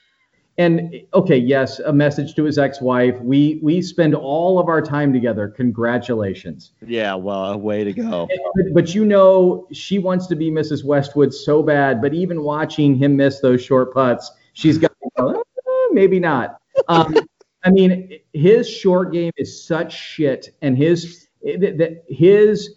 And 0.57 0.93
okay, 1.13 1.37
yes, 1.37 1.79
a 1.79 1.91
message 1.91 2.35
to 2.35 2.43
his 2.43 2.57
ex-wife. 2.59 3.19
We 3.21 3.59
we 3.63 3.81
spend 3.81 4.13
all 4.13 4.59
of 4.59 4.67
our 4.69 4.81
time 4.81 5.11
together. 5.11 5.47
Congratulations. 5.47 6.71
Yeah. 6.85 7.15
Well, 7.15 7.45
a 7.53 7.57
way 7.57 7.83
to 7.83 7.91
go. 7.93 8.27
But, 8.55 8.65
but 8.73 8.95
you 8.95 9.05
know, 9.05 9.67
she 9.71 9.97
wants 9.97 10.27
to 10.27 10.35
be 10.35 10.51
Mrs. 10.51 10.83
Westwood 10.83 11.33
so 11.33 11.63
bad. 11.63 12.01
But 12.01 12.13
even 12.13 12.43
watching 12.43 12.95
him 12.95 13.17
miss 13.17 13.39
those 13.39 13.63
short 13.63 13.93
putts, 13.93 14.31
she's 14.53 14.77
got 14.77 14.91
go, 15.17 15.31
"Eh, 15.31 15.87
maybe 15.91 16.19
not. 16.19 16.59
Um, 16.87 17.15
I 17.63 17.71
mean, 17.71 18.19
his 18.33 18.69
short 18.69 19.11
game 19.11 19.31
is 19.37 19.63
such 19.65 19.93
shit, 19.93 20.55
and 20.61 20.77
his 20.77 21.27
the, 21.41 21.57
the- 21.57 22.01
his 22.13 22.75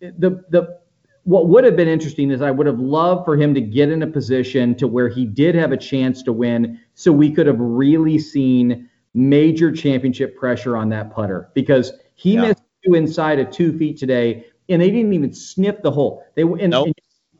the 0.00 0.44
the 0.50 0.77
what 1.28 1.46
would 1.48 1.62
have 1.62 1.76
been 1.76 1.88
interesting 1.88 2.30
is 2.30 2.40
I 2.40 2.50
would 2.50 2.66
have 2.66 2.80
loved 2.80 3.26
for 3.26 3.36
him 3.36 3.52
to 3.52 3.60
get 3.60 3.90
in 3.90 4.02
a 4.02 4.06
position 4.06 4.74
to 4.76 4.88
where 4.88 5.10
he 5.10 5.26
did 5.26 5.54
have 5.54 5.72
a 5.72 5.76
chance 5.76 6.22
to 6.22 6.32
win, 6.32 6.80
so 6.94 7.12
we 7.12 7.30
could 7.30 7.46
have 7.46 7.60
really 7.60 8.18
seen 8.18 8.88
major 9.12 9.70
championship 9.70 10.38
pressure 10.38 10.74
on 10.74 10.88
that 10.88 11.12
putter 11.12 11.50
because 11.52 11.92
he 12.14 12.32
Yeah. 12.32 12.48
missed 12.48 12.62
two 12.82 12.94
inside 12.94 13.38
of 13.40 13.50
two 13.50 13.76
feet 13.76 13.98
today, 13.98 14.46
and 14.70 14.80
they 14.80 14.90
didn't 14.90 15.12
even 15.12 15.34
sniff 15.34 15.82
the 15.82 15.90
hole. 15.90 16.24
They 16.34 16.42
and, 16.44 16.70
Nope. 16.70 16.86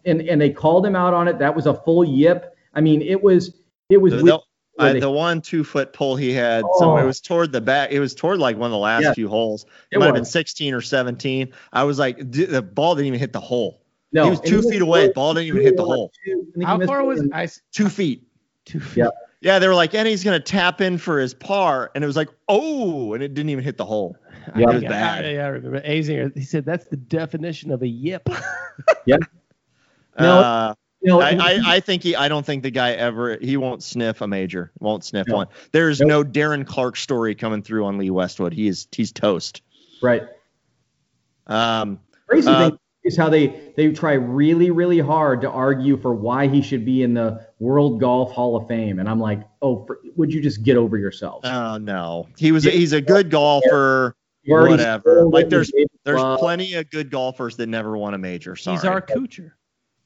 and, 0.05 0.21
and 0.21 0.29
and 0.29 0.39
they 0.39 0.51
called 0.51 0.85
him 0.85 0.95
out 0.95 1.15
on 1.15 1.27
it. 1.27 1.39
That 1.39 1.57
was 1.57 1.65
a 1.65 1.73
full 1.73 2.05
yip. 2.05 2.55
I 2.75 2.83
mean, 2.83 3.01
it 3.01 3.23
was 3.23 3.59
it 3.89 3.97
was. 4.03 4.13
The- 4.13 4.23
where 4.23 4.39
uh, 4.79 4.93
the 4.95 5.11
one 5.11 5.41
two 5.41 5.65
foot 5.65 5.93
pull 5.93 6.17
he 6.17 6.33
had, 6.33 6.63
so 6.79 6.97
it 6.97 7.03
Oh. 7.03 7.07
was 7.07 7.21
toward 7.21 7.53
the 7.53 7.61
back. 7.61 7.91
It 7.91 8.01
was 8.01 8.15
toward 8.15 8.39
like 8.39 8.57
one 8.57 8.67
of 8.67 8.73
the 8.73 8.79
last 8.79 9.03
Yeah. 9.05 9.13
few 9.15 9.29
holes. 9.29 9.65
It, 9.91 9.97
It 9.97 9.99
might 9.99 10.07
have 10.07 10.15
been 10.15 10.25
16 10.25 10.75
or 10.75 10.81
17. 10.81 11.53
I 11.73 11.85
was 11.85 11.99
like, 11.99 12.31
d- 12.31 12.45
the 12.45 12.63
ball 12.63 12.95
didn't 12.95 13.09
even 13.09 13.21
hit 13.21 13.33
the 13.33 13.41
hole. 13.41 13.83
no, 14.13 14.25
he 14.25 14.31
was 14.31 14.41
two 14.41 14.57
missed 14.57 14.71
feet 14.71 14.83
away. 14.83 15.07
one, 15.07 15.13
Ball 15.15 15.35
didn't 15.35 15.49
even 15.49 15.63
hit 15.63 15.77
the 15.77 15.85
hole. 15.85 16.11
two, 16.25 16.31
I 16.31 16.35
think 16.35 16.57
he 16.59 16.65
How 16.65 16.87
far 16.87 17.05
was 17.05 17.19
one. 17.21 17.31
I? 17.33 17.45
s- 17.45 17.61
Two 17.73 17.89
feet. 17.89 18.23
Two 18.65 18.81
feet. 18.81 19.01
Yeah. 19.03 19.09
Yeah, 19.41 19.59
they 19.61 19.69
were 19.69 19.75
like, 19.75 19.95
and 19.95 20.09
he's 20.09 20.25
gonna 20.25 20.41
tap 20.41 20.81
in 20.81 20.99
for 20.99 21.21
his 21.21 21.33
par, 21.33 21.93
and 21.95 22.03
it 22.03 22.07
was 22.09 22.17
like, 22.17 22.29
oh, 22.49 23.15
and 23.15 23.23
it 23.23 23.35
didn't 23.35 23.51
even 23.51 23.63
hit 23.63 23.77
the 23.77 23.85
hole. 23.85 24.17
Yeah. 24.57 24.63
It 24.71 24.75
was 24.75 24.83
Yeah, 24.83 24.89
bad. 24.89 25.25
I, 25.27 25.31
yeah, 25.35 25.45
I 25.45 25.49
remember. 25.49 25.81
Azinger, 25.83 26.37
he 26.37 26.43
said 26.43 26.65
that's 26.65 26.87
the 26.87 26.97
definition 26.97 27.71
of 27.71 27.83
a 27.83 27.87
yip. 27.89 28.29
No, 30.19 30.41
Uh, 30.41 30.75
You 31.01 31.09
know, 31.11 31.21
I, 31.21 31.31
I, 31.31 31.61
I 31.77 31.81
think 31.81 32.03
he. 32.03 32.17
I 32.17 32.29
don't 32.29 32.45
think 32.45 32.65
the 32.65 32.71
guy 32.73 32.93
ever. 32.93 33.37
He 33.41 33.57
won't 33.57 33.83
sniff 33.85 34.21
a 34.21 34.27
major. 34.27 34.73
Won't 34.81 35.05
sniff 35.05 35.29
No. 35.29 35.37
one. 35.37 35.47
There's 35.71 36.01
Nope. 36.01 36.09
no 36.09 36.25
Darren 36.25 36.67
Clarke 36.67 36.97
story 36.97 37.35
coming 37.37 37.63
through 37.63 37.85
on 37.85 37.99
Lee 37.99 38.11
Westwood. 38.11 38.53
He 38.53 38.67
is. 38.67 38.89
He's 38.91 39.13
toast. 39.13 39.63
right. 40.03 40.25
Um, 41.47 42.01
crazy 42.27 42.49
Uh, 42.49 42.71
thing 42.71 42.79
is 43.05 43.17
how 43.17 43.29
they 43.31 43.73
they 43.77 43.91
try 43.93 44.13
really 44.15 44.71
really 44.71 44.99
hard 44.99 45.41
to 45.43 45.49
argue 45.51 45.97
for 45.97 46.15
why 46.15 46.47
he 46.47 46.61
should 46.61 46.85
be 46.85 47.03
in 47.03 47.15
the 47.15 47.47
World 47.59 48.01
Golf 48.01 48.33
Hall 48.33 48.57
of 48.57 48.67
Fame, 48.69 48.99
and 48.99 49.09
I'm 49.09 49.21
like, 49.21 49.41
oh, 49.63 49.85
for, 49.87 49.99
would 50.17 50.33
you 50.33 50.43
just 50.43 50.63
get 50.63 50.77
over 50.77 50.99
yourself? 50.99 51.43
oh 51.45 51.79
no, 51.79 52.29
he 52.37 52.53
was. 52.53 52.65
He's 52.65 52.93
a 52.93 53.01
good 53.01 53.31
golfer. 53.31 54.15
You 54.43 54.55
already 54.55 54.73
whatever. 54.73 55.25
Like, 55.27 55.49
there's- 55.49 55.69
you 55.73 55.81
gave 55.81 55.85
it 55.87 56.01
There's 56.05 56.23
up. 56.23 56.39
plenty 56.41 56.75
of 56.75 56.89
good 56.91 57.11
golfers 57.11 57.57
that 57.57 57.67
never 57.69 57.97
won 57.99 58.15
a 58.15 58.19
major. 58.19 58.57
Sorry. 58.57 58.77
He's 58.77 58.85
our 58.85 59.01
Kuchar. 59.03 59.53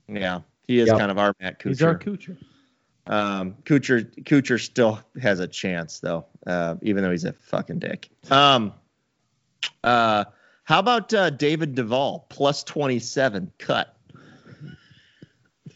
yeah, 0.09 0.41
he 0.67 0.79
is 0.79 0.89
Yep. 0.89 0.99
kind 0.99 1.11
of 1.11 1.19
our 1.19 1.35
Matt 1.41 1.59
Kuchar. 1.59 1.69
He's 1.69 1.83
our 1.83 1.99
Kuchar. 1.99 2.37
Um, 3.07 3.57
Kuchar, 3.65 4.05
Kuchar 4.25 4.61
still 4.61 5.01
has 5.21 5.41
a 5.41 5.49
chance 5.49 5.99
though, 6.01 6.27
uh, 6.47 6.77
even 6.83 7.03
though 7.03 7.11
he's 7.11 7.25
a 7.25 7.33
fucking 7.33 7.81
dick. 7.81 8.09
Um, 8.31 8.73
uh, 9.83 10.25
how 10.65 10.79
about 10.79 11.13
uh, 11.13 11.31
David 11.31 11.75
Duval 11.75 12.27
plus 12.29 12.63
twenty 12.63 13.01
seven 13.01 13.51
cut? 13.59 13.97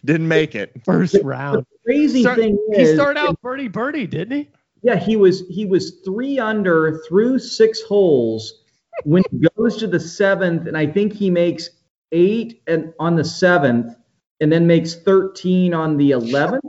Didn't 0.04 0.28
make 0.28 0.54
it. 0.54 0.72
First 0.84 1.16
round. 1.24 1.66
Crazy 1.84 2.22
Start- 2.22 2.38
thing 2.38 2.58
he 2.74 2.94
started 2.94 3.18
out 3.20 3.40
birdie 3.42 3.68
birdie, 3.68 4.06
didn't 4.06 4.36
he? 4.36 4.48
yeah, 4.82 4.96
he 4.96 5.16
was 5.16 5.42
he 5.48 5.66
was 5.66 6.00
three 6.04 6.38
under 6.38 7.00
through 7.08 7.38
six 7.40 7.82
holes 7.82 8.62
when 9.04 9.22
he 9.32 9.48
goes 9.56 9.76
to 9.78 9.86
the 9.88 9.98
seventh, 10.00 10.68
and 10.68 10.76
I 10.76 10.86
think 10.86 11.12
he 11.12 11.28
makes 11.30 11.70
eight 12.12 12.62
and 12.68 12.92
on 13.00 13.16
the 13.16 13.24
seventh, 13.24 13.94
and 14.40 14.50
then 14.52 14.66
makes 14.66 14.94
thirteen 14.94 15.74
on 15.74 15.96
the 15.96 16.10
eleventh. 16.12 16.64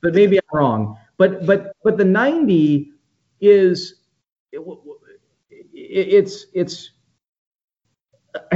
but 0.00 0.14
maybe 0.14 0.38
I'm 0.38 0.58
wrong. 0.58 0.96
But 1.18 1.46
but 1.46 1.76
but 1.84 1.96
the 1.98 2.04
90 2.04 2.90
is 3.40 3.94
it, 4.52 4.60
it's 5.72 6.46
it's 6.54 6.90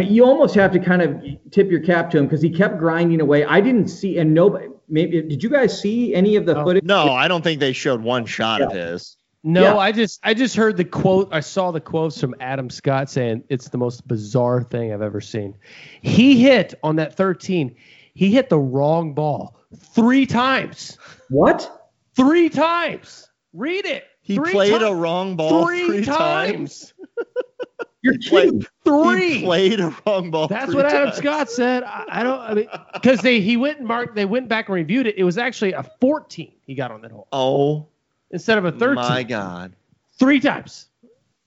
you 0.00 0.24
almost 0.24 0.54
have 0.54 0.72
to 0.72 0.78
kind 0.78 1.02
of 1.02 1.22
tip 1.50 1.70
your 1.70 1.80
cap 1.80 2.10
to 2.10 2.18
him 2.18 2.24
because 2.26 2.40
he 2.42 2.50
kept 2.50 2.78
grinding 2.78 3.20
away. 3.20 3.44
I 3.44 3.60
didn't 3.60 3.88
see 3.88 4.18
and 4.18 4.32
nobody 4.34 4.68
maybe 4.88 5.20
did 5.22 5.42
you 5.42 5.50
guys 5.50 5.78
see 5.80 6.14
any 6.14 6.36
of 6.36 6.46
the 6.46 6.58
Oh, 6.58 6.64
footage? 6.64 6.84
No, 6.84 7.12
I 7.12 7.28
don't 7.28 7.42
think 7.42 7.60
they 7.60 7.72
showed 7.72 8.00
one 8.02 8.24
shot 8.26 8.62
of 8.62 8.72
his. 8.72 9.16
No, 9.44 9.62
Yeah. 9.62 9.76
I 9.76 9.92
just 9.92 10.18
I 10.24 10.34
just 10.34 10.56
heard 10.56 10.76
the 10.76 10.84
quote. 10.84 11.28
I 11.30 11.40
saw 11.40 11.70
the 11.70 11.80
quotes 11.80 12.18
from 12.20 12.34
Adam 12.40 12.70
Scott 12.70 13.10
saying 13.10 13.44
it's 13.48 13.68
the 13.68 13.78
most 13.78 14.08
bizarre 14.08 14.62
thing 14.62 14.92
I've 14.92 15.02
ever 15.02 15.20
seen. 15.20 15.56
He 16.02 16.42
hit 16.42 16.74
on 16.82 16.96
that 16.96 17.14
13. 17.16 17.76
He 18.16 18.32
hit 18.32 18.48
the 18.48 18.58
wrong 18.58 19.12
ball 19.12 19.56
three 19.94 20.24
times. 20.24 20.96
What? 21.28 21.90
Three 22.16 22.48
times. 22.48 23.28
Read 23.52 23.84
it. 23.84 24.04
He 24.22 24.36
Three 24.36 24.52
played 24.52 24.78
ti- 24.80 24.84
a 24.86 24.94
wrong 24.94 25.36
ball 25.36 25.66
three 25.66 25.86
three, 25.86 26.04
times. 26.04 26.92
times. 26.94 26.94
You're 28.02 28.16
kidding. 28.18 28.64
Three. 28.84 29.34
He 29.38 29.44
played 29.44 29.80
a 29.80 29.94
wrong 30.06 30.30
ball. 30.30 30.48
That's 30.48 30.66
three 30.72 30.76
what 30.76 30.86
Adam 30.86 31.06
times. 31.10 31.16
Scott 31.18 31.50
said. 31.50 31.82
I, 31.82 32.04
I 32.08 32.22
don't. 32.22 32.40
I 32.40 32.54
mean, 32.54 32.68
because 32.94 33.20
they 33.20 33.40
he 33.40 33.56
went 33.58 33.78
and 33.78 33.86
marked. 33.86 34.14
They 34.14 34.24
went 34.24 34.48
back 34.48 34.68
and 34.68 34.74
reviewed 34.76 35.06
it. 35.06 35.16
It 35.18 35.24
was 35.24 35.36
actually 35.38 35.72
a 35.74 35.82
14 36.00 36.52
he 36.62 36.74
got 36.74 36.90
on 36.90 37.02
that 37.02 37.10
hole 37.10 37.28
Oh 37.32 37.86
instead 38.30 38.56
of 38.58 38.64
a 38.64 38.72
13. 38.72 38.94
my 38.94 39.22
God! 39.24 39.74
Three 40.18 40.40
times. 40.40 40.86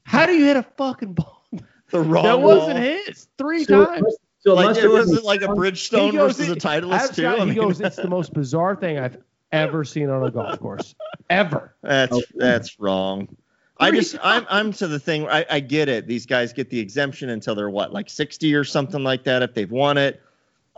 How 0.04 0.26
do 0.28 0.34
you 0.34 0.46
hit 0.46 0.58
a 0.58 0.64
fucking 0.64 1.14
ball? 1.14 1.44
The 1.92 2.00
wrong 2.02 2.24
that 2.24 2.34
ball. 2.36 2.42
wasn't 2.44 2.80
his. 2.80 3.28
Three 3.38 3.64
So, 3.64 3.86
times. 3.86 4.16
So 4.40 4.52
it 4.54 4.56
Like 4.56 4.78
it 4.78 4.88
wasn't 4.90 5.24
like 5.24 5.42
a 5.42 5.48
Bridgestone 5.48 6.14
goes, 6.14 6.38
versus 6.38 6.50
a 6.50 6.56
Titleist 6.56 7.16
too. 7.16 7.22
Scott, 7.24 7.40
I 7.42 7.46
he 7.46 7.56
goes, 7.56 7.80
it's 7.82 7.96
the 7.98 8.08
most 8.10 8.34
bizarre 8.34 8.76
thing 8.76 8.98
I've 9.00 9.18
ever 9.52 9.84
seen 9.84 10.10
on 10.10 10.24
a 10.26 10.32
golf 10.32 10.60
course. 10.60 10.96
Ever. 11.30 11.76
That's 11.82 12.14
Okay. 12.14 12.26
that's 12.36 12.80
wrong. 12.80 13.28
I 13.82 13.92
just 13.92 14.18
I'm 14.22 14.46
I'm 14.50 14.74
to 14.74 14.88
the 14.88 15.00
thing. 15.00 15.28
I, 15.30 15.46
I 15.50 15.60
get 15.62 15.88
it. 15.90 16.06
These 16.08 16.26
guys 16.26 16.52
get 16.54 16.70
the 16.70 16.80
exemption 16.80 17.30
until 17.30 17.56
they're 17.56 17.70
what 17.70 17.94
like 17.94 18.10
60 18.10 18.54
or 18.54 18.64
something 18.66 19.04
like 19.04 19.24
that 19.24 19.42
if 19.42 19.54
they've 19.54 19.72
won 19.72 19.98
it. 19.98 20.22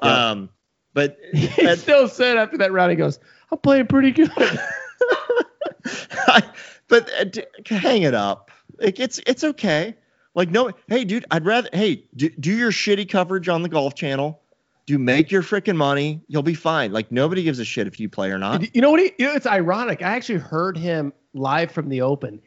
Yeah. 0.04 0.30
Um, 0.32 0.50
but 0.94 1.18
He 1.34 1.66
at- 1.66 1.80
still 1.80 2.08
said 2.08 2.38
after 2.38 2.58
that 2.60 2.72
round, 2.72 2.92
he 2.92 2.96
goes, 2.98 3.20
I'm 3.52 3.58
playing 3.60 3.88
pretty 3.88 4.12
good. 4.12 4.32
I, 6.28 6.44
but 6.88 7.10
uh, 7.20 7.24
d- 7.26 7.44
hang 7.66 8.04
it 8.04 8.14
up. 8.14 8.52
Like 8.80 9.00
it's 9.00 9.20
it's 9.26 9.44
okay. 9.44 9.96
Like 10.34 10.50
no, 10.50 10.72
hey 10.88 11.04
dude, 11.04 11.26
I'd 11.32 11.46
rather 11.46 11.70
hey 11.74 12.06
do, 12.16 12.30
do 12.30 12.56
your 12.56 12.72
shitty 12.72 13.10
coverage 13.10 13.50
on 13.50 13.64
the 13.64 13.70
Golf 13.70 13.96
Channel. 13.96 14.42
Do 14.86 14.98
make 14.98 15.32
your 15.32 15.44
freaking 15.44 15.76
money. 15.76 16.22
You'll 16.28 16.44
be 16.44 16.54
fine. 16.54 16.92
Like 16.92 17.12
nobody 17.12 17.44
gives 17.44 17.60
a 17.60 17.66
shit 17.66 17.88
if 17.88 18.00
you 18.00 18.10
play 18.10 18.32
or 18.32 18.38
not. 18.38 18.74
You 18.76 18.82
know 18.82 18.92
what? 18.92 19.00
He, 19.00 19.14
you 19.20 19.28
know, 19.28 19.34
it's 19.34 19.46
ironic. 19.46 20.02
I 20.02 20.16
actually 20.16 20.40
heard 20.40 20.78
him 20.78 21.14
live 21.34 21.72
from 21.72 21.90
the 21.90 22.02
Open. 22.02 22.42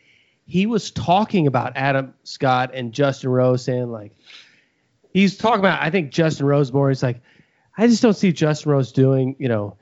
He 0.46 0.66
was 0.66 0.90
talking 0.90 1.46
about 1.46 1.72
Adam 1.76 2.14
Scott 2.24 2.72
and 2.74 2.92
Justin 2.92 3.30
Rose, 3.30 3.64
saying 3.64 3.90
like, 3.90 4.12
he's 5.12 5.36
talking 5.36 5.60
about. 5.60 5.82
I 5.82 5.90
think 5.90 6.10
Justin 6.10 6.46
Rose 6.46 6.72
more. 6.72 6.88
He's 6.88 7.02
like, 7.02 7.22
I 7.78 7.86
just 7.86 8.02
don't 8.02 8.14
see 8.14 8.32
Justin 8.32 8.72
Rose 8.72 8.92
doing, 8.92 9.36
you 9.38 9.48
know, 9.48 9.76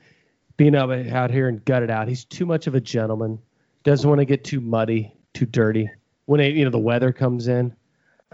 being 0.55 0.75
up 0.75 0.89
out 0.89 1.31
here 1.31 1.47
and 1.47 1.63
gut 1.65 1.83
it 1.83 1.89
out. 1.89 2.07
He's 2.07 2.23
too 2.25 2.45
much 2.45 2.67
of 2.67 2.75
a 2.75 2.81
gentleman. 2.81 3.39
Doesn't 3.83 4.07
want 4.07 4.19
to 4.19 4.25
get 4.25 4.43
too 4.43 4.61
muddy, 4.61 5.13
too 5.33 5.45
dirty 5.45 5.89
when 6.25 6.39
you 6.39 6.63
know 6.63 6.71
the 6.71 6.77
weather 6.79 7.11
comes 7.11 7.47
in. 7.47 7.75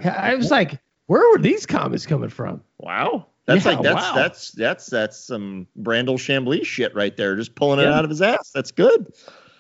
I 0.06 0.36
was 0.36 0.52
like, 0.52 0.80
where 1.08 1.28
were 1.32 1.40
these 1.40 1.66
comments 1.66 2.06
coming 2.06 2.30
from? 2.30 2.62
Wow. 2.80 3.28
That's 3.46 3.66
Yeah, 3.66 3.72
like 3.72 3.82
that's 3.84 3.96
wow. 3.96 4.14
that's 4.16 4.52
that's 4.52 4.86
that's 4.88 5.18
some 5.18 5.66
Brandel 5.82 6.16
Chamblee 6.18 6.64
shit 6.66 6.94
right 6.94 7.16
there. 7.18 7.36
Just 7.36 7.56
pulling 7.56 7.80
it 7.80 7.84
Yeah. 7.84 7.98
out 7.98 8.04
of 8.04 8.10
his 8.10 8.22
ass. 8.22 8.52
That's 8.54 8.72
good. 8.72 9.12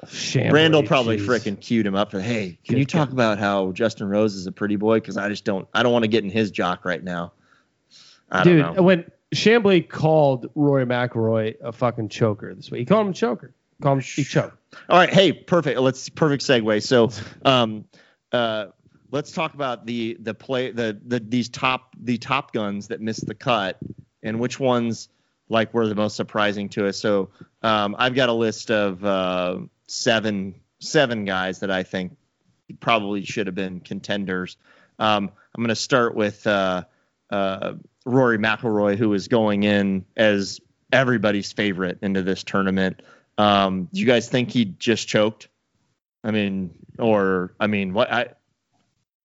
Chamblee, 0.05 0.51
Brandel 0.51 0.85
probably 0.87 1.17
freaking 1.17 1.59
queued 1.59 1.85
him 1.85 1.95
up 1.95 2.11
for, 2.11 2.21
hey, 2.21 2.57
can 2.63 2.75
Good 2.75 2.79
you 2.79 2.85
talk 2.85 3.09
guy. 3.09 3.13
about 3.13 3.39
how 3.39 3.71
Justin 3.73 4.07
Rose 4.07 4.33
is 4.35 4.45
a 4.47 4.51
pretty 4.51 4.75
boy? 4.77 4.97
Because 4.99 5.17
I 5.17 5.27
just 5.27 5.43
don't 5.43 5.67
I 5.73 5.83
don't 5.83 5.91
want 5.91 6.03
to 6.03 6.07
get 6.07 6.23
in 6.23 6.29
his 6.29 6.51
jock 6.51 6.85
right 6.85 7.03
now. 7.03 7.33
I 8.31 8.43
Dude, 8.43 8.61
don't 8.61 8.75
know. 8.77 8.83
when 8.83 9.05
Chamblee 9.33 9.89
called 9.89 10.47
Rory 10.55 10.85
McIlroy 10.85 11.55
a 11.61 11.71
fucking 11.71 12.09
choker 12.09 12.53
this 12.53 12.69
week, 12.71 12.79
he 12.79 12.85
called 12.85 13.07
him 13.07 13.11
a 13.11 13.15
choker. 13.15 13.53
Called 13.81 13.97
him 13.99 14.03
he 14.03 14.23
choked. 14.23 14.55
All 14.87 14.97
right, 14.99 15.09
hey, 15.11 15.33
perfect. 15.33 15.79
Let's 15.79 16.07
perfect 16.09 16.43
segue. 16.43 16.83
So, 16.83 17.09
um, 17.49 17.85
uh, 18.31 18.67
let's 19.11 19.31
talk 19.31 19.53
about 19.53 19.85
the 19.85 20.17
the 20.19 20.33
play 20.33 20.71
the 20.71 20.99
the 21.05 21.19
these 21.19 21.49
top 21.49 21.95
the 21.99 22.17
top 22.17 22.53
guns 22.53 22.87
that 22.89 23.01
missed 23.01 23.25
the 23.25 23.35
cut 23.35 23.79
and 24.23 24.39
which 24.39 24.59
ones 24.59 25.09
like 25.49 25.73
were 25.73 25.87
the 25.87 25.95
most 25.95 26.15
surprising 26.15 26.69
to 26.69 26.87
us. 26.87 26.97
So, 26.97 27.29
um, 27.63 27.95
I've 27.97 28.13
got 28.13 28.29
a 28.29 28.33
list 28.33 28.71
of 28.71 29.03
uh, 29.03 29.57
seven 29.87 30.55
seven 30.79 31.25
guys 31.25 31.59
that 31.59 31.71
I 31.71 31.83
think 31.83 32.15
probably 32.79 33.25
should 33.25 33.47
have 33.47 33.55
been 33.55 33.79
contenders. 33.79 34.57
Um, 34.99 35.31
I'm 35.55 35.63
going 35.63 35.69
to 35.69 35.75
start 35.75 36.15
with 36.15 36.45
uh, 36.45 36.83
uh, 37.31 37.73
Rory 38.05 38.37
McIlroy, 38.37 38.95
who 38.97 39.13
is 39.13 39.27
going 39.27 39.63
in 39.63 40.05
as 40.15 40.59
everybody's 40.91 41.51
favorite 41.51 41.99
into 42.01 42.21
this 42.21 42.43
tournament. 42.43 43.01
Um, 43.37 43.89
do 43.91 43.99
you 43.99 44.05
guys 44.05 44.29
think 44.29 44.51
he 44.51 44.65
just 44.65 45.07
choked? 45.07 45.47
I 46.23 46.31
mean, 46.31 46.71
or 46.97 47.55
I 47.59 47.67
mean, 47.67 47.93
what 47.93 48.11
I. 48.11 48.27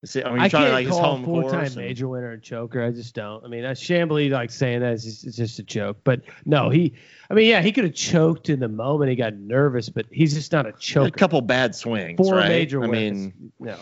See, 0.04 0.22
I 0.22 0.30
mean, 0.30 0.40
I 0.40 0.48
trying 0.48 0.64
can't 0.64 0.70
to 0.70 0.72
like 0.74 0.86
his 0.86 0.94
call 0.94 1.04
a 1.04 1.08
home 1.16 1.24
four-time 1.24 1.64
and- 1.64 1.76
major 1.76 2.08
winner 2.08 2.32
a 2.32 2.40
choker. 2.40 2.82
I 2.82 2.90
just 2.90 3.14
don't. 3.14 3.44
I 3.44 3.48
mean, 3.48 3.64
uh, 3.64 3.70
Chamblee 3.70 4.30
like 4.30 4.50
saying 4.50 4.80
that 4.80 4.92
is 4.92 5.04
just, 5.04 5.26
it's 5.26 5.36
just 5.36 5.58
a 5.58 5.62
joke. 5.62 5.98
But 6.04 6.22
no, 6.44 6.68
he. 6.70 6.94
I 7.30 7.34
mean, 7.34 7.46
yeah, 7.48 7.62
he 7.62 7.72
could 7.72 7.84
have 7.84 7.94
choked 7.94 8.48
in 8.50 8.60
the 8.60 8.68
moment. 8.68 9.10
He 9.10 9.16
got 9.16 9.34
nervous, 9.34 9.88
but 9.88 10.06
he's 10.10 10.34
just 10.34 10.52
not 10.52 10.66
a 10.66 10.72
choker. 10.72 11.08
a 11.08 11.10
couple 11.10 11.40
bad 11.40 11.74
swings, 11.74 12.16
Four 12.18 12.34
right? 12.36 12.48
major 12.48 12.82
I 12.84 12.86
wins. 12.86 13.32
mean, 13.38 13.52
no, 13.58 13.76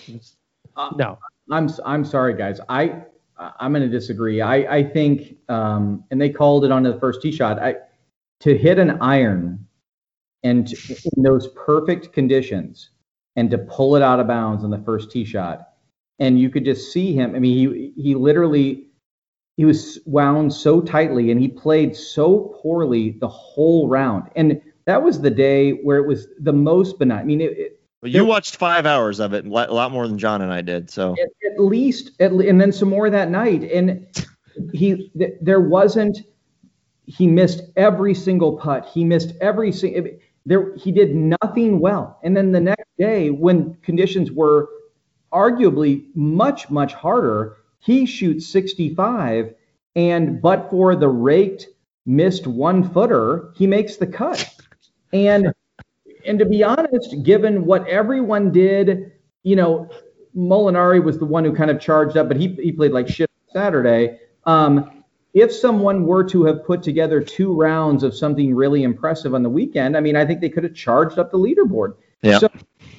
Uh, 0.77 0.91
no. 0.97 1.19
I'm 1.51 1.69
I'm 1.85 2.05
sorry, 2.05 2.35
guys. 2.35 2.61
I 2.69 3.03
I'm 3.39 3.73
going 3.73 3.83
to 3.83 3.89
disagree. 3.89 4.41
I 4.41 4.77
I 4.77 4.85
think 4.85 5.37
um, 5.49 6.05
and 6.11 6.21
they 6.21 6.31
called 6.31 6.65
it 6.65 6.71
on 6.71 6.83
the 6.85 6.99
first 7.01 7.21
tee 7.23 7.33
shot. 7.33 7.59
I 7.59 7.75
to 8.41 8.57
hit 8.57 8.79
an 8.79 8.99
iron 9.01 9.67
and 10.45 10.67
to, 10.69 10.97
in 11.17 11.23
those 11.23 11.49
perfect 11.49 12.13
conditions 12.13 12.91
and 13.37 13.51
to 13.51 13.59
pull 13.59 13.97
it 13.97 14.03
out 14.03 14.21
of 14.21 14.27
bounds 14.29 14.63
on 14.65 14.71
the 14.71 14.79
first 14.79 15.11
tee 15.11 15.25
shot, 15.25 15.72
and 16.19 16.41
you 16.41 16.51
could 16.51 16.65
just 16.65 16.93
see 16.93 17.15
him. 17.15 17.35
I 17.35 17.39
mean, 17.39 17.57
he 17.57 18.03
he 18.03 18.15
literally 18.15 18.87
he 19.57 19.65
was 19.65 19.99
wound 20.07 20.53
so 20.53 20.81
tightly 20.81 21.31
and 21.31 21.41
he 21.41 21.49
played 21.49 21.95
so 21.97 22.57
poorly 22.63 23.17
the 23.21 23.29
whole 23.29 23.89
round. 23.89 24.31
And 24.35 24.61
that 24.87 25.03
was 25.03 25.21
the 25.21 25.31
day 25.31 25.73
where 25.73 25.99
it 25.99 26.07
was 26.07 26.27
the 26.41 26.53
most 26.53 26.99
benign. 26.99 27.21
I 27.21 27.25
mean, 27.25 27.41
it, 27.41 27.59
it, 27.59 27.81
well, 28.03 28.11
you 28.11 28.25
watched 28.25 28.57
five 28.57 28.87
hours 28.87 29.21
of 29.21 29.33
it, 29.33 29.47
a 29.47 29.49
lot 29.49 29.93
more 29.93 30.09
than 30.09 30.19
John 30.19 30.43
and 30.43 30.53
I 30.53 30.61
did. 30.61 30.91
So 30.91 31.13
at, 31.13 31.53
at 31.53 31.61
least 31.61 32.13
at, 32.21 32.33
and 32.33 32.61
then 32.61 32.73
some 32.73 32.89
more 32.89 33.11
that 33.11 33.31
night 33.31 33.63
and 33.63 34.07
he 34.73 35.11
th- 35.17 35.35
there 35.41 35.61
wasn't 35.61 36.19
he 37.07 37.27
missed 37.27 37.63
every 37.77 38.15
single 38.15 38.57
putt 38.57 38.89
he 38.93 39.05
missed 39.05 39.33
every 39.41 39.73
single 39.73 40.11
there 40.45 40.75
he 40.77 40.93
did 40.93 41.15
nothing 41.15 41.81
well 41.81 42.19
and 42.23 42.37
then 42.37 42.53
the 42.53 42.61
next 42.61 42.89
day 42.99 43.31
when 43.31 43.75
conditions 43.83 44.31
were 44.31 44.69
arguably 45.33 46.05
much 46.15 46.71
much 46.71 46.95
harder 46.95 47.57
he 47.81 48.07
shoots 48.07 48.47
65 48.47 49.55
and 49.97 50.41
but 50.41 50.71
for 50.71 50.95
the 50.97 51.09
raked 51.09 51.67
missed 52.05 52.47
one 52.47 52.89
footer 52.93 53.53
he 53.55 53.67
makes 53.67 53.97
the 53.97 54.07
cut 54.07 54.55
and 55.13 55.53
and 56.27 56.39
to 56.39 56.45
be 56.45 56.63
honest, 56.63 57.23
given 57.23 57.65
what 57.65 57.87
everyone 57.89 58.53
did, 58.53 59.13
you 59.43 59.57
know, 59.57 59.89
Molinari 60.37 61.03
was 61.03 61.19
the 61.19 61.25
one 61.25 61.45
who 61.45 61.55
kind 61.55 61.71
of 61.71 61.81
charged 61.81 62.17
up, 62.17 62.29
but 62.29 62.37
he, 62.37 62.49
he 62.55 62.73
played 62.73 62.93
like 62.93 63.09
shit 63.09 63.31
Saturday. 63.53 64.19
Um, 64.45 65.05
if 65.35 65.53
someone 65.53 66.05
were 66.07 66.25
to 66.25 66.45
have 66.45 66.65
put 66.65 66.83
together 66.83 67.21
two 67.21 67.55
rounds 67.55 68.03
of 68.03 68.15
something 68.15 68.55
really 68.55 68.83
impressive 68.83 69.35
on 69.35 69.43
the 69.43 69.49
weekend, 69.49 69.97
I 69.97 70.01
mean, 70.01 70.17
I 70.17 70.27
think 70.27 70.41
they 70.41 70.49
could 70.49 70.65
have 70.65 70.75
charged 70.75 71.19
up 71.19 71.31
the 71.31 71.39
leaderboard. 71.39 71.95
Yeah. 72.23 72.39
So 72.39 72.49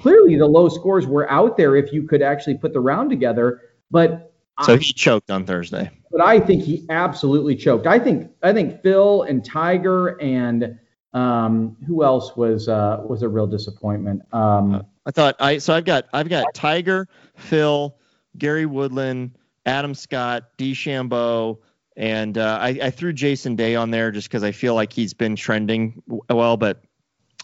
clearly 0.04 0.38
the 0.38 0.46
low 0.46 0.68
scores 0.68 1.08
were 1.08 1.30
out 1.32 1.56
there 1.56 1.78
if 1.78 1.94
you 1.94 2.04
could 2.04 2.22
actually 2.22 2.58
put 2.58 2.74
the 2.74 2.80
round 2.80 3.10
together. 3.10 3.62
But 3.90 4.34
so 4.66 4.78
he 4.78 4.94
choked 4.94 5.32
on 5.32 5.46
Thursday. 5.46 5.90
but 6.12 6.22
I 6.22 6.40
think 6.40 6.62
he 6.62 6.86
absolutely 6.90 7.56
choked. 7.56 7.88
I 7.88 7.98
think 7.98 8.30
I 8.44 8.54
think 8.54 8.84
Phil 8.84 9.24
and 9.24 9.44
Tiger 9.44 10.22
and 10.22 10.78
um, 11.14 11.78
who 11.88 12.04
else 12.04 12.36
was 12.36 12.68
uh, 12.68 13.02
was 13.08 13.24
a 13.24 13.30
real 13.30 13.48
disappointment. 13.48 14.22
Um, 14.34 14.86
I 15.06 15.12
thought 15.12 15.38
I 15.40 15.58
so 15.58 15.74
I've 15.74 15.86
got 15.86 16.06
I've 16.14 16.30
got 16.30 16.54
Tiger, 16.54 17.08
Phil, 17.36 17.96
Gary 18.38 18.66
Woodland, 18.66 19.38
Adam 19.66 19.96
Scott, 19.96 20.50
DeChambeau, 20.58 21.60
and 21.96 22.38
uh, 22.38 22.58
I, 22.62 22.80
I 22.84 22.90
threw 22.90 23.14
Jason 23.14 23.56
Day 23.56 23.76
on 23.76 23.90
there 23.90 24.12
just 24.12 24.28
because 24.28 24.44
I 24.44 24.52
feel 24.52 24.76
like 24.76 24.92
he's 24.92 25.14
been 25.14 25.36
trending 25.38 26.04
w- 26.08 26.22
well, 26.30 26.58
but 26.58 26.84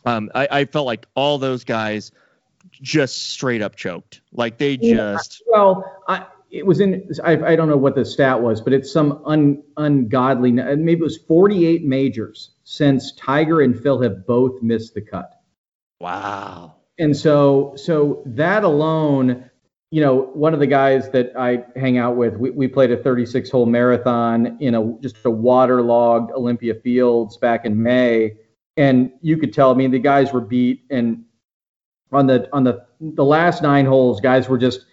um, 0.05 0.30
I, 0.36 0.47
I 0.51 0.66
felt 0.66 0.86
like 0.86 1.05
all 1.16 1.38
those 1.38 1.64
guys 1.64 2.12
just 2.82 3.32
straight 3.32 3.61
up 3.61 3.75
choked. 3.75 4.21
Like 4.32 4.57
they 4.57 4.77
Yeah. 4.82 5.13
just 5.13 5.43
well, 5.47 5.84
I, 6.07 6.25
it 6.51 6.65
was 6.65 6.80
in 6.80 7.09
I, 7.23 7.34
I 7.34 7.55
don't 7.55 7.69
know 7.69 7.77
what 7.77 7.95
the 7.95 8.05
stat 8.05 8.41
was, 8.41 8.61
but 8.61 8.73
it's 8.73 8.91
some 8.91 9.21
un, 9.25 9.61
ungodly. 9.77 10.51
Maybe 10.51 10.93
it 10.93 11.03
was 11.03 11.17
48 11.17 11.86
majors 11.86 12.51
since 12.63 13.11
Tiger 13.13 13.61
and 13.61 13.80
Phil 13.80 14.01
have 14.01 14.25
both 14.25 14.61
missed 14.61 14.93
the 14.93 15.01
cut. 15.01 15.32
Wow. 15.99 16.75
And 16.97 17.15
so, 17.15 17.73
so 17.75 18.21
that 18.25 18.63
alone, 18.63 19.49
you 19.91 20.01
know, 20.01 20.15
one 20.34 20.53
of 20.53 20.59
the 20.59 20.67
guys 20.67 21.09
that 21.11 21.32
I 21.38 21.63
hang 21.75 21.97
out 21.97 22.15
with, 22.15 22.36
we, 22.36 22.51
we 22.51 22.67
played 22.67 22.91
a 22.91 22.97
36 22.97 23.49
hole 23.49 23.65
marathon 23.65 24.57
in 24.59 24.75
a 24.75 24.93
just 25.01 25.17
a 25.25 25.32
waterlogged 25.32 26.32
Olympia 26.32 26.75
Fields 26.75 27.38
back 27.38 27.65
in 27.65 27.82
May, 27.82 28.38
and 28.77 29.11
you 29.21 29.38
could 29.38 29.53
tell. 29.53 29.71
I 29.71 29.75
mean, 29.75 29.91
the 29.91 29.99
guys 29.99 30.32
were 30.34 30.41
beat, 30.41 30.84
and 30.89 31.23
on 32.12 32.28
the 32.28 32.49
on 32.53 32.64
the 32.64 32.86
the 32.99 33.26
last 33.26 33.62
nine 33.62 33.86
holes, 33.86 34.22
guys 34.22 34.49
were 34.49 34.57
just 34.57 34.86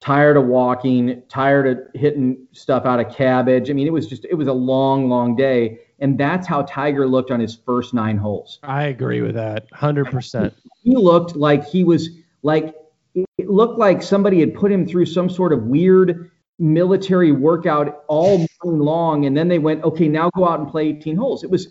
tired 0.00 0.36
of 0.36 0.46
walking, 0.46 1.22
tired 1.28 1.66
of 1.66 1.78
hitting 1.94 2.46
stuff 2.52 2.84
out 2.84 2.98
of 2.98 3.14
cabbage. 3.14 3.70
I 3.70 3.72
mean, 3.72 3.86
it 3.86 3.92
was 3.92 4.06
just 4.06 4.24
it 4.24 4.34
was 4.34 4.48
a 4.48 4.52
long, 4.52 5.08
long 5.08 5.36
day, 5.36 5.78
and 6.00 6.18
that's 6.18 6.46
how 6.46 6.62
Tiger 6.62 7.06
looked 7.06 7.30
on 7.30 7.40
his 7.40 7.56
first 7.64 7.94
nine 7.94 8.18
holes. 8.18 8.58
I 8.62 8.84
agree 8.84 9.22
with 9.22 9.34
that, 9.34 9.66
hundred 9.72 10.06
percent. 10.06 10.54
He 10.82 10.96
looked 10.96 11.36
like 11.36 11.64
he 11.64 11.84
was 11.84 12.10
like 12.42 12.74
it 13.14 13.48
looked 13.48 13.78
like 13.78 14.02
somebody 14.02 14.40
had 14.40 14.54
put 14.54 14.72
him 14.72 14.86
through 14.86 15.06
some 15.06 15.30
sort 15.30 15.52
of 15.52 15.64
weird 15.64 16.30
military 16.58 17.32
workout 17.32 18.04
all 18.08 18.46
morning 18.64 18.80
long, 18.80 19.26
and 19.26 19.36
then 19.36 19.48
they 19.48 19.58
went, 19.58 19.82
okay, 19.84 20.08
now 20.08 20.30
go 20.34 20.46
out 20.48 20.60
and 20.60 20.68
play 20.68 20.88
18 20.88 21.16
holes. 21.16 21.44
It 21.44 21.50
was 21.50 21.68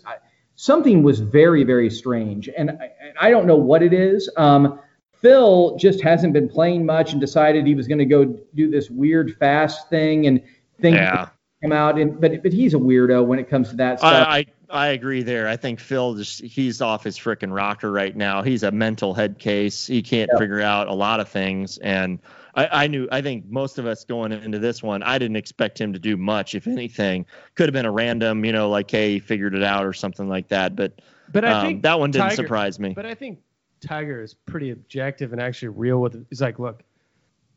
something 0.54 1.02
was 1.02 1.20
very, 1.20 1.64
very 1.64 1.90
strange, 1.90 2.48
and 2.56 2.70
I, 2.70 2.90
I 3.20 3.30
don't 3.30 3.46
know 3.46 3.56
what 3.56 3.82
it 3.82 3.92
is. 3.92 4.30
Um, 4.36 4.80
Phil 5.22 5.76
just 5.76 6.02
hasn't 6.02 6.32
been 6.32 6.48
playing 6.48 6.84
much 6.84 7.12
and 7.12 7.20
decided 7.20 7.66
he 7.66 7.74
was 7.74 7.86
going 7.88 7.98
to 7.98 8.04
go 8.04 8.24
do 8.54 8.70
this 8.70 8.90
weird 8.90 9.36
fast 9.38 9.88
thing 9.88 10.26
and 10.26 10.42
think 10.80 10.96
Yeah. 10.96 11.28
come 11.62 11.72
out. 11.72 11.98
And 11.98 12.20
but 12.20 12.42
but 12.42 12.52
he's 12.52 12.74
a 12.74 12.78
weirdo 12.78 13.24
when 13.24 13.38
it 13.38 13.48
comes 13.48 13.70
to 13.70 13.76
that 13.76 14.00
stuff. 14.00 14.12
I, 14.28 14.38
I 14.38 14.46
I 14.74 14.86
agree 14.88 15.22
there. 15.22 15.46
I 15.48 15.56
think 15.56 15.80
Phil 15.80 16.14
just 16.14 16.42
he's 16.42 16.80
off 16.82 17.04
his 17.04 17.18
freaking 17.18 17.54
rocker 17.54 17.92
right 17.92 18.16
now. 18.16 18.42
He's 18.42 18.62
a 18.62 18.70
mental 18.72 19.14
head 19.14 19.38
case. 19.38 19.86
He 19.86 20.02
can't 20.02 20.30
Yeah. 20.32 20.38
figure 20.38 20.60
out 20.60 20.88
a 20.88 20.94
lot 20.94 21.20
of 21.20 21.28
things. 21.28 21.78
And 21.78 22.18
I, 22.54 22.84
I 22.84 22.86
knew 22.86 23.06
I 23.12 23.22
think 23.22 23.44
most 23.50 23.78
of 23.78 23.86
us 23.86 24.04
going 24.04 24.32
into 24.32 24.58
this 24.58 24.82
one, 24.82 25.02
I 25.02 25.18
didn't 25.18 25.36
expect 25.36 25.80
him 25.80 25.92
to 25.92 25.98
do 25.98 26.16
much, 26.16 26.54
if 26.54 26.66
anything. 26.66 27.26
Could 27.54 27.66
have 27.68 27.72
been 27.74 27.86
a 27.86 27.92
random, 27.92 28.44
you 28.44 28.52
know, 28.52 28.68
like 28.70 28.90
hey, 28.90 29.12
he 29.12 29.18
figured 29.20 29.54
it 29.54 29.62
out 29.62 29.84
or 29.84 29.92
something 29.92 30.28
like 30.28 30.48
that. 30.48 30.74
But 30.74 31.00
But 31.30 31.44
I 31.44 31.52
um, 31.52 31.66
think 31.66 31.82
that 31.82 32.00
one 32.00 32.10
didn't 32.10 32.30
Tiger- 32.30 32.36
surprise 32.42 32.78
me. 32.80 32.92
But 32.94 33.06
I 33.06 33.14
think 33.14 33.38
Tiger 33.82 34.22
is 34.22 34.34
pretty 34.34 34.70
objective 34.70 35.32
and 35.32 35.40
actually 35.42 35.68
real 35.68 36.00
with 36.00 36.14
it. 36.14 36.24
He's 36.30 36.40
like, 36.40 36.58
look, 36.58 36.82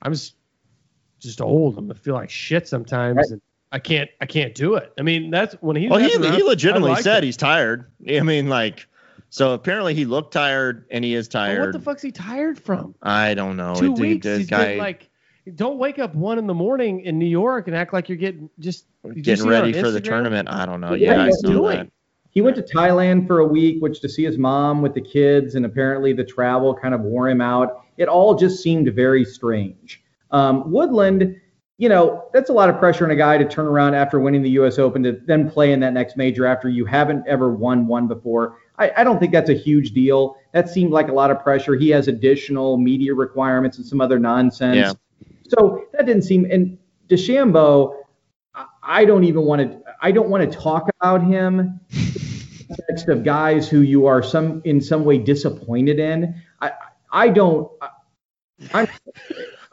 I'm 0.02 0.12
just 0.14 0.36
just 1.20 1.40
old. 1.42 1.78
I'm 1.78 1.88
gonna 1.88 2.00
feel 2.00 2.14
like 2.16 2.30
shit 2.30 2.68
sometimes, 2.68 3.18
Right. 3.18 3.30
and 3.30 3.42
I 3.72 3.80
can't 3.80 4.10
I 4.22 4.26
can't 4.26 4.54
do 4.54 4.76
it. 4.76 4.92
I 4.98 5.02
mean, 5.02 5.30
that's 5.32 5.56
when 5.62 5.76
he's 5.76 5.90
Well, 5.90 6.00
he, 6.00 6.14
around, 6.16 6.34
he 6.36 6.44
legitimately 6.44 7.02
said 7.02 7.24
it. 7.24 7.28
he's 7.28 7.38
tired. 7.38 7.90
I 8.10 8.22
mean, 8.22 8.48
like, 8.50 8.88
so 9.30 9.54
apparently 9.54 9.94
he 9.94 10.06
looked 10.06 10.34
tired 10.34 10.86
and 10.92 11.04
he 11.06 11.14
is 11.14 11.28
Well, 11.34 11.46
tired. 11.46 11.60
what 11.62 11.74
the 11.74 11.80
fuck's 11.84 12.02
he 12.02 12.12
tired 12.12 12.60
from? 12.60 12.96
I 13.02 13.34
don't 13.34 13.58
know. 13.58 13.76
Two 13.76 13.90
Dude, 13.96 14.00
weeks. 14.00 14.28
He's 14.28 14.48
guy 14.50 14.66
been 14.70 14.78
like, 14.78 15.10
don't 15.56 15.78
wake 15.78 16.00
up 16.00 16.16
one 16.16 16.38
in 16.40 16.48
the 16.48 16.54
morning 16.54 17.02
in 17.02 17.18
New 17.20 17.26
York 17.28 17.68
and 17.68 17.76
act 17.76 17.94
like 17.94 18.10
you're 18.10 18.18
getting 18.18 18.50
just 18.60 18.86
getting 19.22 19.46
it 19.46 19.50
ready 19.50 19.74
for 19.74 19.92
the 19.92 20.02
tournament. 20.02 20.50
I 20.50 20.66
don't 20.66 20.82
know. 20.82 20.94
Yeah, 20.94 21.16
Yeah, 21.16 21.24
I 21.26 21.30
saw 21.32 21.48
doing. 21.50 21.78
that. 21.78 21.92
He 22.36 22.42
went 22.42 22.58
to 22.58 22.62
Thailand 22.62 23.28
for 23.28 23.40
a 23.40 23.46
week, 23.48 23.78
which 23.82 24.02
to 24.02 24.10
see 24.10 24.26
his 24.26 24.38
mom 24.38 24.82
with 24.82 24.94
the 24.94 25.00
kids, 25.02 25.56
and 25.56 25.66
apparently 25.66 26.12
the 26.12 26.26
travel 26.26 26.76
kind 26.76 26.94
of 26.94 27.00
wore 27.00 27.30
him 27.30 27.40
out. 27.40 27.86
It 27.98 28.10
all 28.10 28.36
just 28.36 28.62
seemed 28.62 28.94
very 28.94 29.24
strange. 29.24 30.04
Um, 30.32 30.70
Woodland, 30.70 31.40
you 31.78 31.88
know, 31.88 32.26
that's 32.34 32.50
a 32.50 32.54
lot 32.54 32.70
of 32.70 32.78
pressure 32.78 33.06
on 33.06 33.12
a 33.12 33.16
guy 33.16 33.38
to 33.38 33.46
turn 33.46 33.66
around 33.68 33.96
after 33.96 34.20
winning 34.20 34.42
the 34.42 34.50
U.S. 34.52 34.78
Open 34.80 35.02
to 35.04 35.14
then 35.26 35.50
play 35.50 35.72
in 35.72 35.80
that 35.80 35.94
next 35.94 36.18
major 36.18 36.46
after 36.46 36.68
you 36.68 36.84
haven't 36.84 37.26
ever 37.26 37.54
won 37.54 37.88
one 37.88 38.06
before. 38.06 38.58
I, 38.78 38.92
I 38.98 39.04
don't 39.06 39.18
think 39.18 39.32
that's 39.32 39.50
a 39.50 39.54
huge 39.58 39.92
deal. 39.92 40.36
That 40.52 40.68
seemed 40.70 40.92
like 40.92 41.08
a 41.08 41.14
lot 41.14 41.32
of 41.32 41.42
pressure. 41.42 41.76
He 41.76 41.88
has 41.92 42.10
additional 42.10 42.76
media 42.76 43.14
requirements 43.14 43.78
and 43.78 43.88
some 43.88 44.02
other 44.02 44.20
nonsense. 44.20 44.76
Yeah. 44.76 44.92
So 45.58 45.86
that 45.94 46.06
didn't 46.06 46.24
seem. 46.24 46.46
And 46.52 46.78
DeChambeau, 47.08 47.96
I- 48.54 48.66
I 48.84 49.06
don't 49.06 49.24
even 49.24 49.44
want 49.46 49.62
to. 49.62 49.82
I 50.02 50.12
don't 50.12 50.30
want 50.30 50.52
to 50.52 50.58
talk 50.60 50.90
about 51.00 51.24
him 51.24 51.80
context 52.68 53.10
of 53.10 53.24
guys 53.24 53.68
who 53.70 53.82
you 53.82 54.06
are 54.06 54.24
some 54.24 54.62
in 54.66 54.82
some 54.82 55.06
way 55.06 55.18
disappointed 55.18 56.00
in. 56.00 56.42
I 56.62 56.72
I 57.12 57.30
don't. 57.30 57.70
I, 58.74 58.88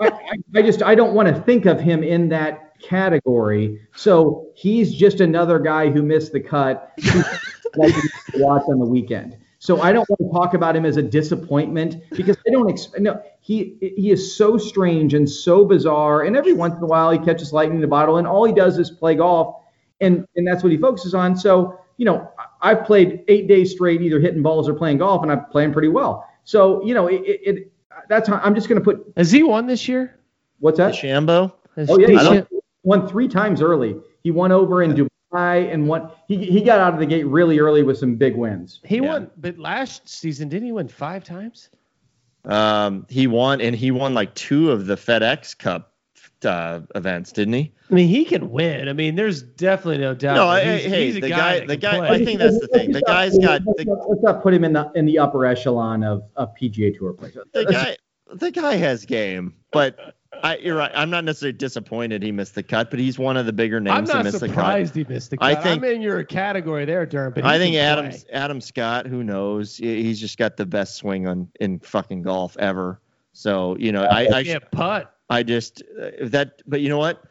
I, 0.00 0.10
I 0.54 0.62
just 0.62 0.82
I 0.82 0.94
don't 0.94 1.14
want 1.14 1.28
to 1.28 1.40
think 1.42 1.66
of 1.66 1.80
him 1.80 2.02
in 2.02 2.28
that 2.30 2.80
category. 2.80 3.80
So 3.94 4.48
he's 4.54 4.94
just 4.94 5.20
another 5.20 5.58
guy 5.58 5.90
who 5.90 6.02
missed 6.02 6.32
the 6.32 6.40
cut. 6.40 6.92
like 7.76 7.94
watch 8.34 8.64
on 8.68 8.78
the 8.78 8.86
weekend. 8.86 9.36
So 9.58 9.80
I 9.80 9.92
don't 9.92 10.08
want 10.10 10.18
to 10.20 10.28
talk 10.36 10.54
about 10.54 10.74
him 10.74 10.84
as 10.84 10.96
a 10.96 11.02
disappointment 11.02 11.96
because 12.10 12.36
I 12.46 12.50
don't. 12.50 12.68
Ex- 12.68 12.90
no, 12.98 13.22
he 13.40 13.76
he 13.80 14.10
is 14.10 14.34
so 14.36 14.58
strange 14.58 15.14
and 15.14 15.30
so 15.30 15.64
bizarre. 15.64 16.22
And 16.22 16.36
every 16.36 16.52
once 16.52 16.74
in 16.74 16.82
a 16.82 16.86
while 16.86 17.12
he 17.12 17.18
catches 17.18 17.52
lightning 17.52 17.78
in 17.78 17.84
a 17.84 17.88
bottle, 17.88 18.16
and 18.16 18.26
all 18.26 18.44
he 18.44 18.52
does 18.52 18.78
is 18.78 18.90
play 18.90 19.14
golf, 19.14 19.62
and 20.00 20.26
and 20.34 20.46
that's 20.46 20.64
what 20.64 20.72
he 20.72 20.78
focuses 20.78 21.14
on. 21.14 21.36
So 21.36 21.78
you 21.96 22.06
know, 22.06 22.28
I've 22.62 22.84
played 22.84 23.24
eight 23.28 23.48
days 23.48 23.72
straight, 23.72 24.00
either 24.00 24.20
hitting 24.20 24.42
balls 24.42 24.68
or 24.68 24.74
playing 24.74 24.98
golf, 24.98 25.22
and 25.22 25.30
I'm 25.32 25.44
playing 25.46 25.72
pretty 25.72 25.88
well. 25.88 26.26
So 26.44 26.84
you 26.84 26.94
know, 26.94 27.08
it, 27.08 27.22
it, 27.22 27.40
it 27.44 27.72
that's 28.08 28.28
how 28.28 28.36
I'm 28.42 28.54
just 28.54 28.68
going 28.68 28.80
to 28.80 28.84
put. 28.84 29.12
Has 29.16 29.30
he 29.30 29.42
won 29.42 29.66
this 29.66 29.88
year? 29.88 30.18
What's 30.60 30.78
that? 30.78 30.94
DeChambeau. 30.94 31.52
Has 31.76 31.90
Oh 31.90 31.98
yeah, 31.98 32.08
he 32.08 32.14
won, 32.14 32.46
won 32.84 33.08
three 33.08 33.28
times 33.28 33.60
early. 33.60 33.96
He 34.22 34.30
won 34.30 34.52
over 34.52 34.82
in 34.82 34.94
Dubai 34.94 35.72
and 35.72 35.88
won. 35.88 36.10
He 36.28 36.36
he 36.36 36.62
got 36.62 36.78
out 36.78 36.94
of 36.94 37.00
the 37.00 37.06
gate 37.06 37.26
really 37.26 37.58
early 37.58 37.82
with 37.82 37.98
some 37.98 38.14
big 38.14 38.36
wins. 38.36 38.80
He 38.84 38.96
Yeah. 38.96 39.12
won, 39.12 39.30
but 39.36 39.58
last 39.58 40.08
season 40.08 40.48
didn't 40.48 40.66
he 40.66 40.72
win 40.72 40.88
five 40.88 41.24
times? 41.24 41.68
Um, 42.44 43.06
he 43.08 43.26
won, 43.26 43.60
and 43.60 43.74
he 43.74 43.90
won 43.90 44.14
like 44.14 44.34
two 44.34 44.70
of 44.72 44.86
the 44.86 44.96
FedEx 44.96 45.56
Cup 45.56 45.91
uh, 46.44 46.80
events, 46.94 47.32
didn't 47.32 47.54
he? 47.54 47.72
I 47.90 47.94
mean, 47.94 48.08
he 48.08 48.24
can 48.24 48.50
win. 48.50 48.88
I 48.88 48.92
mean, 48.92 49.14
there's 49.14 49.42
definitely 49.42 49.98
no 49.98 50.14
doubt. 50.14 50.34
No, 50.36 50.48
that 50.50 50.64
hey, 50.64 50.82
he's, 50.82 50.90
hey, 50.90 51.06
he's 51.06 51.16
a 51.16 51.20
the 51.20 51.28
guy. 51.28 51.36
guy- 51.36 51.58
that 51.60 51.68
the 51.68 51.76
guy- 51.76 51.96
play. 51.98 52.08
I 52.08 52.24
think 52.24 52.38
that's 52.38 52.60
the 52.60 52.68
thing. 52.68 52.92
The 52.92 53.02
guy's 53.02 53.36
got- 53.38 53.62
Let's 53.66 53.84
not, 53.84 54.08
let's 54.08 54.22
not 54.22 54.42
put 54.42 54.54
him 54.54 54.64
in 54.64 54.72
the 54.72 54.90
in 54.94 55.06
the 55.06 55.18
upper 55.18 55.44
echelon 55.46 56.02
of, 56.02 56.22
of 56.36 56.54
PGA 56.60 56.96
Tour 56.96 57.12
players. 57.12 57.36
The 57.52 57.64
guy, 57.66 57.96
the 58.32 58.50
guy 58.50 58.76
has 58.76 59.04
game, 59.04 59.54
but 59.72 60.14
I, 60.42 60.56
you're 60.56 60.76
right. 60.76 60.90
I'm 60.94 61.10
not 61.10 61.24
necessarily 61.24 61.56
disappointed 61.58 62.22
he 62.22 62.32
missed 62.32 62.54
the 62.54 62.62
cut, 62.62 62.90
but 62.90 62.98
he's 62.98 63.18
one 63.18 63.36
of 63.36 63.46
the 63.46 63.52
bigger 63.52 63.78
names. 63.80 63.92
I'm 63.92 63.98
names 64.04 64.10
to 64.10 64.16
not 64.16 64.24
miss 64.24 64.32
the 64.34 64.40
cut. 64.48 64.54
surprised 64.54 64.94
he 64.96 65.04
missed 65.04 65.30
the 65.30 65.36
cut. 65.36 65.44
I 65.58 65.62
think- 65.62 65.84
I'm 65.84 65.90
in 65.92 66.00
your 66.02 66.24
category 66.24 66.84
there, 66.84 67.04
Durham. 67.06 67.34
But 67.34 67.44
I 67.44 67.58
think 67.58 67.74
can 67.74 67.84
Adam 67.84 68.10
play. 68.10 68.22
Adam 68.32 68.60
Scott, 68.60 69.06
who 69.06 69.22
knows? 69.22 69.76
He's 69.76 70.18
just 70.18 70.38
got 70.38 70.56
the 70.56 70.66
best 70.66 70.96
swing 70.96 71.26
on 71.26 71.48
in 71.60 71.78
fucking 71.80 72.22
golf 72.22 72.56
ever. 72.58 73.00
So 73.34 73.76
you 73.78 73.92
know, 73.92 74.02
I 74.04 74.26
I, 74.38 74.44
can't 74.44 74.68
putt. 74.72 75.14
I 75.32 75.42
just 75.42 75.82
uh, 76.00 76.10
that. 76.22 76.62
But 76.66 76.80
you 76.80 76.88
know 76.88 76.98
what? 76.98 77.22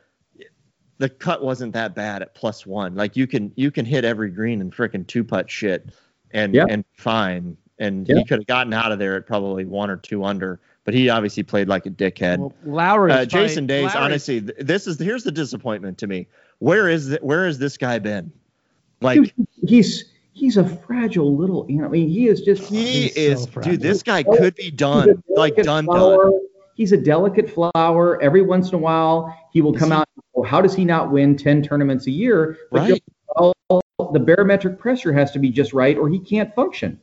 The 0.97 1.09
cut 1.09 1.43
wasn't 1.43 1.73
that 1.73 1.95
bad 1.95 2.21
at 2.21 2.35
plus 2.35 2.65
one. 2.65 2.95
Like 2.95 3.15
you 3.15 3.27
can 3.27 3.51
you 3.55 3.71
can 3.71 3.85
hit 3.85 4.05
every 4.05 4.29
green 4.29 4.61
and 4.61 4.71
freaking 4.73 5.05
two 5.07 5.23
putt 5.23 5.49
shit, 5.49 5.89
and 6.31 6.53
Yeah. 6.53 6.65
and 6.69 6.83
fine. 6.97 7.57
And 7.79 8.07
Yeah. 8.07 8.17
he 8.17 8.25
could 8.25 8.39
have 8.39 8.47
gotten 8.47 8.73
out 8.73 8.91
of 8.91 8.99
there 8.99 9.15
at 9.15 9.25
probably 9.25 9.65
one 9.65 9.89
or 9.89 9.97
two 9.97 10.23
under. 10.23 10.59
But 10.83 10.93
he 10.95 11.09
obviously 11.09 11.43
played 11.43 11.67
like 11.67 11.85
a 11.85 11.91
dickhead. 11.91 12.39
Well, 12.39 12.53
Lowry. 12.65 13.11
uh, 13.11 13.25
Jason 13.25 13.67
Days, 13.67 13.93
honestly, 13.95 14.39
this 14.39 14.87
is 14.87 14.99
here's 14.99 15.23
the 15.23 15.31
disappointment 15.31 15.99
to 15.99 16.07
me. 16.07 16.27
Where 16.59 16.89
is 16.89 17.09
th- 17.09 17.21
where 17.21 17.45
has 17.45 17.59
this 17.59 17.77
guy 17.77 17.99
been? 17.99 18.31
Like 18.99 19.17
Dude, 19.21 19.47
he's 19.67 20.05
he's 20.33 20.57
a 20.57 20.63
fragile 20.67 21.35
little. 21.35 21.65
You 21.69 21.79
know, 21.81 21.85
I 21.85 21.89
mean, 21.89 22.09
he 22.09 22.27
is 22.27 22.41
just. 22.41 22.69
he 22.69 23.09
he's 23.09 23.13
so 23.15 23.19
is, 23.19 23.45
dude. 23.63 23.81
This 23.81 24.01
guy 24.03 24.21
could 24.23 24.55
be 24.55 24.69
done, 24.71 25.23
like 25.29 25.55
done, 25.55 25.85
done. 25.85 26.39
He's 26.81 26.91
a 26.91 26.97
delicate 26.97 27.47
flower. 27.47 28.19
Every 28.23 28.41
once 28.41 28.69
in 28.69 28.73
a 28.73 28.79
while, 28.79 29.37
he 29.53 29.61
will 29.61 29.75
Is 29.75 29.79
come 29.79 29.89
he- 29.91 29.97
out. 29.97 30.07
Well, 30.33 30.49
how 30.49 30.61
does 30.63 30.73
he 30.73 30.83
not 30.83 31.11
win 31.11 31.37
ten 31.37 31.61
tournaments 31.61 32.07
a 32.07 32.11
year? 32.11 32.57
But 32.71 32.89
Right. 32.89 33.03
well, 33.37 33.53
the 34.11 34.19
barometric 34.19 34.79
pressure 34.79 35.13
has 35.13 35.29
to 35.33 35.37
be 35.37 35.51
just 35.51 35.73
right, 35.73 35.95
or 35.95 36.09
he 36.09 36.17
can't 36.17 36.51
function. 36.55 36.99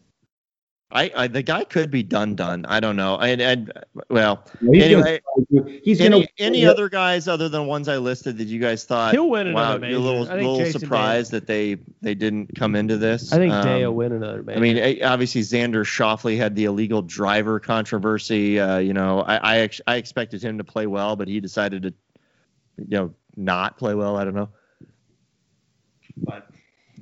I, 0.91 1.11
I 1.14 1.26
the 1.28 1.43
guy 1.43 1.64
could 1.64 1.91
be 1.91 2.03
done, 2.03 2.34
done. 2.34 2.64
I 2.66 2.80
don't 2.80 2.97
know. 2.97 3.18
And, 3.18 3.43
and 3.43 3.72
well, 4.09 4.47
He's 4.72 4.82
anyway, 4.84 5.20
gonna, 5.53 5.70
he's 5.82 6.01
any 6.01 6.20
gonna. 6.20 6.26
any 6.39 6.64
other 6.64 6.89
guys 6.89 7.28
other 7.28 7.51
than 7.51 7.61
the 7.62 7.68
ones 7.68 7.89
I 7.89 7.99
listed 7.99 8.39
that 8.39 8.49
you 8.49 8.59
guys 8.59 8.84
thought? 8.84 9.12
He'll 9.12 9.28
win 9.28 9.53
Wow, 9.53 9.74
another 9.74 9.86
you're 9.86 9.99
a 9.99 10.03
little 10.03 10.26
I 10.30 10.36
little 10.36 10.57
Jason 10.57 10.80
surprised 10.80 11.30
that 11.32 11.47
they 11.47 11.76
they 12.01 12.14
didn't 12.14 12.55
come 12.55 12.74
into 12.74 12.97
this. 12.97 13.34
I 13.34 13.36
think 13.36 13.53
Um, 13.53 13.64
Day 13.66 13.84
will 13.86 13.97
win 13.97 14.12
another 14.12 14.43
major. 14.43 14.59
I 14.59 14.62
mean, 14.62 14.78
eh, 14.78 14.99
obviously 15.07 15.43
Xander 15.43 15.84
Schauffele 15.84 16.39
had 16.39 16.57
the 16.57 16.64
illegal 16.64 17.03
driver 17.03 17.61
controversy. 17.61 18.59
Uh, 18.59 18.78
you 18.78 18.95
know, 18.95 19.20
I 19.20 19.36
I, 19.36 19.59
ex- 19.59 19.82
I 19.86 19.97
expected 19.97 20.43
him 20.43 20.57
to 20.57 20.64
play 20.64 20.86
well, 20.86 21.16
but 21.16 21.28
he 21.28 21.39
decided 21.39 21.82
to, 21.82 21.95
you 22.78 22.97
know, 22.97 23.14
not 23.36 23.76
play 23.76 23.95
well. 23.95 24.16
I 24.16 24.24
don't 24.24 24.34
know. 24.34 24.49
But 26.16 26.47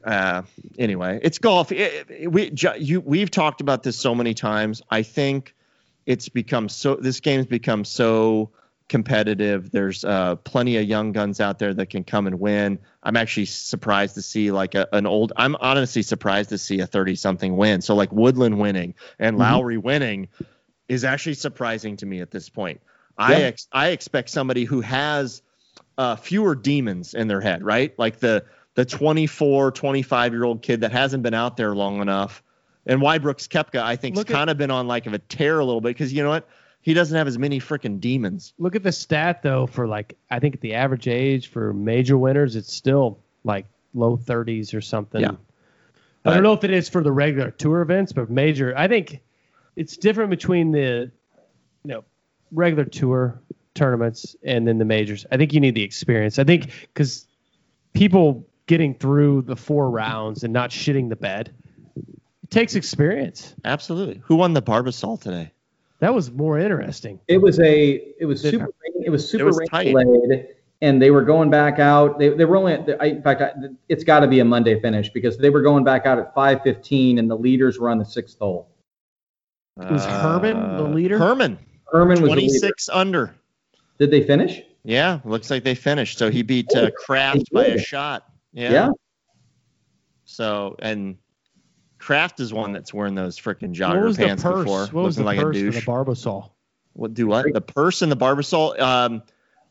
uh, 0.07 0.43
anyway, 0.79 1.19
it's 1.23 1.39
golf. 1.39 1.73
It- 1.73 2.07
it- 2.11 2.33
we 2.33 2.53
you, 2.79 3.01
we've 3.01 3.31
talked 3.31 3.61
about 3.61 3.83
this 3.83 3.99
so 3.99 4.15
many 4.15 4.33
times. 4.35 4.81
I 4.91 5.03
think 5.03 5.55
it's 6.07 6.29
become 6.29 6.69
so. 6.69 6.95
This 6.97 7.21
game's 7.21 7.47
become 7.47 7.85
so 7.85 8.51
competitive. 8.89 9.71
There's 9.73 10.05
uh, 10.05 10.37
plenty 10.37 10.77
of 10.77 10.85
young 10.85 11.11
guns 11.13 11.41
out 11.41 11.59
there 11.59 11.75
that 11.75 11.87
can 11.91 12.05
come 12.05 12.29
and 12.29 12.39
win. 12.39 12.79
I'm 13.03 13.17
actually 13.17 13.47
surprised 13.47 14.15
to 14.15 14.23
see 14.23 14.53
like 14.53 14.77
a, 14.77 14.87
an 14.93 15.07
old. 15.07 15.33
I'm 15.37 15.57
honestly 15.57 16.03
surprised 16.03 16.51
to 16.51 16.59
see 16.59 16.79
a 16.81 16.87
30 16.87 17.17
something 17.17 17.57
win. 17.57 17.83
So 17.83 17.97
like 17.97 18.13
Woodland 18.13 18.59
winning 18.61 18.95
and 19.19 19.37
Mhm. 19.37 19.41
Lowry 19.41 19.77
winning 19.79 20.29
is 20.89 21.05
actually 21.05 21.35
surprising 21.35 21.97
to 21.97 22.07
me 22.07 22.21
at 22.21 22.31
this 22.31 22.49
point. 22.49 22.81
I 23.19 23.35
ex- 23.43 23.67
I 23.73 23.89
expect 23.89 24.31
somebody 24.31 24.65
who 24.65 24.83
has 24.83 25.43
uh, 25.99 26.15
fewer 26.17 26.55
demons 26.55 27.15
in 27.15 27.27
their 27.27 27.41
head, 27.41 27.65
right? 27.65 27.93
Like 27.99 28.21
the 28.21 28.45
the 28.77 28.85
24, 28.85 29.73
25 29.73 30.33
year 30.33 30.45
old 30.45 30.63
kid 30.63 30.83
that 30.83 30.93
hasn't 30.93 31.23
been 31.23 31.35
out 31.35 31.57
there 31.57 31.75
long 31.75 32.01
enough. 32.01 32.43
And 32.85 33.01
why 33.01 33.19
Brooks 33.19 33.49
Koepka, 33.49 33.83
I 33.83 33.97
think, 33.97 34.15
has 34.15 34.25
kind 34.25 34.49
of 34.49 34.59
been 34.59 34.71
on 34.71 34.87
like 34.87 35.07
of 35.07 35.15
a 35.15 35.19
tear 35.19 35.59
a 35.59 35.65
little 35.65 35.81
bit 35.81 35.89
because 35.89 36.13
you 36.13 36.23
know 36.23 36.29
what? 36.29 36.49
He 36.83 36.95
doesn't 36.95 37.17
have 37.17 37.27
as 37.27 37.37
many 37.37 37.59
freaking 37.59 37.99
demons. 37.99 38.53
Look 38.59 38.77
at 38.77 38.85
the 38.85 38.93
stat 38.93 39.43
though 39.43 39.67
for 39.67 39.89
like 39.89 40.17
I 40.31 40.39
think 40.39 40.61
the 40.61 40.75
average 40.75 41.09
age 41.09 41.49
for 41.49 41.73
major 41.73 42.17
winners 42.17 42.55
it's 42.55 42.73
still 42.73 43.19
like 43.43 43.67
low 43.93 44.17
30s 44.17 44.73
or 44.73 44.81
something. 44.81 45.21
Yeah. 45.21 45.33
I 46.25 46.35
don't 46.35 46.43
know 46.43 46.53
if 46.53 46.65
it 46.65 46.71
is 46.71 46.89
for 46.89 47.03
the 47.03 47.13
regular 47.13 47.51
tour 47.51 47.81
events, 47.81 48.13
but 48.13 48.31
major 48.31 48.77
I 48.77 48.87
think 48.87 49.21
it's 49.75 49.97
different 49.97 50.31
between 50.31 50.71
the 50.71 51.11
you 51.83 51.91
know 51.91 52.05
regular 52.53 52.85
tour 52.85 53.41
tournaments 53.75 54.37
and 54.45 54.69
then 54.69 54.79
the 54.79 54.85
majors. 54.85 55.27
I 55.33 55.39
think 55.39 55.55
you 55.55 55.61
need 55.61 55.75
the 55.75 55.83
experience. 55.83 56.39
I 56.39 56.45
think 56.45 56.71
cuz 56.95 57.27
people 57.95 58.47
getting 58.67 58.95
through 58.95 59.43
the 59.43 59.57
four 59.57 59.91
rounds 59.91 60.45
and 60.45 60.53
not 60.53 60.71
shitting 60.71 61.09
the 61.09 61.17
bed 61.17 61.53
it 62.47 62.51
takes 62.51 62.77
experience. 62.77 63.57
Absolutely. 63.65 64.21
Who 64.25 64.37
won 64.37 64.53
the 64.53 64.63
Barbasol 64.63 65.21
today? 65.21 65.51
That 65.99 66.15
was 66.15 66.31
more 66.31 66.61
interesting. 66.61 67.19
It 67.27 67.39
was 67.39 67.59
a 67.59 68.13
it 68.21 68.25
was 68.25 68.41
super 68.41 68.69
it 69.05 69.11
was 69.11 69.29
super 69.29 69.47
was 69.47 69.61
tight. 69.69 69.89
delayed, 69.89 70.47
and 70.81 71.03
they 71.03 71.11
were 71.11 71.23
going 71.23 71.51
back 71.51 71.81
out. 71.81 72.21
They, 72.21 72.29
they 72.29 72.45
were 72.45 72.57
only 72.57 72.75
I, 73.01 73.07
in 73.07 73.23
fact 73.23 73.43
I, 73.43 73.53
it's 73.89 74.05
got 74.05 74.21
to 74.21 74.29
be 74.29 74.39
a 74.39 74.45
Monday 74.45 74.79
finish 74.81 75.09
because 75.09 75.39
they 75.39 75.51
were 75.51 75.63
going 75.63 75.83
back 75.83 76.07
out 76.07 76.21
at 76.21 76.33
5:15 76.37 77.19
and 77.19 77.29
the 77.29 77.37
leaders 77.37 77.81
were 77.81 77.91
on 77.91 77.99
the 77.99 78.05
sixth 78.05 78.39
hole. 78.39 78.69
Was 79.77 80.05
Herman 80.05 80.77
the 80.77 80.85
leader? 80.85 81.19
Herman, 81.19 81.59
Herman 81.91 82.23
was 82.23 82.31
the 82.31 82.37
26 82.37 82.89
under. 82.91 83.35
Did 83.99 84.13
they 84.13 84.23
finish? 84.23 84.63
Yeah, 84.85 85.19
looks 85.25 85.51
like 85.51 85.65
they 85.65 85.75
finished. 85.75 86.17
So 86.17 86.31
he 86.31 86.43
beat 86.43 86.73
uh, 86.77 86.93
Kraft 86.93 87.51
by 87.53 87.65
a 87.65 87.79
shot. 87.79 88.25
Yeah. 88.57 88.71
Yeah. 88.73 88.91
So 90.25 90.77
and 90.81 91.19
Kraft 91.99 92.41
is 92.41 92.53
one 92.53 92.73
that's 92.73 92.93
wearing 92.93 93.15
those 93.15 93.39
freaking 93.39 93.69
What 93.69 93.73
jogger 93.73 94.05
was 94.05 94.17
the 94.17 94.27
pants 94.27 94.43
purse? 94.43 94.65
before, 94.65 94.87
What 94.87 95.05
was 95.05 95.19
looking 95.19 95.23
the 95.23 95.25
like 95.25 95.39
a 95.39 95.43
purse 95.43 95.57
for 95.57 95.63
douche. 95.63 95.85
the 95.85 95.91
Barbasol? 95.93 96.51
What 96.95 97.15
do 97.15 97.27
what? 97.27 97.53
The 97.53 97.61
purse 97.61 98.03
and 98.03 98.11
the 98.11 98.17
Barbasol. 98.17 98.81
Um, 98.81 99.23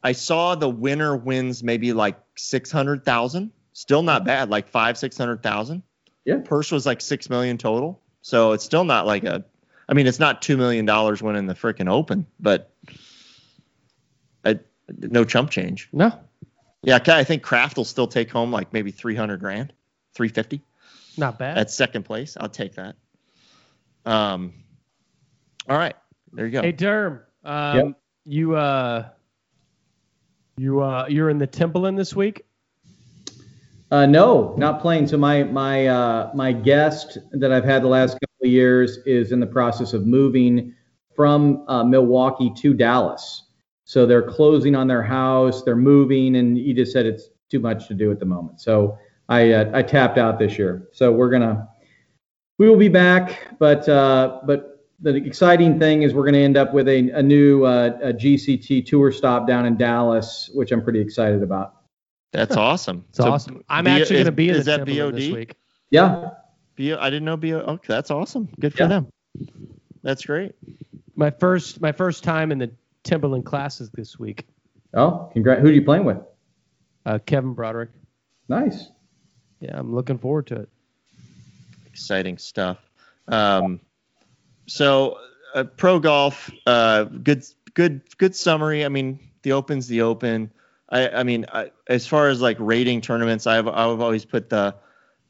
I 0.04 0.12
saw 0.12 0.56
the 0.56 0.70
winner 0.70 1.18
wins 1.18 1.64
maybe 1.64 1.92
like 1.94 2.18
six 2.38 2.72
hundred 2.72 3.04
thousand. 3.04 3.52
Still 3.74 4.04
not 4.04 4.24
bad, 4.24 4.50
like 4.50 4.70
five 4.70 4.98
six 4.98 5.18
hundred 5.18 5.42
thousand. 5.44 5.82
Yeah. 6.24 6.38
Purse 6.46 6.72
was 6.72 6.86
like 6.86 7.02
six 7.02 7.30
million 7.30 7.58
total, 7.58 8.02
so 8.22 8.52
it's 8.54 8.64
still 8.64 8.84
not 8.86 9.06
like 9.08 9.24
a. 9.24 9.44
I 9.90 9.94
mean, 9.94 10.08
it's 10.08 10.20
not 10.20 10.42
two 10.42 10.58
million 10.58 10.86
dollars 10.86 11.22
winning 11.22 11.46
the 11.48 11.54
freaking 11.56 11.90
Open, 11.90 12.26
but 12.40 12.72
I, 14.44 14.60
no 14.98 15.24
chump 15.26 15.50
change. 15.50 15.90
No. 15.92 16.20
Yeah, 16.86 17.00
I 17.08 17.24
think 17.24 17.42
Kraft 17.44 17.78
will 17.78 17.86
still 17.86 18.08
take 18.08 18.30
home 18.30 18.52
like 18.52 18.72
maybe 18.72 18.92
three 18.92 19.16
hundred 19.16 19.40
grand, 19.40 19.74
three 20.14 20.30
fifty 20.30 20.62
Not 21.18 21.40
bad. 21.40 21.58
at 21.58 21.72
second 21.72 22.04
place. 22.04 22.38
I'll 22.40 22.50
take 22.50 22.76
that. 22.76 22.96
Um. 24.06 24.54
All 25.68 25.78
right, 25.78 25.96
there 26.34 26.46
you 26.46 26.52
go. 26.52 26.62
Hey 26.62 26.74
Derm, 26.74 27.22
um, 27.44 27.76
Yep. 27.78 27.88
you 28.26 28.56
uh, 28.56 29.10
you 30.58 30.80
uh, 30.82 31.06
you're 31.10 31.30
in 31.32 31.40
the 31.40 31.48
Timberland 31.48 31.98
this 31.98 32.16
week. 32.16 32.46
Uh, 33.92 34.06
no, 34.06 34.54
not 34.58 34.80
playing. 34.82 35.08
So 35.08 35.18
my 35.18 35.44
my 35.44 35.88
uh, 35.88 36.32
my 36.36 36.52
guest 36.52 37.18
that 37.32 37.52
I've 37.52 37.64
had 37.66 37.82
the 37.82 37.88
last 37.88 38.14
couple 38.14 38.46
of 38.46 38.50
years 38.52 38.98
is 39.06 39.32
in 39.32 39.40
the 39.40 39.48
process 39.48 39.94
of 39.94 40.06
moving 40.06 40.74
from 41.16 41.64
uh, 41.68 41.84
Milwaukee 41.84 42.52
to 42.58 42.74
Dallas. 42.74 43.44
So 43.86 44.06
they're 44.06 44.24
closing 44.24 44.76
on 44.76 44.88
their 44.88 45.04
house, 45.04 45.64
they're 45.64 45.76
moving, 45.76 46.36
and 46.36 46.58
you 46.58 46.74
just 46.74 46.92
said 46.92 47.06
it's 47.06 47.30
too 47.50 47.60
much 47.60 47.88
to 47.88 47.94
do 47.94 48.12
at 48.12 48.20
the 48.20 48.26
moment. 48.26 48.60
So 48.60 48.98
I 49.30 49.52
uh, 49.52 49.72
I 49.74 49.84
tapped 49.84 50.18
out 50.18 50.40
this 50.40 50.58
year. 50.58 50.88
So 50.92 51.12
we're 51.12 51.30
gonna 51.30 51.68
we 52.58 52.68
will 52.70 52.78
be 52.78 52.90
back, 52.90 53.58
but 53.60 53.88
uh, 53.88 54.40
but 54.46 54.72
the 55.00 55.14
exciting 55.16 55.78
thing 55.80 56.04
is 56.04 56.14
we're 56.14 56.24
going 56.24 56.34
to 56.36 56.40
end 56.42 56.58
up 56.58 56.74
with 56.74 56.88
a, 56.88 57.10
a 57.12 57.22
new 57.22 57.64
uh, 57.66 57.98
a 58.02 58.14
GCT 58.14 58.86
tour 58.86 59.12
stop 59.12 59.46
down 59.46 59.66
in 59.66 59.76
Dallas, 59.78 60.50
which 60.54 60.72
I'm 60.72 60.82
pretty 60.82 61.02
excited 61.02 61.44
about. 61.44 61.76
That's 62.32 62.56
awesome. 62.56 63.06
It's 63.10 63.20
awesome. 63.20 63.64
I'm 63.70 63.86
B- 63.86 63.92
actually 63.92 64.16
going 64.16 64.26
to 64.26 64.32
be 64.32 64.50
in 64.50 64.56
is 64.56 64.66
that 64.66 64.86
Timberland 64.86 65.18
this 65.18 65.32
week. 65.32 65.56
Yeah, 65.92 66.32
B- 66.76 66.94
I 66.94 67.10
didn't 67.10 67.26
know 67.26 67.38
BO. 67.38 67.60
Okay, 67.60 67.88
that's 67.88 68.10
awesome. 68.10 68.50
Good 68.60 68.74
for 68.74 68.84
Yeah. 68.84 68.88
them. 68.88 69.08
That's 70.02 70.26
great. 70.26 70.54
My 71.16 71.30
first 71.30 71.82
my 71.82 71.92
first 71.92 72.24
time 72.24 72.52
in 72.52 72.58
the 72.58 72.72
Timberland 73.06 73.46
classes 73.46 73.90
this 73.94 74.20
week. 74.20 74.46
Oh, 74.94 75.30
congrats. 75.32 75.62
Who 75.62 75.68
are 75.68 75.72
you 75.72 75.84
playing 75.84 76.04
with? 76.04 76.18
Uh, 77.06 77.20
Kevin 77.26 77.54
Broderick. 77.54 77.92
Nice. 78.50 78.90
Yeah, 79.62 79.80
I'm 79.80 79.94
looking 79.94 80.18
forward 80.18 80.48
to 80.48 80.56
it. 80.56 80.70
Exciting 81.86 82.38
stuff. 82.38 82.78
Um, 83.28 83.80
so 84.68 85.20
uh, 85.54 85.64
pro 85.64 86.00
golf, 86.00 86.52
uh, 86.66 87.04
good, 87.06 87.44
good, 87.74 88.02
good 88.18 88.36
summary. 88.36 88.84
I 88.84 88.90
mean, 88.90 89.20
the 89.44 89.54
Open's 89.54 89.88
the 89.88 90.02
Open. 90.02 90.52
I, 90.90 91.10
I 91.10 91.24
mean, 91.24 91.46
I, 91.52 91.72
as 91.88 92.06
far 92.06 92.30
as 92.30 92.42
like 92.42 92.58
rating 92.60 93.02
tournaments, 93.02 93.48
I've 93.48 93.68
I've 93.68 94.02
always 94.02 94.26
put 94.26 94.50
the 94.50 94.76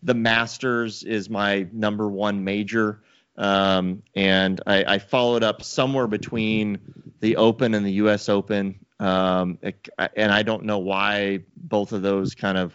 the 0.04 0.14
Masters 0.14 1.04
is 1.04 1.30
my 1.30 1.68
number 1.72 2.08
one 2.08 2.44
major. 2.44 3.02
Um, 3.38 4.04
and 4.16 4.62
I, 4.66 4.96
I 4.96 5.00
followed 5.00 5.44
up 5.44 5.62
somewhere 5.64 6.08
between 6.08 6.80
the 7.20 7.38
Open 7.38 7.74
and 7.74 7.86
the 7.86 7.94
U.S. 7.94 8.30
Open. 8.30 8.80
Um, 9.00 9.60
and 10.16 10.32
I 10.32 10.44
don't 10.44 10.64
know 10.64 10.80
why 10.80 11.40
both 11.58 11.92
of 11.92 12.02
those 12.02 12.36
kind 12.36 12.58
of 12.58 12.74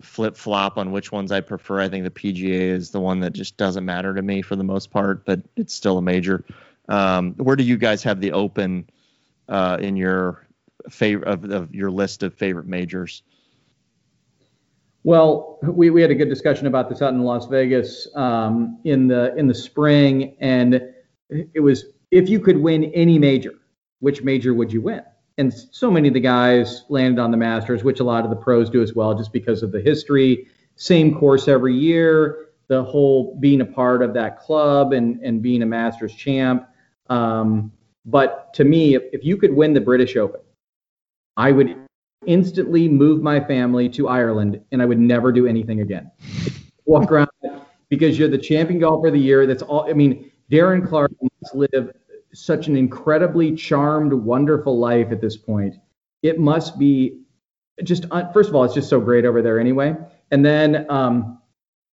flip 0.00 0.36
flop 0.36 0.78
on 0.78 0.92
which 0.92 1.12
ones 1.12 1.32
I 1.32 1.40
prefer. 1.40 1.80
I 1.80 1.88
think 1.88 2.04
the 2.04 2.10
PGA 2.10 2.60
is 2.60 2.90
the 2.90 3.00
one 3.00 3.20
that 3.20 3.32
just 3.32 3.56
doesn't 3.56 3.84
matter 3.84 4.14
to 4.14 4.22
me 4.22 4.42
for 4.42 4.56
the 4.56 4.64
most 4.64 4.90
part, 4.90 5.24
but 5.24 5.40
it's 5.56 5.74
still 5.74 5.98
a 5.98 6.02
major. 6.02 6.44
Um, 6.88 7.34
where 7.34 7.56
do 7.56 7.64
you 7.64 7.76
guys 7.76 8.02
have 8.04 8.20
the 8.20 8.32
Open 8.32 8.88
uh, 9.48 9.78
in 9.80 9.96
your 9.96 10.46
favor 10.88 11.24
of, 11.24 11.44
of 11.50 11.74
your 11.74 11.90
list 11.90 12.22
of 12.22 12.34
favorite 12.34 12.66
majors? 12.66 13.22
Well, 15.04 15.58
we, 15.62 15.90
we 15.90 16.02
had 16.02 16.10
a 16.10 16.14
good 16.14 16.28
discussion 16.28 16.66
about 16.66 16.88
this 16.88 17.02
out 17.02 17.12
in 17.12 17.20
Las 17.22 17.46
Vegas 17.46 18.08
um, 18.14 18.78
in 18.84 19.06
the 19.06 19.34
in 19.36 19.46
the 19.46 19.54
spring, 19.54 20.36
and 20.40 20.82
it 21.30 21.60
was 21.60 21.86
if 22.10 22.28
you 22.28 22.40
could 22.40 22.58
win 22.58 22.84
any 22.94 23.18
major, 23.18 23.54
which 24.00 24.22
major 24.22 24.54
would 24.54 24.72
you 24.72 24.80
win? 24.80 25.02
And 25.36 25.52
so 25.52 25.90
many 25.90 26.08
of 26.08 26.14
the 26.14 26.20
guys 26.20 26.84
landed 26.88 27.20
on 27.20 27.30
the 27.30 27.36
Masters, 27.36 27.84
which 27.84 28.00
a 28.00 28.04
lot 28.04 28.24
of 28.24 28.30
the 28.30 28.36
pros 28.36 28.68
do 28.70 28.82
as 28.82 28.94
well, 28.94 29.14
just 29.14 29.32
because 29.32 29.62
of 29.62 29.70
the 29.70 29.80
history. 29.80 30.48
Same 30.76 31.14
course 31.14 31.46
every 31.48 31.74
year, 31.74 32.48
the 32.68 32.82
whole 32.82 33.36
being 33.40 33.60
a 33.60 33.64
part 33.64 34.02
of 34.02 34.14
that 34.14 34.38
club 34.38 34.92
and 34.92 35.20
and 35.22 35.42
being 35.42 35.62
a 35.62 35.66
Masters 35.66 36.14
champ. 36.14 36.68
Um, 37.08 37.72
but 38.04 38.52
to 38.54 38.64
me, 38.64 38.94
if, 38.94 39.02
if 39.12 39.24
you 39.24 39.36
could 39.36 39.54
win 39.54 39.74
the 39.74 39.80
British 39.80 40.16
Open, 40.16 40.40
I 41.36 41.52
would 41.52 41.76
instantly 42.26 42.88
move 42.88 43.22
my 43.22 43.40
family 43.40 43.88
to 43.90 44.08
Ireland 44.08 44.60
and 44.72 44.82
I 44.82 44.84
would 44.84 44.98
never 44.98 45.30
do 45.30 45.46
anything 45.46 45.80
again. 45.80 46.10
Walk 46.84 47.10
around 47.12 47.28
because 47.88 48.18
you're 48.18 48.28
the 48.28 48.38
champion 48.38 48.80
golfer 48.80 49.08
of 49.08 49.12
the 49.12 49.20
year. 49.20 49.46
That's 49.46 49.62
all. 49.62 49.88
I 49.88 49.92
mean, 49.92 50.30
Darren 50.50 50.86
Clarke 50.86 51.12
live 51.54 51.92
such 52.32 52.68
an 52.68 52.76
incredibly 52.76 53.54
charmed, 53.54 54.12
wonderful 54.12 54.78
life 54.78 55.10
at 55.10 55.20
this 55.20 55.36
point. 55.36 55.76
It 56.22 56.38
must 56.38 56.78
be 56.78 57.20
just 57.84 58.06
uh, 58.10 58.30
first 58.32 58.48
of 58.48 58.54
all, 58.54 58.64
it's 58.64 58.74
just 58.74 58.88
so 58.88 59.00
great 59.00 59.24
over 59.24 59.42
there 59.42 59.60
anyway, 59.60 59.96
and 60.30 60.44
then 60.44 60.90
um, 60.90 61.38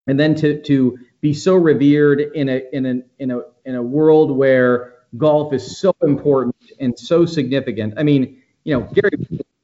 and 0.06 0.18
then 0.18 0.34
to 0.36 0.60
to 0.62 0.98
be 1.20 1.32
so 1.32 1.54
revered 1.54 2.20
in 2.20 2.48
a 2.48 2.62
in 2.72 2.86
a 2.86 3.02
in 3.18 3.30
a 3.30 3.40
in 3.64 3.74
a 3.74 3.82
world 3.82 4.36
where 4.36 4.94
golf 5.16 5.52
is 5.52 5.78
so 5.78 5.94
important 6.02 6.54
and 6.78 6.98
so 6.98 7.26
significant. 7.26 7.94
I 7.96 8.02
mean, 8.02 8.42
you 8.64 8.78
know, 8.78 8.88
Gary 8.92 9.10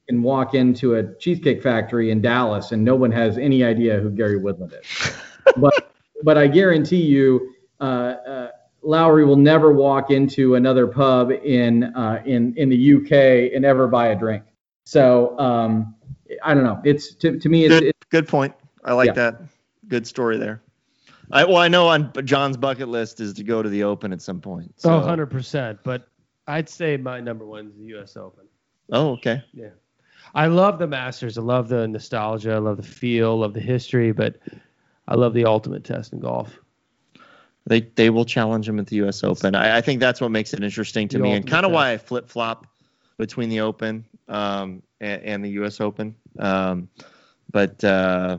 can 0.09 0.23
walk 0.23 0.55
into 0.55 0.95
a 0.97 1.15
cheesecake 1.17 1.63
factory 1.63 2.11
in 2.11 2.21
Dallas 2.21 2.73
and 2.73 2.85
no 2.85 2.95
one 2.95 3.13
has 3.13 3.39
any 3.39 3.65
idea 3.65 3.99
who 3.99 4.11
Gary 4.11 4.39
Woodland 4.39 4.75
is. 4.81 5.13
but 5.57 5.93
but 6.23 6.39
I 6.39 6.47
guarantee 6.47 7.03
you, 7.03 7.55
uh, 7.81 7.85
uh, 7.85 8.51
Lowry 8.87 9.25
will 9.25 9.37
never 9.37 9.73
walk 9.73 10.11
into 10.11 10.55
another 10.55 10.87
pub 10.87 11.33
in 11.33 11.85
uh, 11.95 12.23
in 12.25 12.55
in 12.57 12.69
the 12.69 12.95
UK 12.95 13.53
and 13.55 13.65
ever 13.65 13.89
buy 13.89 14.09
a 14.09 14.17
drink. 14.17 14.45
So 14.85 15.37
um, 15.39 15.95
I 16.43 16.55
don't 16.55 16.65
know. 16.65 16.81
It's 16.85 17.15
to, 17.17 17.39
to 17.39 17.49
me, 17.49 17.65
it's, 17.65 17.75
Good, 17.75 17.83
it's 17.83 18.07
good 18.11 18.29
point. 18.29 18.55
I 18.85 18.93
like 18.93 19.09
Yeah. 19.09 19.13
that. 19.15 19.43
Good 19.89 20.07
story 20.07 20.37
there. 20.39 20.63
I, 21.33 21.45
well, 21.45 21.57
I 21.57 21.67
know 21.67 21.89
on 21.89 22.13
John's 22.25 22.57
bucket 22.57 22.89
list 22.89 23.19
is 23.21 23.35
to 23.35 23.43
go 23.43 23.61
to 23.63 23.69
the 23.69 23.83
Open 23.83 24.13
at 24.13 24.23
some 24.23 24.41
point. 24.41 24.73
So. 24.77 24.91
Oh, 24.91 25.01
100%. 25.05 25.81
But 25.83 26.07
I'd 26.47 26.69
say 26.69 26.97
my 26.97 27.19
number 27.21 27.45
one 27.45 27.67
is 27.67 27.77
the 27.77 27.85
U.S. 27.87 28.17
Open. 28.17 28.45
Oh, 28.93 29.11
okay. 29.13 29.43
Yeah. 29.53 29.71
I 30.35 30.47
love 30.47 30.79
the 30.79 30.87
Masters. 30.87 31.37
I 31.39 31.43
love 31.43 31.69
the 31.69 31.89
nostalgia. 31.89 32.53
I 32.53 32.59
love 32.59 32.77
the 32.77 32.83
feel. 32.85 33.37
love 33.39 33.55
the 33.55 33.61
history, 33.61 34.13
but 34.13 34.37
I 35.09 35.17
love 35.17 35.35
the 35.35 35.45
ultimate 35.45 35.83
test 35.83 36.13
in 36.13 36.21
golf. 36.21 36.61
They 37.67 37.81
they 37.81 38.11
will 38.11 38.25
challenge 38.25 38.69
him 38.69 38.79
at 38.79 38.87
the 38.87 38.97
U.S. 38.97 39.25
Open. 39.25 39.55
I, 39.55 39.79
I 39.79 39.81
think 39.81 40.01
that's 40.01 40.21
what 40.21 40.31
makes 40.31 40.55
it 40.55 40.63
interesting 40.63 41.09
to 41.09 41.19
The 41.19 41.23
me, 41.23 41.33
and 41.33 41.47
kind 41.47 41.67
of 41.67 41.73
why 41.73 41.93
I 41.93 41.99
flip 41.99 42.29
flop 42.29 42.67
between 43.19 43.49
the 43.49 43.61
Open 43.61 44.05
um, 44.29 44.83
and, 45.01 45.23
and 45.23 45.45
the 45.45 45.51
U.S. 45.51 45.81
Open. 45.81 46.15
Um, 46.39 46.89
but 47.51 47.83
uh, 47.83 48.39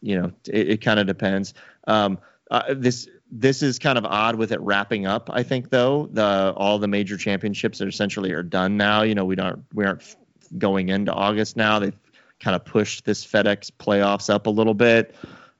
you 0.00 0.20
know, 0.20 0.32
it, 0.46 0.70
it 0.70 0.80
kind 0.82 1.00
of 1.00 1.06
depends. 1.06 1.54
Um, 1.86 2.18
uh, 2.50 2.74
this 2.76 3.08
this 3.30 3.62
is 3.62 3.78
kind 3.78 3.98
of 3.98 4.04
odd 4.04 4.36
with 4.36 4.52
it 4.52 4.60
wrapping 4.60 5.06
up. 5.06 5.30
I 5.32 5.42
think 5.42 5.70
though 5.70 6.08
the 6.12 6.52
all 6.56 6.78
the 6.78 6.88
major 6.88 7.16
championships 7.16 7.80
are 7.80 7.88
essentially 7.88 8.32
are 8.32 8.42
done 8.42 8.76
now. 8.76 9.02
You 9.02 9.14
know, 9.14 9.24
we 9.24 9.36
don't 9.36 9.64
we 9.72 9.84
aren't 9.84 10.16
going 10.58 10.90
into 10.90 11.12
August 11.12 11.56
now. 11.56 11.78
They've 11.78 11.96
kind 12.40 12.54
of 12.54 12.64
pushed 12.64 13.04
this 13.04 13.26
FedEx 13.26 13.70
playoffs 13.78 14.28
up 14.32 14.46
a 14.46 14.50
little 14.50 14.74
bit. 14.74 15.14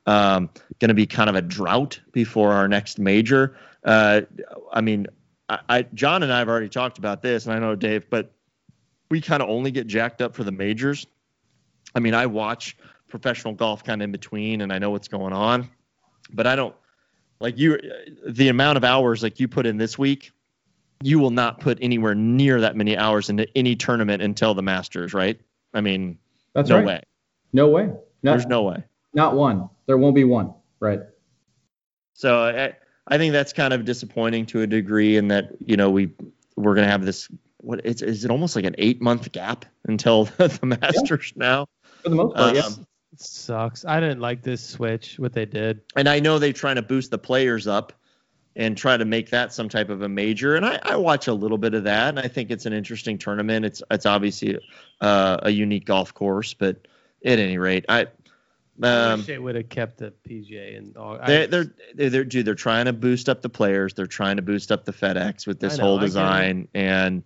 Um, 0.06 0.50
going 0.78 0.88
to 0.88 0.94
be 0.94 1.06
kind 1.06 1.28
of 1.28 1.34
a 1.34 1.42
drought 1.42 2.00
before 2.12 2.52
our 2.52 2.68
next 2.68 2.98
major. 2.98 3.56
Uh, 3.84 4.22
I 4.72 4.80
mean, 4.80 5.06
I, 5.48 5.58
I 5.68 5.82
John 5.94 6.22
and 6.22 6.32
I 6.32 6.38
have 6.38 6.48
already 6.48 6.68
talked 6.68 6.98
about 6.98 7.22
this, 7.22 7.46
and 7.46 7.54
I 7.54 7.58
know 7.58 7.74
Dave, 7.74 8.08
but 8.08 8.32
we 9.10 9.20
kind 9.20 9.42
of 9.42 9.48
only 9.48 9.70
get 9.70 9.86
jacked 9.86 10.22
up 10.22 10.34
for 10.34 10.44
the 10.44 10.52
majors. 10.52 11.06
I 11.94 12.00
mean, 12.00 12.14
I 12.14 12.26
watch 12.26 12.76
professional 13.08 13.54
golf 13.54 13.84
kind 13.84 14.02
of 14.02 14.04
in 14.06 14.12
between, 14.12 14.60
and 14.60 14.72
I 14.72 14.78
know 14.78 14.90
what's 14.90 15.08
going 15.08 15.32
on, 15.32 15.68
but 16.32 16.46
I 16.46 16.56
don't 16.56 16.74
like 17.40 17.58
you. 17.58 17.78
The 18.26 18.48
amount 18.48 18.76
of 18.76 18.84
hours 18.84 19.22
like 19.22 19.40
you 19.40 19.48
put 19.48 19.66
in 19.66 19.76
this 19.76 19.98
week, 19.98 20.32
you 21.02 21.18
will 21.18 21.30
not 21.30 21.60
put 21.60 21.78
anywhere 21.80 22.14
near 22.14 22.60
that 22.60 22.76
many 22.76 22.96
hours 22.96 23.28
into 23.28 23.46
any 23.56 23.76
tournament 23.76 24.22
until 24.22 24.54
the 24.54 24.62
Masters, 24.62 25.14
right? 25.14 25.40
I 25.74 25.80
mean, 25.80 26.18
That's 26.54 26.68
no 26.68 26.76
right. 26.76 26.86
way. 26.86 27.02
No 27.52 27.68
way. 27.68 27.86
Not, 28.22 28.32
There's 28.32 28.46
no 28.46 28.62
way. 28.62 28.82
not 29.14 29.34
one. 29.34 29.68
There 29.86 29.96
won't 29.98 30.14
be 30.14 30.24
one. 30.24 30.54
Right. 30.80 31.00
So 32.14 32.40
I, 32.40 32.72
I 33.08 33.18
think 33.18 33.32
that's 33.32 33.52
kind 33.52 33.72
of 33.72 33.84
disappointing 33.84 34.46
to 34.46 34.62
a 34.62 34.66
degree, 34.66 35.16
in 35.16 35.28
that 35.28 35.50
you 35.64 35.76
know 35.76 35.90
we 35.90 36.10
we're 36.56 36.74
gonna 36.74 36.88
have 36.88 37.04
this. 37.04 37.28
What 37.58 37.80
it's 37.84 38.02
is 38.02 38.24
it 38.24 38.30
almost 38.30 38.56
like 38.56 38.64
an 38.64 38.74
eight 38.78 39.00
month 39.00 39.32
gap 39.32 39.64
until 39.86 40.24
the 40.38 40.78
Masters 40.80 41.32
now? 41.36 41.66
For 42.02 42.08
the 42.10 42.16
most 42.16 42.36
part, 42.36 42.54
yeah. 42.54 42.62
Um, 42.62 42.86
It 43.12 43.20
sucks. 43.20 43.84
I 43.84 44.00
didn't 44.00 44.20
like 44.20 44.42
this 44.42 44.66
switch, 44.66 45.18
what 45.18 45.32
they 45.32 45.46
did. 45.46 45.80
and 45.96 46.08
I 46.08 46.20
know 46.20 46.38
they're 46.38 46.52
trying 46.52 46.76
to 46.76 46.82
boost 46.82 47.10
the 47.10 47.18
players 47.18 47.66
up 47.66 47.92
and 48.54 48.76
try 48.76 48.96
to 48.96 49.04
make 49.04 49.30
that 49.30 49.52
some 49.52 49.68
type 49.68 49.90
of 49.90 50.00
a 50.00 50.08
major. 50.08 50.56
And 50.56 50.64
I, 50.64 50.78
I 50.82 50.96
watch 50.96 51.28
a 51.28 51.34
little 51.34 51.58
bit 51.58 51.74
of 51.74 51.84
that, 51.84 52.08
and 52.08 52.18
I 52.18 52.28
think 52.28 52.50
it's 52.50 52.64
an 52.64 52.72
interesting 52.72 53.18
tournament. 53.18 53.66
It's 53.66 53.82
it's 53.90 54.06
obviously 54.06 54.58
uh, 55.00 55.38
a 55.42 55.50
unique 55.50 55.84
golf 55.84 56.14
course, 56.14 56.54
but 56.54 56.88
at 57.24 57.38
any 57.38 57.58
rate, 57.58 57.84
I. 57.88 58.06
I 58.82 58.88
Um, 59.12 59.18
wish 59.20 59.26
they 59.26 59.38
would 59.38 59.54
have 59.54 59.68
kept 59.68 59.98
the 59.98 60.12
PGA 60.28 60.76
and 60.76 60.96
all. 60.96 61.18
I- 61.20 61.46
They're, 61.46 61.46
they're 61.94 62.08
they're 62.10 62.24
dude, 62.24 62.46
they're 62.46 62.54
trying 62.54 62.84
to 62.86 62.92
boost 62.92 63.28
up 63.28 63.42
the 63.42 63.48
players. 63.48 63.94
They're 63.94 64.06
trying 64.06 64.36
to 64.36 64.42
boost 64.42 64.70
up 64.72 64.84
the 64.84 64.92
FedEx 64.92 65.46
with 65.46 65.60
this 65.60 65.78
know, 65.78 65.84
whole 65.84 65.98
I 65.98 66.02
design, 66.02 66.68
and 66.74 67.24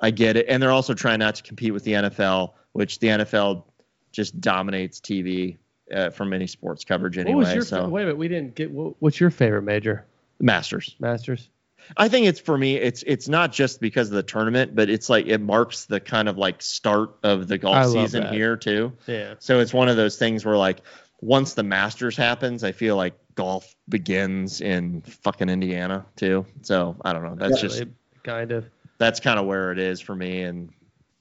I 0.00 0.10
get 0.10 0.36
it. 0.36 0.46
And 0.48 0.62
they're 0.62 0.70
also 0.72 0.94
trying 0.94 1.20
not 1.20 1.36
to 1.36 1.42
compete 1.42 1.72
with 1.72 1.84
the 1.84 1.92
NFL, 1.92 2.52
which 2.72 2.98
the 2.98 3.06
NFL 3.08 3.64
just 4.12 4.40
dominates 4.40 5.00
TV 5.00 5.56
uh, 5.92 6.10
from 6.10 6.32
any 6.32 6.46
sports 6.46 6.84
coverage 6.84 7.16
what 7.16 7.26
anyway. 7.26 7.44
was 7.44 7.54
your 7.54 7.64
so 7.64 7.88
wait 7.88 8.02
a 8.02 8.06
minute? 8.06 8.18
We 8.18 8.28
didn't 8.28 8.54
get. 8.54 8.70
What, 8.70 8.94
what's 9.00 9.18
your 9.20 9.30
favorite 9.30 9.62
major? 9.62 10.04
Masters. 10.40 10.96
Masters. 10.98 11.48
I 11.96 12.08
think 12.08 12.26
it's 12.26 12.40
for 12.40 12.56
me. 12.56 12.76
It's 12.76 13.02
it's 13.06 13.28
not 13.28 13.52
just 13.52 13.80
because 13.80 14.08
of 14.08 14.14
the 14.14 14.22
tournament, 14.22 14.74
but 14.74 14.88
it's 14.88 15.08
like 15.08 15.26
it 15.26 15.40
marks 15.40 15.84
the 15.84 16.00
kind 16.00 16.28
of 16.28 16.38
like 16.38 16.62
start 16.62 17.16
of 17.22 17.48
the 17.48 17.58
golf 17.58 17.92
season 17.92 18.24
that. 18.24 18.32
here 18.32 18.56
too. 18.56 18.92
Yeah. 19.06 19.34
So 19.38 19.60
it's 19.60 19.72
one 19.72 19.88
of 19.88 19.96
those 19.96 20.16
things 20.16 20.44
where 20.44 20.56
like 20.56 20.80
once 21.20 21.54
the 21.54 21.62
Masters 21.62 22.16
happens, 22.16 22.64
I 22.64 22.72
feel 22.72 22.96
like 22.96 23.14
golf 23.34 23.74
begins 23.88 24.60
in 24.60 25.02
fucking 25.02 25.48
Indiana 25.48 26.04
too. 26.16 26.46
So 26.62 26.96
I 27.04 27.12
don't 27.12 27.24
know. 27.24 27.34
That's 27.34 27.60
just 27.60 27.84
kind 28.22 28.52
of. 28.52 28.66
that's 28.98 29.20
kind 29.20 29.38
of 29.38 29.46
where 29.46 29.72
it 29.72 29.78
is 29.78 30.00
for 30.00 30.14
me, 30.14 30.42
and 30.42 30.70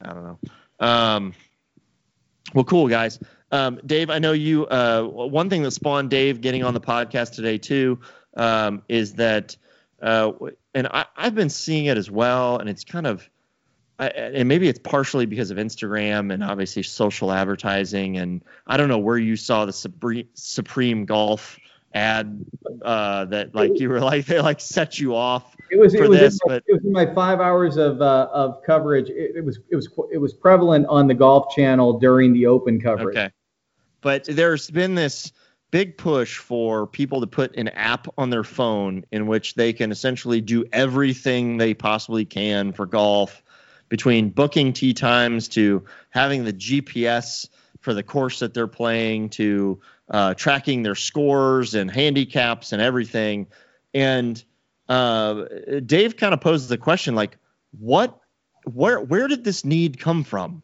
I 0.01 0.14
don't 0.14 0.24
know. 0.24 0.39
Um, 0.86 1.34
well, 2.53 2.66
cool 2.66 2.88
guys. 2.88 3.20
Um, 3.51 3.80
Dave, 3.86 4.09
I 4.09 4.20
know 4.20 4.32
you. 4.34 4.66
Uh, 4.66 5.03
one 5.03 5.49
thing 5.49 5.64
that 5.64 5.72
spawned 5.72 6.09
Dave 6.09 6.41
getting 6.41 6.64
on 6.64 6.74
the 6.74 6.82
podcast 6.82 7.36
today 7.36 7.57
too 7.57 7.99
um, 8.36 8.82
is 8.89 9.14
that, 9.14 9.55
uh, 10.04 10.34
and 10.74 10.88
I, 10.88 11.06
I've 11.16 11.34
been 11.34 11.49
seeing 11.49 11.86
it 11.86 11.97
as 11.97 12.12
well, 12.12 12.58
and 12.60 12.70
it's 12.70 12.84
kind 12.84 13.08
of, 13.08 13.28
I, 13.97 14.08
and 14.10 14.47
maybe 14.47 14.68
it's 14.68 14.80
partially 14.80 15.26
because 15.26 15.49
of 15.49 15.58
Instagram 15.58 16.34
and 16.34 16.43
obviously 16.43 16.84
social 16.84 17.32
advertising, 17.32 18.18
and 18.18 18.43
I 18.68 18.78
don't 18.78 18.89
know 18.89 18.97
where 18.97 19.18
you 19.18 19.36
saw 19.36 19.66
the 19.66 19.74
Supreme, 19.74 20.28
Supreme 20.34 21.06
Golf 21.06 21.58
ad 21.93 22.43
uh, 22.82 23.26
that 23.26 23.54
like 23.54 23.80
you 23.80 23.88
were 23.88 23.99
like 23.99 24.26
they 24.26 24.41
like 24.41 24.60
set 24.60 24.99
you 24.99 25.16
off 25.16 25.56
It 25.70 25.80
was 25.80 25.95
for 25.95 26.06
it 26.06 26.10
was, 26.10 26.20
this, 26.20 26.39
my, 26.45 26.56
but- 26.56 26.64
it 26.68 26.74
was 26.74 26.84
in 26.84 26.91
my 26.91 27.06
five 27.14 27.39
hours 27.39 27.78
of 27.78 28.01
uh, 28.01 28.30
of 28.34 28.64
coverage. 28.64 29.10
It, 29.10 29.38
it 29.38 29.45
was 29.45 29.60
it 29.70 29.76
was 29.76 29.89
it 30.12 30.18
was 30.18 30.34
prevalent 30.34 30.88
on 30.88 31.08
the 31.08 31.14
Golf 31.14 31.54
Channel 31.56 31.99
during 31.99 32.34
the 32.34 32.47
Open 32.47 32.82
coverage. 32.82 33.16
Okay. 33.16 33.32
But 34.01 34.26
there's 34.26 34.70
been 34.70 34.95
this 34.95 35.32
big 35.74 35.97
push 35.97 36.38
for 36.38 36.86
people 36.86 37.21
to 37.21 37.26
put 37.26 37.55
an 37.55 37.67
app 37.69 38.07
on 38.15 38.30
their 38.30 38.43
phone 38.43 39.03
in 39.11 39.26
which 39.26 39.55
they 39.55 39.74
can 39.74 39.91
essentially 39.91 40.39
do 40.39 40.63
everything 40.71 41.57
they 41.57 41.74
possibly 41.74 42.26
can 42.26 42.71
for 42.71 42.86
golf 42.86 43.41
between 43.89 44.30
booking 44.30 44.71
tee 44.71 44.93
times 44.93 45.47
to 45.47 45.84
having 46.11 46.43
the 46.43 46.53
GPS 46.53 47.49
for 47.80 47.95
the 47.95 48.03
course 48.03 48.38
that 48.38 48.53
they're 48.53 48.67
playing 48.67 49.30
to 49.30 49.82
uh, 50.11 50.36
tracking 50.36 50.84
their 50.84 50.93
scores 50.93 51.74
and 51.74 51.89
handicaps 51.89 52.71
and 52.71 52.80
everything. 52.80 53.47
And 53.95 54.43
uh, 54.88 55.45
Dave 55.84 56.17
kind 56.17 56.36
of 56.36 56.41
poses 56.41 56.67
the 56.67 56.78
question 56.78 57.15
like, 57.15 57.39
what, 57.80 58.19
where, 58.71 59.01
where 59.01 59.28
did 59.28 59.43
this 59.43 59.65
need 59.65 59.99
come 59.99 60.24
from? 60.24 60.61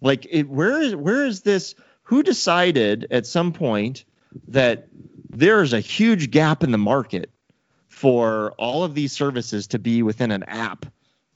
Like, 0.00 0.28
it, 0.30 0.48
where 0.48 0.80
is 0.80 0.94
where 0.94 1.24
is 1.24 1.40
this? 1.40 1.74
Who 2.04 2.22
decided 2.22 3.08
at 3.10 3.26
some 3.26 3.52
point 3.52 4.04
that 4.48 4.88
there 5.30 5.62
is 5.62 5.72
a 5.72 5.80
huge 5.80 6.30
gap 6.30 6.62
in 6.62 6.70
the 6.72 6.78
market 6.78 7.30
for 7.88 8.52
all 8.58 8.84
of 8.84 8.94
these 8.94 9.12
services 9.12 9.66
to 9.68 9.78
be 9.78 10.02
within 10.02 10.30
an 10.30 10.42
app, 10.44 10.86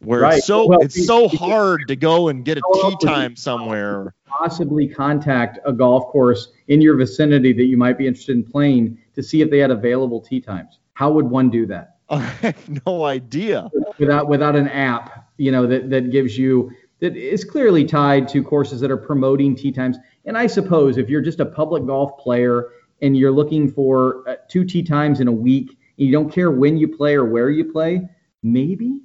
where 0.01 0.21
Right. 0.21 0.39
it's 0.39 0.47
so 0.47 0.67
Well, 0.67 0.81
it's 0.81 1.07
so 1.07 1.29
hard 1.29 1.83
to 1.89 1.97
go 1.97 2.29
and 2.29 2.45
get 2.45 2.59
a 2.59 2.63
tee 2.75 2.97
time 3.03 3.37
somewhere. 3.37 4.15
Possibly 4.27 4.87
contact 4.89 5.59
a 5.65 5.73
golf 5.73 6.07
course 6.09 6.49
in 6.69 6.81
your 6.81 6.97
vicinity 6.97 7.53
that 7.53 7.65
you 7.65 7.77
might 7.77 7.97
be 7.97 8.07
interested 8.07 8.37
in 8.37 8.43
playing 8.45 8.99
to 9.15 9.23
see 9.23 9.41
if 9.41 9.51
they 9.51 9.59
had 9.59 9.71
available 9.71 10.21
tee 10.21 10.41
times. 10.41 10.79
How 10.95 11.11
would 11.13 11.27
one 11.27 11.51
do 11.51 11.67
that 11.67 11.97
I 12.11 12.19
have 12.21 12.87
no 12.87 13.05
idea. 13.05 13.71
without 13.99 14.29
without 14.29 14.57
an 14.57 14.69
app? 14.69 15.29
You 15.39 15.53
know 15.53 15.67
that 15.67 15.91
that 15.91 16.11
gives 16.11 16.37
you 16.37 16.71
that 17.01 17.15
is 17.17 17.45
clearly 17.45 17.85
tied 17.85 18.27
to 18.29 18.43
courses 18.43 18.81
that 18.81 18.91
are 18.91 18.97
promoting 18.97 19.55
tee 19.55 19.71
times. 19.73 19.99
And 20.25 20.37
I 20.37 20.47
suppose 20.47 20.97
if 20.97 21.09
you're 21.11 21.21
just 21.21 21.41
a 21.41 21.47
public 21.47 21.85
golf 21.87 22.19
player 22.19 22.69
and 23.03 23.17
you're 23.17 23.33
looking 23.33 23.71
for 23.71 24.29
uh, 24.29 24.37
two 24.49 24.65
tee 24.65 24.83
times 24.83 25.21
in 25.21 25.29
a 25.29 25.33
week, 25.33 25.69
and 25.71 26.07
you 26.07 26.13
don't 26.13 26.31
care 26.31 26.51
when 26.51 26.77
you 26.77 26.89
play 26.89 27.15
or 27.15 27.25
where 27.25 27.51
you 27.51 27.71
play, 27.71 28.09
maybe. 28.43 29.01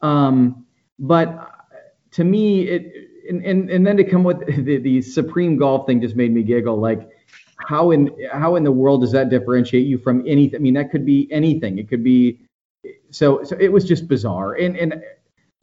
Um, 0.00 0.66
but 0.98 1.50
to 2.12 2.24
me, 2.24 2.68
it 2.68 2.92
and, 3.28 3.44
and 3.44 3.70
and 3.70 3.86
then 3.86 3.96
to 3.96 4.04
come 4.04 4.24
with 4.24 4.40
the, 4.64 4.78
the 4.78 5.02
supreme 5.02 5.56
golf 5.56 5.86
thing 5.86 6.00
just 6.00 6.16
made 6.16 6.32
me 6.32 6.42
giggle. 6.42 6.78
Like, 6.78 7.08
how 7.66 7.90
in 7.90 8.10
how 8.32 8.56
in 8.56 8.64
the 8.64 8.72
world 8.72 9.00
does 9.02 9.12
that 9.12 9.30
differentiate 9.30 9.86
you 9.86 9.98
from 9.98 10.22
anything? 10.26 10.56
I 10.56 10.60
mean, 10.60 10.74
that 10.74 10.90
could 10.90 11.06
be 11.06 11.28
anything. 11.30 11.78
It 11.78 11.88
could 11.88 12.04
be. 12.04 12.40
So 13.10 13.42
so 13.44 13.56
it 13.58 13.72
was 13.72 13.84
just 13.84 14.08
bizarre. 14.08 14.54
And 14.54 14.76
and 14.76 15.02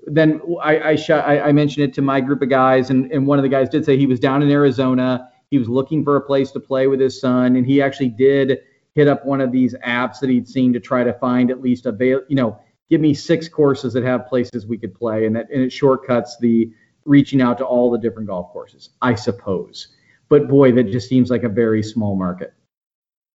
then 0.07 0.41
I 0.61 0.79
I, 0.89 0.95
shot, 0.95 1.27
I 1.27 1.39
I 1.39 1.51
mentioned 1.51 1.85
it 1.85 1.93
to 1.95 2.01
my 2.01 2.21
group 2.21 2.41
of 2.41 2.49
guys, 2.49 2.89
and 2.89 3.11
and 3.11 3.27
one 3.27 3.39
of 3.39 3.43
the 3.43 3.49
guys 3.49 3.69
did 3.69 3.85
say 3.85 3.97
he 3.97 4.07
was 4.07 4.19
down 4.19 4.41
in 4.41 4.49
Arizona. 4.49 5.29
He 5.51 5.57
was 5.57 5.67
looking 5.67 6.03
for 6.03 6.15
a 6.15 6.21
place 6.21 6.51
to 6.51 6.59
play 6.59 6.87
with 6.87 6.99
his 6.99 7.19
son, 7.19 7.55
and 7.55 7.65
he 7.65 7.81
actually 7.81 8.09
did 8.09 8.59
hit 8.95 9.07
up 9.07 9.25
one 9.25 9.41
of 9.41 9.51
these 9.51 9.73
apps 9.85 10.19
that 10.19 10.29
he'd 10.29 10.47
seen 10.47 10.73
to 10.73 10.79
try 10.79 11.03
to 11.03 11.13
find 11.13 11.49
at 11.51 11.61
least 11.61 11.85
avail. 11.85 12.21
You 12.27 12.35
know, 12.35 12.59
give 12.89 13.01
me 13.01 13.13
six 13.13 13.47
courses 13.47 13.93
that 13.93 14.03
have 14.03 14.27
places 14.27 14.67
we 14.67 14.77
could 14.77 14.93
play, 14.93 15.25
and 15.25 15.35
that 15.35 15.49
and 15.51 15.61
it 15.63 15.71
shortcuts 15.71 16.37
the 16.39 16.71
reaching 17.05 17.41
out 17.41 17.57
to 17.57 17.65
all 17.65 17.89
the 17.89 17.97
different 17.97 18.27
golf 18.27 18.51
courses, 18.51 18.89
I 19.01 19.15
suppose. 19.15 19.87
But 20.27 20.47
boy, 20.47 20.71
that 20.73 20.91
just 20.91 21.09
seems 21.09 21.31
like 21.31 21.43
a 21.43 21.49
very 21.49 21.81
small 21.81 22.15
market. 22.15 22.53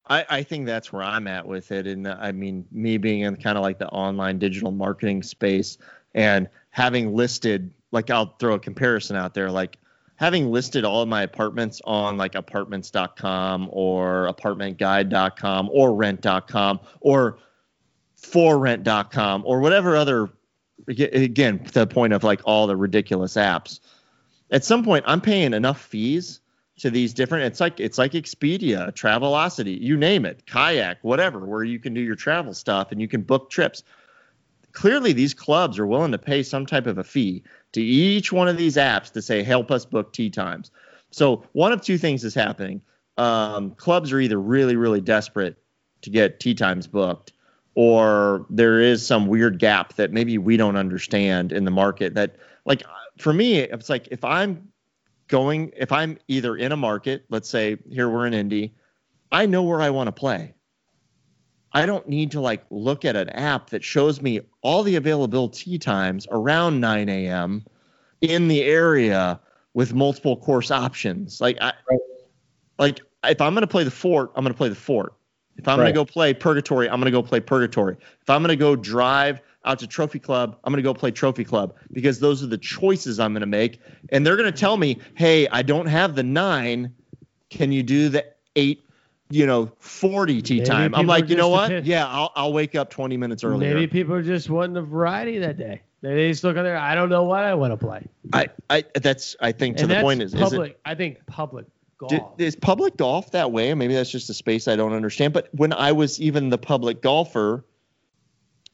I, 0.07 0.27
I 0.29 0.43
think 0.43 0.67
that's 0.67 0.93
where 0.93 1.03
I'm 1.03 1.27
at 1.27 1.47
with 1.47 1.73
it. 1.73 1.87
And 1.87 2.07
I 2.07 2.31
mean, 2.31 2.67
me 2.71 2.99
being 2.99 3.21
in 3.21 3.37
kind 3.37 3.57
of 3.57 3.63
like 3.63 3.79
the 3.79 3.89
online 3.89 4.39
digital 4.39 4.71
marketing 4.71 5.23
space 5.23 5.79
and 6.15 6.49
having 6.71 7.17
listed, 7.17 7.73
like, 7.91 8.11
I'll 8.11 8.37
throw 8.39 8.55
a 8.55 8.59
comparison 8.61 9.17
out 9.17 9.35
there, 9.35 9.51
like 9.51 9.79
having 10.17 10.51
listed 10.51 10.85
all 10.85 11.03
of 11.03 11.09
my 11.09 11.23
apartments 11.23 11.81
on 11.85 12.17
like 12.17 12.35
apartments.com 12.35 13.69
or 13.73 14.33
apartmentguide.com 14.33 15.71
or 15.73 15.95
rent.com 15.95 16.81
or 17.01 17.39
forrent.com 18.17 19.43
or 19.45 19.61
whatever 19.61 19.97
other 19.97 20.31
again 20.89 21.61
the 21.73 21.87
point 21.87 22.13
of 22.13 22.23
like 22.25 22.41
all 22.45 22.67
the 22.67 22.77
ridiculous 22.77 23.35
apps. 23.35 23.81
At 24.51 24.65
some 24.65 24.85
point, 24.85 25.05
I'm 25.07 25.21
paying 25.21 25.53
enough 25.55 25.81
fees 25.81 26.41
to 26.79 26.91
these 26.91 27.13
different. 27.13 27.47
It's 27.47 27.61
like 27.61 27.81
it's 27.81 27.99
like 27.99 28.13
Expedia, 28.13 28.93
Travelocity, 28.93 29.81
you 29.81 29.97
name 29.97 30.25
it, 30.25 30.47
Kayak, 30.47 30.99
whatever, 31.03 31.41
where 31.45 31.65
you 31.65 31.79
can 31.79 31.95
do 31.95 32.01
your 32.01 32.17
travel 32.17 32.55
stuff 32.55 32.93
and 32.93 33.01
you 33.01 33.09
can 33.09 33.23
book 33.23 33.51
trips. 33.51 33.83
Clearly, 34.73 35.13
these 35.13 35.35
clubs 35.35 35.79
are 35.79 35.87
willing 35.87 36.13
to 36.13 36.19
pay 36.19 36.43
some 36.43 36.67
type 36.67 36.87
of 36.87 36.99
a 36.99 37.05
fee 37.05 37.43
to 37.75 37.83
each 37.83 38.33
one 38.33 38.49
of 38.49 38.57
these 38.57 38.77
apps 38.77 39.13
to 39.13 39.23
say, 39.23 39.43
help 39.43 39.71
us 39.71 39.85
book 39.85 40.13
tee 40.13 40.31
times. 40.31 40.71
So 41.11 41.45
one 41.53 41.73
of 41.73 41.83
two 41.83 41.99
things 41.99 42.25
is 42.25 42.35
happening. 42.35 42.81
Um, 43.19 43.73
clubs 43.73 44.13
are 44.13 44.19
either 44.19 44.41
really, 44.41 44.77
really 44.77 45.01
desperate 45.01 45.57
to 46.03 46.11
get 46.11 46.41
tee 46.41 46.55
times 46.55 46.87
booked, 46.87 47.33
or 47.75 48.47
there 48.51 48.81
is 48.81 49.07
some 49.07 49.27
weird 49.27 49.59
gap 49.59 49.95
that 49.95 50.13
maybe 50.13 50.39
we 50.39 50.57
don't 50.57 50.77
understand 50.77 51.53
in 51.53 51.65
the 51.65 51.71
market. 51.71 52.15
That, 52.15 52.37
like, 52.65 52.83
for 53.19 53.33
me, 53.33 53.59
it's 53.59 53.89
like 53.89 54.09
if 54.11 54.25
I'm 54.25 54.69
going, 55.29 55.73
if 55.77 55.93
I'm 55.93 56.19
either 56.29 56.57
in 56.57 56.73
a 56.73 56.77
market, 56.77 57.25
let's 57.29 57.49
say 57.49 57.77
here 57.91 58.09
we're 58.09 58.27
in 58.27 58.35
Indy, 58.35 58.75
I 59.33 59.47
know 59.47 59.63
where 59.63 59.81
I 59.81 59.91
want 59.91 60.09
to 60.09 60.13
play. 60.13 60.55
I 61.75 61.87
don't 61.87 62.09
need 62.09 62.31
to 62.31 62.41
like 62.41 62.65
look 62.71 63.05
at 63.05 63.17
an 63.17 63.29
app 63.31 63.71
that 63.71 63.83
shows 63.83 64.23
me 64.23 64.41
all 64.63 64.85
the 64.85 64.95
available 64.95 65.49
tee 65.49 65.77
times 65.79 66.27
around 66.31 66.81
9 66.81 67.09
a.m. 67.09 67.65
in 68.21 68.47
the 68.49 68.63
area 68.63 69.41
with 69.75 69.93
multiple 69.93 70.37
course 70.37 70.71
options. 70.71 71.41
Like 71.41 71.59
I, 71.61 71.73
Right. 71.91 72.01
like 72.79 73.01
if 73.25 73.41
I'm 73.41 73.55
gonna 73.55 73.67
play 73.67 73.83
the 73.83 73.91
fort, 73.91 74.31
I'm 74.37 74.45
gonna 74.45 74.55
play 74.55 74.69
the 74.69 74.75
fort. 74.77 75.15
If 75.57 75.67
I'm 75.67 75.79
Right. 75.79 75.87
gonna 75.87 75.95
go 75.95 76.05
play 76.05 76.33
purgatory, 76.33 76.89
I'm 76.89 77.01
gonna 77.01 77.11
go 77.11 77.23
play 77.23 77.41
purgatory. 77.41 77.97
If 78.23 78.31
I'm 78.31 78.41
gonna 78.43 78.55
go 78.57 78.77
drive 78.77 79.41
out 79.65 79.81
to 79.81 79.87
trophy 79.87 80.21
club, 80.21 80.57
I'm 80.63 80.73
gonna 80.73 80.83
go 80.83 80.95
play 80.95 81.11
trophy 81.11 81.43
club 81.45 81.75
because 81.93 82.21
those 82.21 82.43
are 82.43 82.47
the 82.47 82.59
choices 82.59 83.19
I'm 83.19 83.33
gonna 83.33 83.47
make. 83.47 83.81
And 84.11 84.25
they're 84.25 84.37
gonna 84.37 84.53
tell 84.53 84.77
me, 84.77 84.99
hey, 85.17 85.49
I 85.49 85.63
don't 85.63 85.87
have 85.87 86.15
the 86.15 86.23
nine. 86.23 86.95
Can 87.51 87.73
you 87.73 87.83
do 87.83 88.09
the 88.09 88.25
eight? 88.55 88.85
You 89.31 89.47
know, 89.47 89.73
40 89.79 90.43
tee 90.43 90.55
Maybe 90.57 90.67
time. 90.67 90.95
I'm 90.95 91.07
like, 91.07 91.29
you 91.29 91.37
know 91.37 91.49
what? 91.49 91.85
Yeah, 91.85 92.07
I'll, 92.07 92.31
I'll 92.37 92.53
wake 92.53 92.75
up 92.75 92.91
20 92.91 93.17
minutes 93.17 93.43
earlier. 93.43 93.75
Maybe 93.75 93.87
people 93.87 94.15
are 94.15 94.23
just 94.23 94.51
wanting 94.51 94.77
a 94.77 94.83
variety 94.83 95.39
that 95.39 95.57
day. 95.57 95.83
They 96.03 96.29
just 96.31 96.45
look 96.45 96.59
on 96.59 96.65
there. 96.65 96.77
I 96.77 96.95
don't 96.95 97.09
know 97.09 97.25
what 97.25 97.45
I 97.45 97.55
want 97.55 97.73
to 97.73 97.79
play. 97.79 98.07
I, 98.33 98.49
I, 98.69 98.85
that's, 98.95 99.37
I 99.41 99.53
think 99.53 99.79
to 99.79 99.85
and 99.85 99.91
the 99.91 100.01
point 100.03 100.21
is, 100.21 100.35
is 100.35 100.41
public. 100.41 100.73
it, 100.73 100.81
I 100.85 100.95
think 100.95 101.25
public 101.27 101.65
golf. 101.97 102.11
Do- 102.11 102.45
is 102.45 102.55
public 102.55 102.99
golf 102.99 103.31
that 103.31 103.51
way? 103.53 103.73
Maybe 103.73 103.95
that's 103.95 104.11
just 104.11 104.29
a 104.29 104.35
space 104.35 104.69
I 104.69 104.77
don't 104.77 104.93
understand. 104.93 105.33
But 105.33 105.49
when 105.53 105.73
I 105.73 105.93
was 105.93 106.21
even 106.21 106.51
the 106.51 106.59
public 106.59 107.01
golfer 107.01 107.65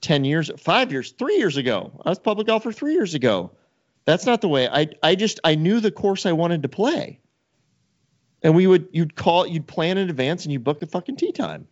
10 0.00 0.24
years, 0.24 0.50
five 0.58 0.90
years, 0.90 1.12
three 1.12 1.36
years 1.36 1.56
ago, 1.56 1.92
I 2.04 2.08
was 2.08 2.18
public 2.18 2.48
golfer 2.48 2.72
three 2.72 2.94
years 2.94 3.14
ago. 3.14 3.52
That's 4.06 4.26
not 4.26 4.40
the 4.40 4.48
way. 4.48 4.68
I, 4.68 4.88
I 5.02 5.14
just, 5.14 5.38
I 5.44 5.54
knew 5.54 5.78
the 5.78 5.92
course 5.92 6.26
I 6.26 6.32
wanted 6.32 6.62
to 6.62 6.68
play. 6.68 7.20
And 8.42 8.54
we 8.54 8.66
would, 8.66 8.88
you'd 8.92 9.14
call, 9.16 9.46
you'd 9.46 9.66
plan 9.66 9.98
in 9.98 10.08
advance 10.08 10.44
and 10.44 10.52
you 10.52 10.58
book 10.58 10.80
the 10.80 10.86
fucking 10.86 11.16
tee 11.16 11.32
time. 11.32 11.66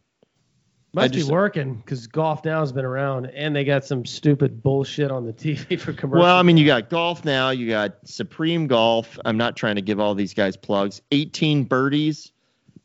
Must 0.95 1.12
just- 1.12 1.29
be 1.29 1.33
working 1.33 1.75
because 1.75 2.07
golf 2.07 2.45
now 2.45 2.61
has 2.61 2.73
been 2.73 2.85
around, 2.85 3.27
and 3.27 3.55
they 3.55 3.62
got 3.64 3.85
some 3.85 4.05
stupid 4.07 4.62
bullshit 4.62 5.11
on 5.11 5.27
the 5.27 5.33
TV 5.35 5.79
for 5.79 5.93
commercials. 5.93 6.23
Well, 6.25 6.37
I 6.37 6.43
mean, 6.43 6.57
you 6.57 6.66
got 6.66 6.89
golf 6.91 7.25
now. 7.25 7.51
You 7.51 7.69
got 7.69 7.97
Supreme 8.09 8.66
Golf. 8.66 9.19
I'm 9.25 9.37
not 9.37 9.55
trying 9.57 9.77
to 9.77 9.83
give 9.83 10.01
all 10.01 10.14
these 10.14 10.33
guys 10.35 10.57
plugs. 10.57 11.03
18 11.12 11.64
birdies. 11.64 12.33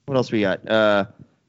What 0.05 0.15
else 0.17 0.31
we 0.33 0.41
got? 0.41 0.69
Uh, 0.69 1.05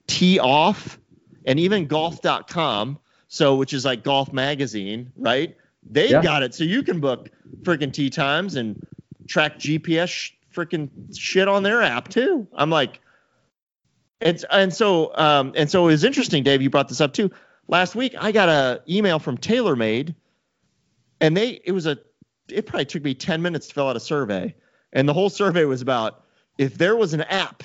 Tee 0.07 0.39
Off, 0.39 0.99
and 1.45 1.59
even 1.59 1.87
Golf.com. 1.87 2.99
So, 3.26 3.57
which 3.57 3.72
is 3.72 3.85
like 3.85 4.05
Golf 4.05 4.32
Magazine, 4.32 5.11
right? 5.16 5.57
They've 5.91 6.11
Yeah. 6.12 6.22
got 6.22 6.45
it, 6.45 6.55
so 6.55 6.62
you 6.62 6.85
can 6.85 7.01
book 7.01 7.30
freaking 7.62 7.93
tee 7.93 8.11
times 8.11 8.55
and 8.55 8.80
track 9.26 9.59
GPS 9.59 10.30
freaking 10.55 10.88
shit 11.16 11.48
on 11.48 11.62
their 11.62 11.82
app 11.82 12.09
too. 12.09 12.46
I'm 12.55 12.70
like, 12.70 13.00
it's 14.20 14.44
and 14.50 14.72
so 14.72 15.14
um 15.16 15.52
and 15.57 15.70
so 15.70 15.84
it 15.84 15.92
was 15.92 16.05
interesting, 16.05 16.42
Dave. 16.42 16.62
You 16.62 16.70
brought 16.70 16.88
this 16.88 17.00
up 17.00 17.12
too. 17.12 17.30
Last 17.68 17.94
week, 17.94 18.14
I 18.18 18.32
got 18.32 18.48
a 18.48 18.82
email 18.88 19.18
from 19.18 19.38
TaylorMade 19.38 20.14
and 21.20 21.36
they 21.36 21.61
it 21.64 21.72
was 21.72 21.86
a 21.86 21.98
it 22.48 22.66
probably 22.66 22.84
took 22.84 23.02
me 23.02 23.14
10 23.14 23.40
minutes 23.40 23.68
to 23.68 23.74
fill 23.74 23.88
out 23.88 23.96
a 23.96 24.00
survey 24.00 24.55
and 24.92 25.09
the 25.09 25.14
whole 25.14 25.30
survey 25.30 25.64
was 25.64 25.80
about 25.80 26.24
if 26.59 26.76
there 26.76 26.96
was 26.96 27.14
an 27.14 27.22
app 27.22 27.62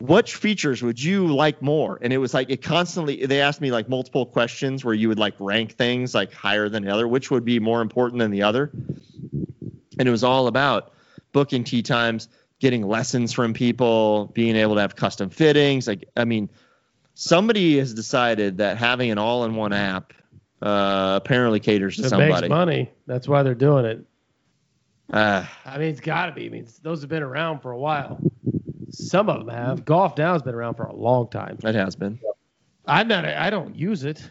which 0.00 0.34
features 0.34 0.82
would 0.82 1.02
you 1.02 1.26
like 1.34 1.60
more 1.62 1.98
and 2.02 2.12
it 2.12 2.18
was 2.18 2.34
like 2.34 2.50
it 2.50 2.62
constantly 2.62 3.26
they 3.26 3.40
asked 3.40 3.60
me 3.60 3.70
like 3.70 3.88
multiple 3.88 4.26
questions 4.26 4.84
where 4.84 4.94
you 4.94 5.08
would 5.08 5.18
like 5.18 5.34
rank 5.38 5.72
things 5.72 6.14
like 6.14 6.32
higher 6.32 6.68
than 6.68 6.82
the 6.82 6.90
other 6.90 7.06
which 7.06 7.30
would 7.30 7.44
be 7.44 7.60
more 7.60 7.80
important 7.80 8.18
than 8.18 8.30
the 8.30 8.42
other 8.42 8.70
and 9.98 10.08
it 10.08 10.10
was 10.10 10.24
all 10.24 10.46
about 10.46 10.92
booking 11.34 11.62
tee 11.62 11.82
times 11.82 12.28
getting 12.60 12.86
lessons 12.86 13.34
from 13.34 13.52
people 13.52 14.30
being 14.32 14.56
able 14.56 14.74
to 14.74 14.80
have 14.80 14.96
custom 14.96 15.28
fittings 15.28 15.86
like 15.86 16.08
i 16.16 16.24
mean 16.24 16.48
somebody 17.14 17.78
has 17.78 17.94
decided 17.94 18.58
that 18.58 18.76
having 18.76 19.10
an 19.10 19.18
all-in-one 19.18 19.72
app 19.72 20.12
uh, 20.62 21.20
apparently 21.22 21.60
caters 21.60 21.96
to 21.96 22.04
it 22.04 22.08
somebody. 22.08 22.32
makes 22.32 22.48
money. 22.48 22.90
That's 23.06 23.28
why 23.28 23.42
they're 23.42 23.54
doing 23.54 23.84
it. 23.84 24.04
Uh, 25.12 25.44
I 25.66 25.78
mean, 25.78 25.88
it's 25.88 26.00
got 26.00 26.26
to 26.26 26.32
be. 26.32 26.46
I 26.46 26.48
mean, 26.48 26.66
those 26.82 27.02
have 27.02 27.10
been 27.10 27.22
around 27.22 27.60
for 27.60 27.72
a 27.72 27.78
while. 27.78 28.18
Some 28.90 29.28
of 29.28 29.44
them 29.44 29.54
have. 29.54 29.84
Golf 29.84 30.16
now 30.16 30.32
has 30.32 30.42
been 30.42 30.54
around 30.54 30.74
for 30.74 30.84
a 30.84 30.94
long 30.94 31.28
time. 31.28 31.58
it 31.62 31.74
has 31.74 31.94
been. 31.94 32.18
I'm 32.86 33.08
not. 33.08 33.26
I 33.26 33.50
don't 33.50 33.76
use 33.76 34.04
it. 34.04 34.26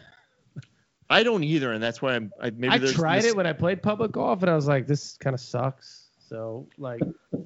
I 1.08 1.22
don't 1.22 1.44
either, 1.44 1.72
and 1.72 1.82
that's 1.82 2.02
why 2.02 2.14
I'm. 2.14 2.32
I, 2.40 2.50
maybe 2.50 2.88
I 2.88 2.92
tried 2.92 3.24
it 3.24 3.36
when 3.36 3.46
I 3.46 3.52
played 3.52 3.82
public 3.82 4.10
golf, 4.12 4.42
and 4.42 4.50
I 4.50 4.56
was 4.56 4.66
like, 4.66 4.86
this 4.86 5.16
kind 5.18 5.34
of 5.34 5.40
sucks. 5.40 6.03
So 6.28 6.68
like, 6.78 7.00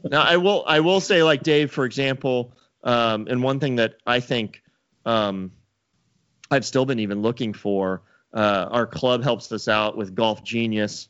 Now 0.05 0.22
I 0.22 0.37
will 0.37 0.64
I 0.66 0.81
will 0.81 1.01
say 1.01 1.22
like 1.22 1.43
Dave 1.43 1.70
for 1.70 1.85
example, 1.85 2.53
um, 2.85 3.26
and 3.29 3.43
one 3.43 3.61
thing 3.61 3.76
that 3.76 3.97
I 4.07 4.20
think 4.20 4.62
um, 5.05 5.53
I've 6.51 6.64
still 6.64 6.85
been 6.85 7.01
even 7.01 7.22
looking 7.22 7.53
for. 7.53 8.03
Uh, 8.33 8.68
our 8.70 8.87
club 8.87 9.22
helps 9.22 9.51
us 9.53 9.68
out 9.68 9.97
with 9.97 10.14
Golf 10.14 10.45
Genius, 10.45 11.09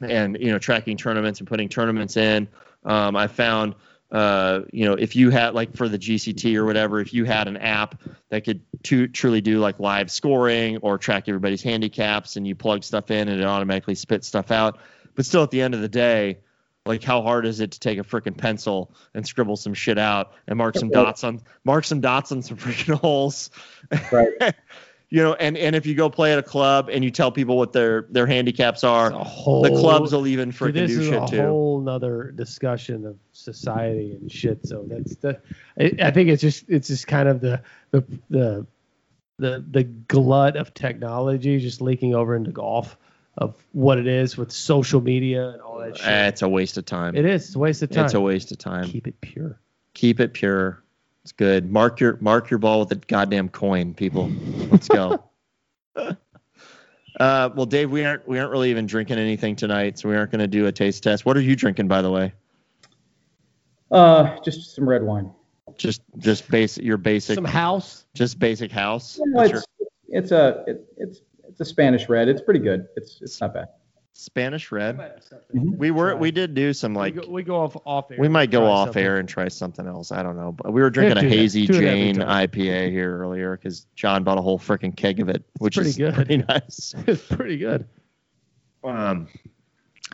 and 0.00 0.36
you 0.40 0.50
know 0.50 0.58
tracking 0.58 0.96
tournaments 0.96 1.40
and 1.40 1.48
putting 1.48 1.68
tournaments 1.68 2.16
in. 2.16 2.48
Um, 2.84 3.16
I 3.16 3.26
found 3.26 3.74
uh, 4.10 4.60
you 4.72 4.86
know 4.86 4.94
if 4.94 5.16
you 5.16 5.30
had 5.30 5.54
like 5.54 5.76
for 5.76 5.88
the 5.88 5.98
GCT 5.98 6.56
or 6.56 6.64
whatever, 6.64 7.00
if 7.00 7.12
you 7.12 7.24
had 7.24 7.48
an 7.48 7.56
app 7.56 8.00
that 8.30 8.44
could 8.44 8.62
to, 8.84 9.08
truly 9.08 9.40
do 9.40 9.58
like 9.58 9.78
live 9.78 10.10
scoring 10.10 10.78
or 10.78 10.96
track 10.98 11.24
everybody's 11.28 11.62
handicaps, 11.62 12.36
and 12.36 12.46
you 12.46 12.54
plug 12.54 12.84
stuff 12.84 13.10
in 13.10 13.28
and 13.28 13.40
it 13.40 13.44
automatically 13.44 13.94
spits 13.94 14.26
stuff 14.28 14.50
out. 14.50 14.78
But 15.14 15.26
still, 15.26 15.42
at 15.42 15.50
the 15.50 15.62
end 15.62 15.74
of 15.74 15.80
the 15.80 15.88
day, 15.88 16.38
like 16.86 17.02
how 17.02 17.22
hard 17.22 17.46
is 17.46 17.60
it 17.60 17.70
to 17.72 17.80
take 17.80 17.98
a 17.98 18.02
freaking 18.02 18.36
pencil 18.36 18.92
and 19.14 19.26
scribble 19.26 19.56
some 19.56 19.74
shit 19.74 19.98
out 19.98 20.32
and 20.46 20.58
mark 20.58 20.76
some 20.76 20.90
dots 20.90 21.24
on 21.24 21.40
mark 21.64 21.84
some 21.84 22.00
dots 22.00 22.32
on 22.32 22.42
some 22.42 22.56
freaking 22.58 22.94
holes 22.94 23.50
Right. 24.12 24.30
you 25.10 25.22
know 25.22 25.34
and 25.34 25.56
and 25.56 25.76
if 25.76 25.86
you 25.86 25.94
go 25.94 26.10
play 26.10 26.32
at 26.32 26.38
a 26.38 26.42
club 26.42 26.88
and 26.90 27.04
you 27.04 27.10
tell 27.10 27.30
people 27.30 27.56
what 27.56 27.72
their 27.72 28.06
their 28.10 28.26
handicaps 28.26 28.82
are 28.84 29.10
whole. 29.10 29.62
the 29.62 29.70
clubs 29.70 30.12
will 30.12 30.26
even 30.26 30.50
Dude, 30.50 30.58
freaking 30.58 30.72
this 30.74 30.90
do 30.90 31.00
is 31.00 31.06
shit 31.08 31.22
a 31.22 31.26
too 31.26 31.42
whole 31.42 31.80
nother 31.80 32.32
discussion 32.32 33.06
of 33.06 33.16
society 33.32 34.12
and 34.12 34.30
shit. 34.30 34.66
So 34.66 34.84
that's 34.88 35.16
the. 35.16 35.40
I, 35.78 35.92
I 36.02 36.10
think 36.10 36.30
it's 36.30 36.42
just 36.42 36.64
it's 36.68 36.88
just 36.88 37.06
kind 37.06 37.28
of 37.28 37.40
the 37.40 37.62
the 37.90 38.04
the 38.30 38.66
the 39.38 39.64
the 39.70 39.84
glut 39.84 40.56
of 40.56 40.74
technology 40.74 41.58
just 41.58 41.80
leaking 41.80 42.14
over 42.14 42.34
into 42.34 42.50
golf 42.50 42.96
of 43.36 43.54
what 43.72 43.98
it 43.98 44.06
is 44.06 44.36
with 44.36 44.52
social 44.52 45.00
media 45.00 45.48
and 45.50 45.60
all 45.62 45.78
that 45.78 45.96
shit. 45.98 46.06
Eh, 46.06 46.28
it's 46.28 46.42
a 46.42 46.48
waste 46.48 46.76
of 46.78 46.84
time 46.86 47.16
it 47.16 47.24
is. 47.24 47.46
It's 47.46 47.54
a 47.56 47.58
waste 47.58 47.82
of 47.82 47.90
time. 47.90 48.04
it's 48.04 48.14
a 48.14 48.20
waste 48.20 48.52
of 48.52 48.58
time 48.58 48.84
Keep 48.88 49.06
it 49.08 49.20
pure. 49.20 49.60
keep 49.92 50.20
it 50.20 50.32
pure 50.34 50.82
it's 51.22 51.32
good 51.32 51.70
mark 51.72 52.00
your 52.00 52.16
mark 52.20 52.50
your 52.50 52.58
ball 52.58 52.80
with 52.80 52.92
a 52.92 52.96
goddamn 52.96 53.48
coin 53.48 53.94
people 53.94 54.30
let's 54.70 54.88
go 54.88 55.24
uh, 55.96 56.14
well 57.54 57.66
dave 57.66 57.90
we 57.90 58.04
aren't 58.04 58.26
we 58.28 58.38
aren't 58.38 58.50
really 58.52 58.70
even 58.70 58.86
drinking 58.86 59.18
anything 59.18 59.56
tonight 59.56 59.98
so 59.98 60.08
we 60.08 60.16
aren't 60.16 60.30
going 60.30 60.40
to 60.40 60.46
do 60.46 60.66
a 60.66 60.72
taste 60.72 61.02
test 61.02 61.24
what 61.24 61.36
are 61.36 61.40
you 61.40 61.56
drinking 61.56 61.88
by 61.88 62.02
the 62.02 62.10
way 62.10 62.32
Uh, 63.90 64.36
just 64.44 64.74
some 64.74 64.88
red 64.88 65.02
wine. 65.02 65.32
just 65.76 66.02
just 66.18 66.48
basic 66.50 66.84
your 66.84 66.96
basic 66.96 67.34
Some 67.36 67.44
house. 67.44 68.04
just 68.14 68.38
basic 68.38 68.70
house 68.70 69.18
No, 69.24 69.40
That's 69.40 69.52
it's 69.52 69.66
your 70.10 70.20
it's 70.20 70.30
a 70.32 70.64
it, 70.66 70.84
it's 70.96 71.20
it's 71.48 71.60
a 71.60 71.64
Spanish 71.64 72.08
red. 72.08 72.28
It's 72.28 72.42
pretty 72.42 72.60
good. 72.60 72.86
It's 72.96 73.18
it's 73.22 73.40
not 73.40 73.54
bad. 73.54 73.68
spanish 74.16 74.70
red 74.70 74.96
Mhm. 75.52 75.76
we 75.76 75.90
were 75.90 76.14
we 76.16 76.30
did 76.30 76.54
do 76.54 76.72
some 76.72 76.94
like 76.94 77.16
we 77.16 77.20
go, 77.22 77.28
we 77.30 77.42
go 77.42 77.56
off 77.56 77.76
off 77.84 78.12
air. 78.12 78.18
we 78.20 78.28
might 78.28 78.52
go 78.52 78.64
off 78.64 78.86
something. 78.88 79.02
air 79.02 79.16
and 79.18 79.28
try 79.28 79.48
something 79.48 79.88
else 79.88 80.12
i 80.12 80.22
don't 80.22 80.36
know 80.36 80.52
but 80.52 80.72
we 80.72 80.80
were 80.82 80.88
drinking 80.90 81.18
a 81.18 81.22
do 81.22 81.28
that. 81.28 81.34
hazy 81.36 81.66
Do 81.66 81.72
it 81.72 81.76
every 81.78 81.88
jane 82.12 82.16
ipa 82.18 82.90
here 82.92 83.18
earlier 83.18 83.56
because 83.56 83.88
john 83.96 84.22
bought 84.22 84.38
a 84.38 84.40
whole 84.40 84.56
freaking 84.56 84.94
keg 84.96 85.18
of 85.18 85.28
it 85.28 85.42
which 85.58 85.74
pretty 85.74 85.90
is 85.90 85.96
good. 85.96 86.14
pretty 86.14 86.36
nice 86.48 86.94
it's 87.08 87.26
pretty 87.26 87.56
good. 87.58 87.88
um 88.84 89.26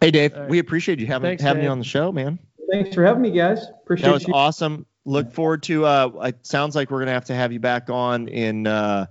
hey 0.01 0.11
dave 0.11 0.33
All 0.35 0.41
right. 0.41 0.49
we 0.51 0.61
appreciate 0.61 0.99
you 0.99 1.07
having 1.07 1.29
Thanks, 1.33 1.43
having 1.43 1.63
you 1.65 1.69
on 1.69 1.79
the 1.79 1.85
show 1.85 2.11
man 2.11 2.39
Thanks 2.73 2.95
for 2.95 3.05
having 3.05 3.21
me, 3.21 3.33
guys. 3.33 3.67
Appreciate 3.83 4.07
that 4.07 4.13
was 4.15 4.27
you. 4.29 4.33
awesome 4.33 4.87
look 5.05 5.31
forward 5.33 5.63
to 5.65 5.85
uh 5.85 6.09
it 6.25 6.39
sounds 6.47 6.75
like 6.75 6.91
we're 6.91 7.01
gonna 7.01 7.11
have 7.13 7.27
to 7.27 7.35
have 7.35 7.53
you 7.53 7.61
back 7.61 7.91
on 7.91 8.29
in 8.29 8.67
uh 8.67 9.05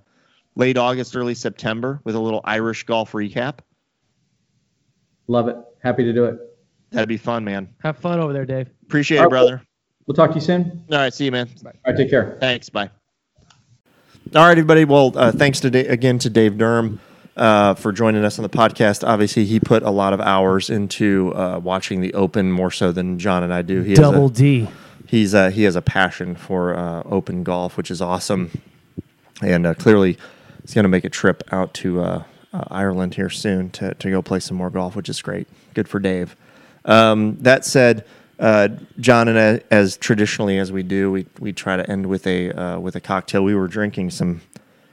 late 0.55 0.77
august 0.77 1.15
early 1.15 1.35
september 1.35 2.01
with 2.03 2.15
a 2.15 2.19
little 2.19 2.41
irish 2.43 2.83
golf 2.83 3.11
recap 3.13 3.59
Love 5.27 5.47
it. 5.47 5.57
Happy 5.83 6.03
to 6.03 6.11
do 6.11 6.25
it. 6.25 6.39
That'd 6.89 7.07
be 7.07 7.15
fun, 7.17 7.43
man. 7.43 7.69
Have 7.83 7.99
fun 7.99 8.19
over 8.19 8.33
there, 8.33 8.47
Dave. 8.47 8.67
Appreciate 8.83 9.19
All 9.19 9.27
it, 9.27 9.29
brother. 9.29 9.61
We'll 10.07 10.15
talk 10.15 10.31
to 10.31 10.35
you 10.37 10.41
soon. 10.41 10.83
All 10.91 10.97
right, 10.97 11.13
see 11.13 11.25
you, 11.25 11.31
man. 11.31 11.47
All 11.63 11.71
right, 11.85 11.95
take 11.95 12.09
care. 12.09 12.35
Thanks. 12.39 12.67
Bye. 12.67 12.89
All 14.35 14.43
right, 14.43 14.51
everybody. 14.51 14.85
Well, 14.85 15.13
uh, 15.15 15.31
thanks 15.31 15.59
to 15.59 15.69
Da- 15.69 15.85
again 15.87 16.17
to 16.17 16.31
Dave 16.31 16.57
Durham 16.57 16.99
uh, 17.37 17.75
for 17.75 17.91
joining 17.91 18.25
us 18.25 18.39
on 18.39 18.43
the 18.43 18.49
podcast. 18.49 19.07
Obviously, 19.07 19.45
he 19.45 19.59
put 19.59 19.83
a 19.83 19.91
lot 19.91 20.13
of 20.13 20.19
hours 20.19 20.71
into 20.71 21.31
uh, 21.35 21.59
watching 21.59 22.01
the 22.01 22.11
Open 22.15 22.51
more 22.51 22.71
so 22.71 22.91
than 22.91 23.19
John 23.19 23.43
and 23.43 23.53
I 23.53 23.61
do. 23.61 23.83
He 23.83 23.93
Double 23.93 24.29
D. 24.29 24.67
he's 25.05 25.35
uh, 25.35 25.51
he 25.51 25.61
has 25.65 25.75
a 25.75 25.81
passion 25.83 26.33
for 26.35 26.75
uh, 26.75 27.03
open 27.05 27.43
golf, 27.43 27.77
which 27.77 27.91
is 27.91 28.01
awesome, 28.01 28.49
and 29.43 29.67
uh, 29.67 29.75
clearly 29.75 30.17
he's 30.69 30.75
going 30.75 30.83
to 30.83 30.89
make 30.89 31.03
a 31.03 31.09
trip 31.09 31.41
out 31.51 31.73
to 31.73 31.99
uh, 31.99 32.23
uh, 32.53 32.63
Ireland 32.69 33.15
here 33.15 33.31
soon 33.31 33.71
to 33.71 33.95
to 33.95 34.11
go 34.11 34.21
play 34.21 34.39
some 34.39 34.55
more 34.55 34.69
golf, 34.69 34.95
which 34.95 35.09
is 35.09 35.19
great. 35.19 35.47
Good 35.73 35.87
for 35.87 35.99
Dave. 35.99 36.35
Um, 36.85 37.37
that 37.39 37.65
said, 37.65 38.05
uh, 38.39 38.69
John 38.99 39.27
and 39.27 39.39
I, 39.39 39.61
as 39.71 39.97
traditionally 39.97 40.59
as 40.59 40.71
we 40.71 40.83
do, 40.83 41.09
we 41.09 41.25
we 41.39 41.53
try 41.53 41.75
to 41.75 41.89
end 41.89 42.05
with 42.05 42.27
a 42.27 42.51
uh, 42.51 42.79
with 42.79 42.95
a 42.95 42.99
cocktail. 42.99 43.43
We 43.43 43.55
were 43.55 43.67
drinking 43.67 44.11
some 44.11 44.41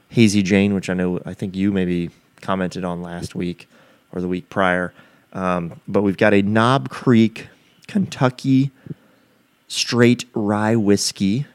hazy 0.09 0.41
Jane, 0.41 0.73
which 0.73 0.89
I 0.89 0.95
know 0.95 1.19
I 1.27 1.35
think 1.35 1.55
you 1.55 1.71
maybe 1.71 2.09
commented 2.41 2.83
on 2.83 3.03
last 3.03 3.35
week 3.35 3.69
or 4.11 4.19
the 4.19 4.27
week 4.27 4.49
prior. 4.49 4.93
Um, 5.31 5.79
but 5.87 6.01
we've 6.01 6.17
got 6.17 6.33
a 6.33 6.41
Knob 6.41 6.89
Creek, 6.89 7.49
Kentucky 7.85 8.71
straight 9.67 10.25
rye 10.33 10.75
whiskey. 10.75 11.45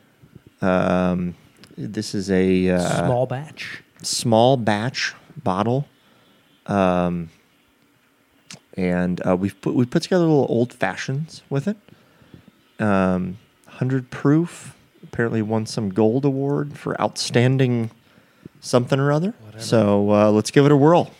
Um, 0.60 1.34
this 1.76 2.14
is 2.14 2.30
a 2.30 2.70
uh, 2.70 3.06
Small 3.06 3.26
batch. 3.26 3.82
Small 4.02 4.56
batch 4.56 5.14
bottle, 5.42 5.88
um, 6.66 7.30
and 8.74 9.24
uh, 9.26 9.36
we've 9.36 9.60
put 9.60 9.74
we 9.74 9.84
put 9.86 10.02
together 10.02 10.24
a 10.24 10.28
little 10.28 10.46
old 10.48 10.72
fashions 10.72 11.42
with 11.50 11.66
it. 11.68 11.76
Um, 12.78 13.38
Hundred 13.66 14.10
proof. 14.10 14.76
Apparently 15.02 15.42
won 15.42 15.66
some 15.66 15.90
gold 15.90 16.24
award 16.24 16.78
for 16.78 16.98
outstanding 17.00 17.90
something 18.60 19.00
or 19.00 19.10
other. 19.10 19.34
So 19.58 20.10
uh, 20.12 20.30
let's 20.30 20.50
give 20.50 20.64
it 20.64 20.72
a 20.72 20.76
whirl. 20.76 21.10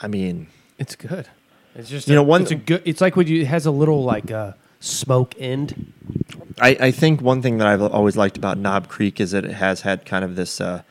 I 0.00 0.08
mean, 0.08 0.46
It's 0.80 0.96
good. 0.96 1.28
It's 1.76 1.88
just 1.88 2.08
You 2.08 2.14
a- 2.14 2.16
know, 2.16 2.22
one- 2.24 2.42
It's 2.42 2.50
a 2.50 2.56
good. 2.56 2.82
It's 2.84 3.00
like 3.00 3.14
when 3.14 3.28
you 3.28 3.42
it 3.42 3.46
has 3.46 3.66
a 3.66 3.70
little 3.70 4.02
like 4.02 4.30
uh, 4.32 4.52
smoke 4.80 5.34
end. 5.38 5.92
I, 6.60 6.70
I 6.80 6.90
think 6.90 7.20
one 7.22 7.40
thing 7.42 7.58
that 7.58 7.68
I've 7.68 7.80
always 7.82 8.16
liked 8.16 8.36
about 8.36 8.58
Knob 8.58 8.88
Creek 8.88 9.20
is 9.20 9.30
that 9.30 9.44
it 9.44 9.52
has 9.52 9.82
had 9.82 10.04
kind 10.04 10.24
of 10.24 10.34
this 10.36 10.60
uh, 10.60 10.82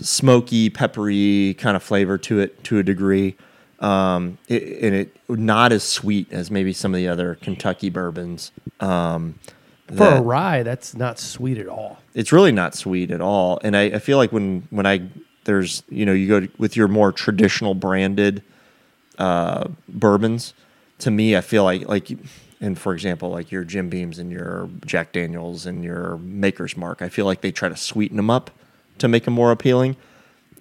smoky, 0.00 0.70
peppery 0.70 1.54
kind 1.58 1.76
of 1.76 1.82
flavor 1.82 2.18
to 2.18 2.40
it 2.40 2.62
to 2.64 2.78
a 2.78 2.82
degree. 2.82 3.36
Um, 3.80 4.38
it, 4.48 4.62
and 4.82 4.94
it 4.94 5.16
not 5.28 5.72
as 5.72 5.82
sweet 5.82 6.32
as 6.32 6.50
maybe 6.50 6.72
some 6.72 6.92
of 6.94 6.98
the 6.98 7.08
other 7.08 7.34
Kentucky 7.36 7.90
bourbons. 7.90 8.52
Um, 8.78 9.38
For 9.96 10.06
a 10.06 10.20
rye, 10.22 10.62
that's 10.62 10.94
not 10.94 11.18
sweet 11.18 11.58
at 11.58 11.66
all. 11.68 11.98
it's 12.14 12.32
really 12.32 12.52
not 12.52 12.74
sweet 12.74 13.10
at 13.10 13.20
all. 13.20 13.58
And 13.64 13.76
I, 13.76 13.82
I 13.84 13.98
feel 13.98 14.18
like 14.18 14.30
when 14.32 14.66
when 14.70 14.86
I 14.86 15.02
there's 15.44 15.82
you 15.88 16.06
know 16.06 16.12
you 16.12 16.28
go 16.28 16.40
to, 16.40 16.48
with 16.58 16.76
your 16.76 16.88
more 16.88 17.12
traditional 17.12 17.74
branded 17.74 18.42
uh, 19.18 19.68
bourbons, 19.88 20.54
to 20.98 21.10
me 21.10 21.36
I 21.36 21.40
feel 21.40 21.64
like 21.64 21.88
like 21.88 22.10
and 22.60 22.78
for 22.78 22.92
example 22.94 23.30
like 23.30 23.50
your 23.50 23.64
Jim 23.64 23.88
Beams 23.88 24.18
and 24.18 24.30
your 24.30 24.68
Jack 24.86 25.12
Daniels 25.12 25.66
and 25.66 25.84
your 25.84 26.18
Maker's 26.18 26.76
Mark, 26.76 27.02
I 27.02 27.08
feel 27.08 27.26
like 27.26 27.40
they 27.40 27.52
try 27.52 27.68
to 27.68 27.76
sweeten 27.76 28.16
them 28.16 28.30
up 28.30 28.50
to 28.98 29.08
make 29.08 29.24
them 29.24 29.34
more 29.34 29.50
appealing. 29.50 29.96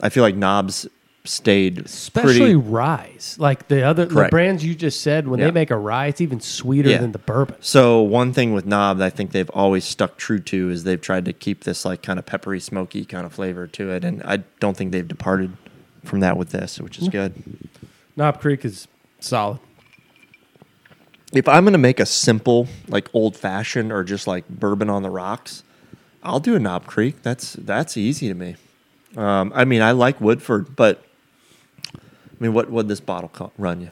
I 0.02 0.10
feel 0.10 0.24
like 0.24 0.36
Knobs 0.36 0.88
stayed 1.24 1.78
Especially 1.86 2.40
pretty. 2.40 2.56
ryes, 2.56 3.36
like 3.40 3.68
the 3.68 3.84
other 3.84 4.06
the 4.06 4.14
Correct. 4.16 4.32
brands 4.32 4.66
you 4.66 4.74
just 4.74 5.02
said. 5.02 5.28
When 5.28 5.40
Yeah. 5.40 5.46
they 5.48 5.52
make 5.52 5.70
a 5.72 5.78
rye, 5.78 6.08
it's 6.08 6.20
even 6.22 6.40
sweeter 6.40 6.90
Yeah. 6.90 6.98
than 6.98 7.12
the 7.12 7.20
bourbon. 7.20 7.56
So 7.60 8.02
one 8.02 8.34
thing 8.34 8.54
with 8.54 8.66
Knob 8.66 8.98
that 8.98 9.06
I 9.06 9.10
think 9.12 9.32
they've 9.32 9.50
always 9.52 9.86
stuck 9.86 10.18
true 10.18 10.40
to 10.40 10.70
is 10.72 10.84
they've 10.84 11.00
tried 11.00 11.26
to 11.26 11.34
keep 11.34 11.64
this 11.64 11.86
like 11.86 12.02
kind 12.02 12.18
of 12.18 12.26
peppery, 12.26 12.60
smoky 12.60 13.06
kind 13.06 13.26
of 13.26 13.34
flavor 13.34 13.68
to 13.68 13.92
it, 13.92 14.04
and 14.04 14.24
I 14.24 14.38
don't 14.60 14.76
think 14.76 14.92
they've 14.92 15.08
departed 15.08 15.52
from 16.04 16.22
that 16.22 16.38
with 16.38 16.50
this, 16.50 16.80
which 16.80 16.98
is 16.98 17.08
good. 17.10 17.34
Knob 18.16 18.42
Creek 18.42 18.66
is 18.66 18.88
solid. 19.20 19.60
If 21.34 21.48
I'm 21.48 21.64
gonna 21.64 21.78
make 21.78 22.00
a 22.00 22.06
simple 22.06 22.68
like 22.88 23.10
old 23.14 23.38
fashioned 23.38 23.92
or 23.92 24.04
just 24.04 24.28
like 24.28 24.48
bourbon 24.50 24.90
on 24.90 25.02
the 25.04 25.10
rocks, 25.10 25.64
I'll 26.24 26.40
do 26.40 26.56
a 26.56 26.60
Knob 26.60 26.88
Creek. 26.88 27.22
That's 27.22 27.54
that's 27.54 27.96
easy 27.96 28.28
to 28.28 28.34
me. 28.34 28.56
Um, 29.16 29.52
I 29.56 29.66
mean, 29.66 29.82
I 29.82 29.92
like 29.92 30.20
Woodford, 30.20 30.76
but 30.76 31.04
I 32.42 32.44
mean, 32.44 32.54
what 32.54 32.72
would 32.72 32.88
this 32.88 33.00
bottle 33.00 33.30
co- 33.30 33.52
run 33.60 33.82
you? 33.82 33.90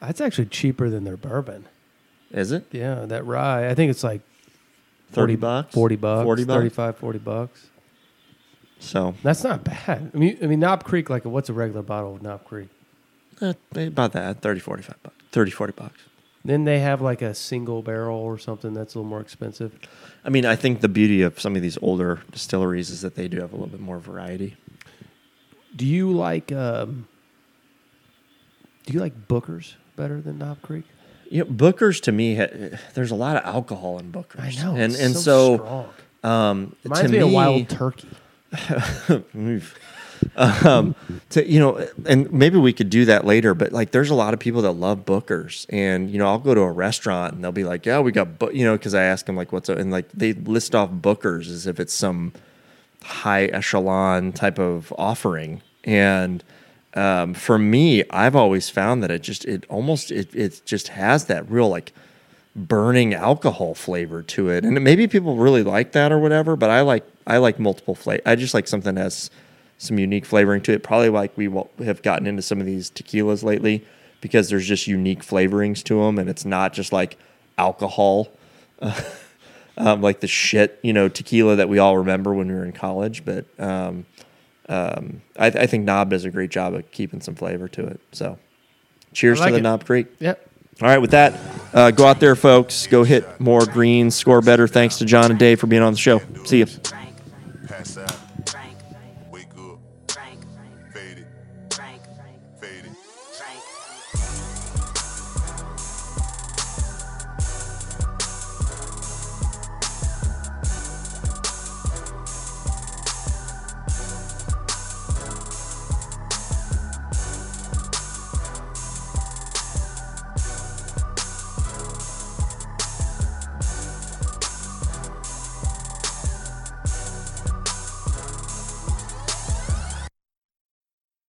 That's 0.00 0.22
actually 0.22 0.46
cheaper 0.46 0.88
than 0.88 1.04
their 1.04 1.18
bourbon. 1.18 1.66
Is 2.30 2.50
it 2.50 2.64
Yeah, 2.72 3.04
that 3.06 3.26
rye. 3.26 3.68
I 3.68 3.74
think 3.74 3.90
it's 3.90 4.02
like 4.02 4.22
thirty 5.12 5.34
40 5.34 5.36
bucks? 5.36 5.74
40 5.74 5.96
bucks, 5.96 6.24
Forty 6.24 6.44
bucks. 6.44 6.56
35, 6.56 6.96
40 6.96 7.18
bucks. 7.18 7.66
So 8.78 9.14
That's 9.22 9.44
not 9.44 9.64
bad. 9.64 10.10
I 10.14 10.16
mean, 10.16 10.38
I 10.42 10.46
mean 10.46 10.60
Knob 10.60 10.82
Creek, 10.84 11.10
like 11.10 11.26
what's 11.26 11.50
a 11.50 11.52
regular 11.52 11.82
bottle 11.82 12.14
of 12.14 12.22
Knob 12.22 12.44
Creek? 12.46 12.68
eh, 13.42 13.52
about 13.76 14.12
that 14.12 14.40
30, 14.40 14.60
45 14.60 15.02
bucks. 15.02 15.16
30, 15.32 15.50
40 15.50 15.72
bucks. 15.74 16.00
Then 16.42 16.64
they 16.64 16.78
have 16.78 17.02
like 17.02 17.20
a 17.20 17.34
single 17.34 17.82
barrel 17.82 18.18
or 18.18 18.38
something 18.38 18.72
that's 18.72 18.94
a 18.94 18.98
little 18.98 19.10
more 19.10 19.20
expensive. 19.20 19.78
I 20.24 20.30
mean, 20.30 20.46
I 20.46 20.56
think 20.56 20.80
the 20.80 20.88
beauty 20.88 21.20
of 21.20 21.38
some 21.38 21.54
of 21.54 21.60
these 21.60 21.76
older 21.82 22.22
distilleries 22.32 22.88
is 22.88 23.02
that 23.02 23.14
they 23.14 23.28
do 23.28 23.40
have 23.40 23.52
a 23.52 23.56
little 23.56 23.68
bit 23.68 23.80
more 23.80 23.98
variety. 23.98 24.56
Do 25.76 25.84
you 25.84 26.10
like 26.12 26.50
um, 26.50 27.06
Do 28.90 28.96
you 28.96 29.00
like 29.00 29.28
Booker's 29.28 29.76
better 29.94 30.20
than 30.20 30.38
Knob 30.38 30.60
Creek? 30.62 30.84
You 31.30 31.44
know, 31.44 31.50
Booker's 31.50 32.00
to 32.00 32.12
me, 32.12 32.34
ha- 32.34 32.76
there's 32.94 33.12
a 33.12 33.14
lot 33.14 33.36
of 33.36 33.44
alcohol 33.44 34.00
in 34.00 34.10
Booker's. 34.10 34.40
I 34.40 34.64
know, 34.64 34.74
and 34.74 34.92
it's 34.92 35.00
and 35.00 35.14
so 35.14 35.20
so, 35.20 35.56
strong. 35.56 35.88
um, 36.24 36.76
Reminds 36.82 37.02
to 37.02 37.08
me, 37.08 37.18
me, 37.18 37.24
of 37.24 37.32
Wild 37.32 37.68
Turkey. 37.68 38.08
Um, 40.36 40.94
to 41.30 41.50
you 41.50 41.58
know, 41.58 41.88
and 42.04 42.30
maybe 42.30 42.58
we 42.58 42.74
could 42.74 42.90
do 42.90 43.06
that 43.06 43.24
later. 43.24 43.54
But 43.54 43.72
like, 43.72 43.90
there's 43.90 44.10
a 44.10 44.14
lot 44.14 44.34
of 44.34 44.40
people 44.40 44.60
that 44.62 44.72
love 44.72 45.06
Booker's, 45.06 45.66
and 45.70 46.10
you 46.10 46.18
know, 46.18 46.26
I'll 46.26 46.38
go 46.38 46.54
to 46.54 46.60
a 46.60 46.70
restaurant 46.70 47.32
and 47.32 47.42
they'll 47.42 47.52
be 47.52 47.64
like, 47.64 47.86
"Yeah, 47.86 48.00
we 48.00 48.12
got," 48.12 48.38
Bu-, 48.38 48.50
you 48.52 48.66
know, 48.66 48.76
because 48.76 48.94
I 48.94 49.04
ask 49.04 49.24
them 49.24 49.34
like, 49.34 49.50
"What's," 49.50 49.70
up? 49.70 49.78
and 49.78 49.90
like 49.90 50.12
they 50.12 50.34
list 50.34 50.74
off 50.74 50.90
Booker's 50.90 51.48
as 51.48 51.66
if 51.66 51.80
it's 51.80 51.94
some 51.94 52.34
high 53.02 53.46
echelon 53.46 54.32
type 54.32 54.58
of 54.58 54.92
offering, 54.98 55.62
and 55.84 56.44
um, 56.94 57.34
for 57.34 57.58
me, 57.58 58.04
I've 58.10 58.34
always 58.34 58.68
found 58.68 59.02
that 59.02 59.10
it 59.10 59.22
just 59.22 59.44
it 59.44 59.64
almost 59.68 60.10
it 60.10 60.34
it 60.34 60.62
just 60.64 60.88
has 60.88 61.26
that 61.26 61.48
real 61.50 61.68
like 61.68 61.92
burning 62.56 63.14
alcohol 63.14 63.74
flavor 63.74 64.22
to 64.22 64.48
it, 64.50 64.64
and 64.64 64.82
maybe 64.82 65.06
people 65.06 65.36
really 65.36 65.62
like 65.62 65.92
that 65.92 66.10
or 66.10 66.18
whatever. 66.18 66.56
But 66.56 66.70
I 66.70 66.80
like 66.80 67.04
I 67.26 67.36
like 67.36 67.60
multiple 67.60 67.94
flavor. 67.94 68.22
I 68.26 68.34
just 68.34 68.54
like 68.54 68.66
something 68.66 68.96
that 68.96 69.02
has 69.02 69.30
some 69.78 69.98
unique 69.98 70.26
flavoring 70.26 70.62
to 70.62 70.72
it. 70.72 70.82
Probably 70.82 71.10
like 71.10 71.36
we 71.36 71.50
have 71.84 72.02
gotten 72.02 72.26
into 72.26 72.42
some 72.42 72.60
of 72.60 72.66
these 72.66 72.90
tequilas 72.90 73.44
lately 73.44 73.84
because 74.20 74.50
there's 74.50 74.66
just 74.66 74.86
unique 74.86 75.22
flavorings 75.22 75.82
to 75.84 76.02
them, 76.04 76.18
and 76.18 76.28
it's 76.28 76.44
not 76.44 76.72
just 76.72 76.92
like 76.92 77.16
alcohol. 77.56 78.28
um, 79.76 80.02
like 80.02 80.20
the 80.20 80.26
shit, 80.26 80.78
you 80.82 80.92
know, 80.92 81.08
tequila 81.08 81.56
that 81.56 81.68
we 81.68 81.78
all 81.78 81.98
remember 81.98 82.34
when 82.34 82.48
we 82.48 82.54
were 82.54 82.64
in 82.64 82.72
college. 82.72 83.24
But 83.24 83.44
um, 83.60 84.06
um, 84.70 85.20
I, 85.36 85.46
I 85.48 85.66
think 85.66 85.84
Knob 85.84 86.10
does 86.10 86.24
a 86.24 86.30
great 86.30 86.50
job 86.50 86.74
of 86.74 86.90
keeping 86.92 87.20
some 87.20 87.34
flavor 87.34 87.68
to 87.68 87.86
it. 87.86 88.00
So, 88.12 88.38
cheers 89.12 89.40
like 89.40 89.48
to 89.48 89.52
the 89.54 89.58
it. 89.58 89.62
Knob 89.62 89.84
Creek. 89.84 90.06
Yep. 90.20 90.48
All 90.80 90.88
right, 90.88 90.98
with 90.98 91.10
that, 91.10 91.38
uh, 91.74 91.90
go 91.90 92.06
out 92.06 92.20
there, 92.20 92.34
folks. 92.34 92.86
Go 92.86 93.04
hit 93.04 93.38
more 93.38 93.66
greens, 93.66 94.14
score 94.14 94.40
better. 94.40 94.66
Thanks 94.66 94.96
to 94.98 95.04
John 95.04 95.30
and 95.30 95.38
Dave 95.38 95.60
for 95.60 95.66
being 95.66 95.82
on 95.82 95.92
the 95.92 95.98
show. 95.98 96.22
See 96.44 96.60
you. 96.60 96.66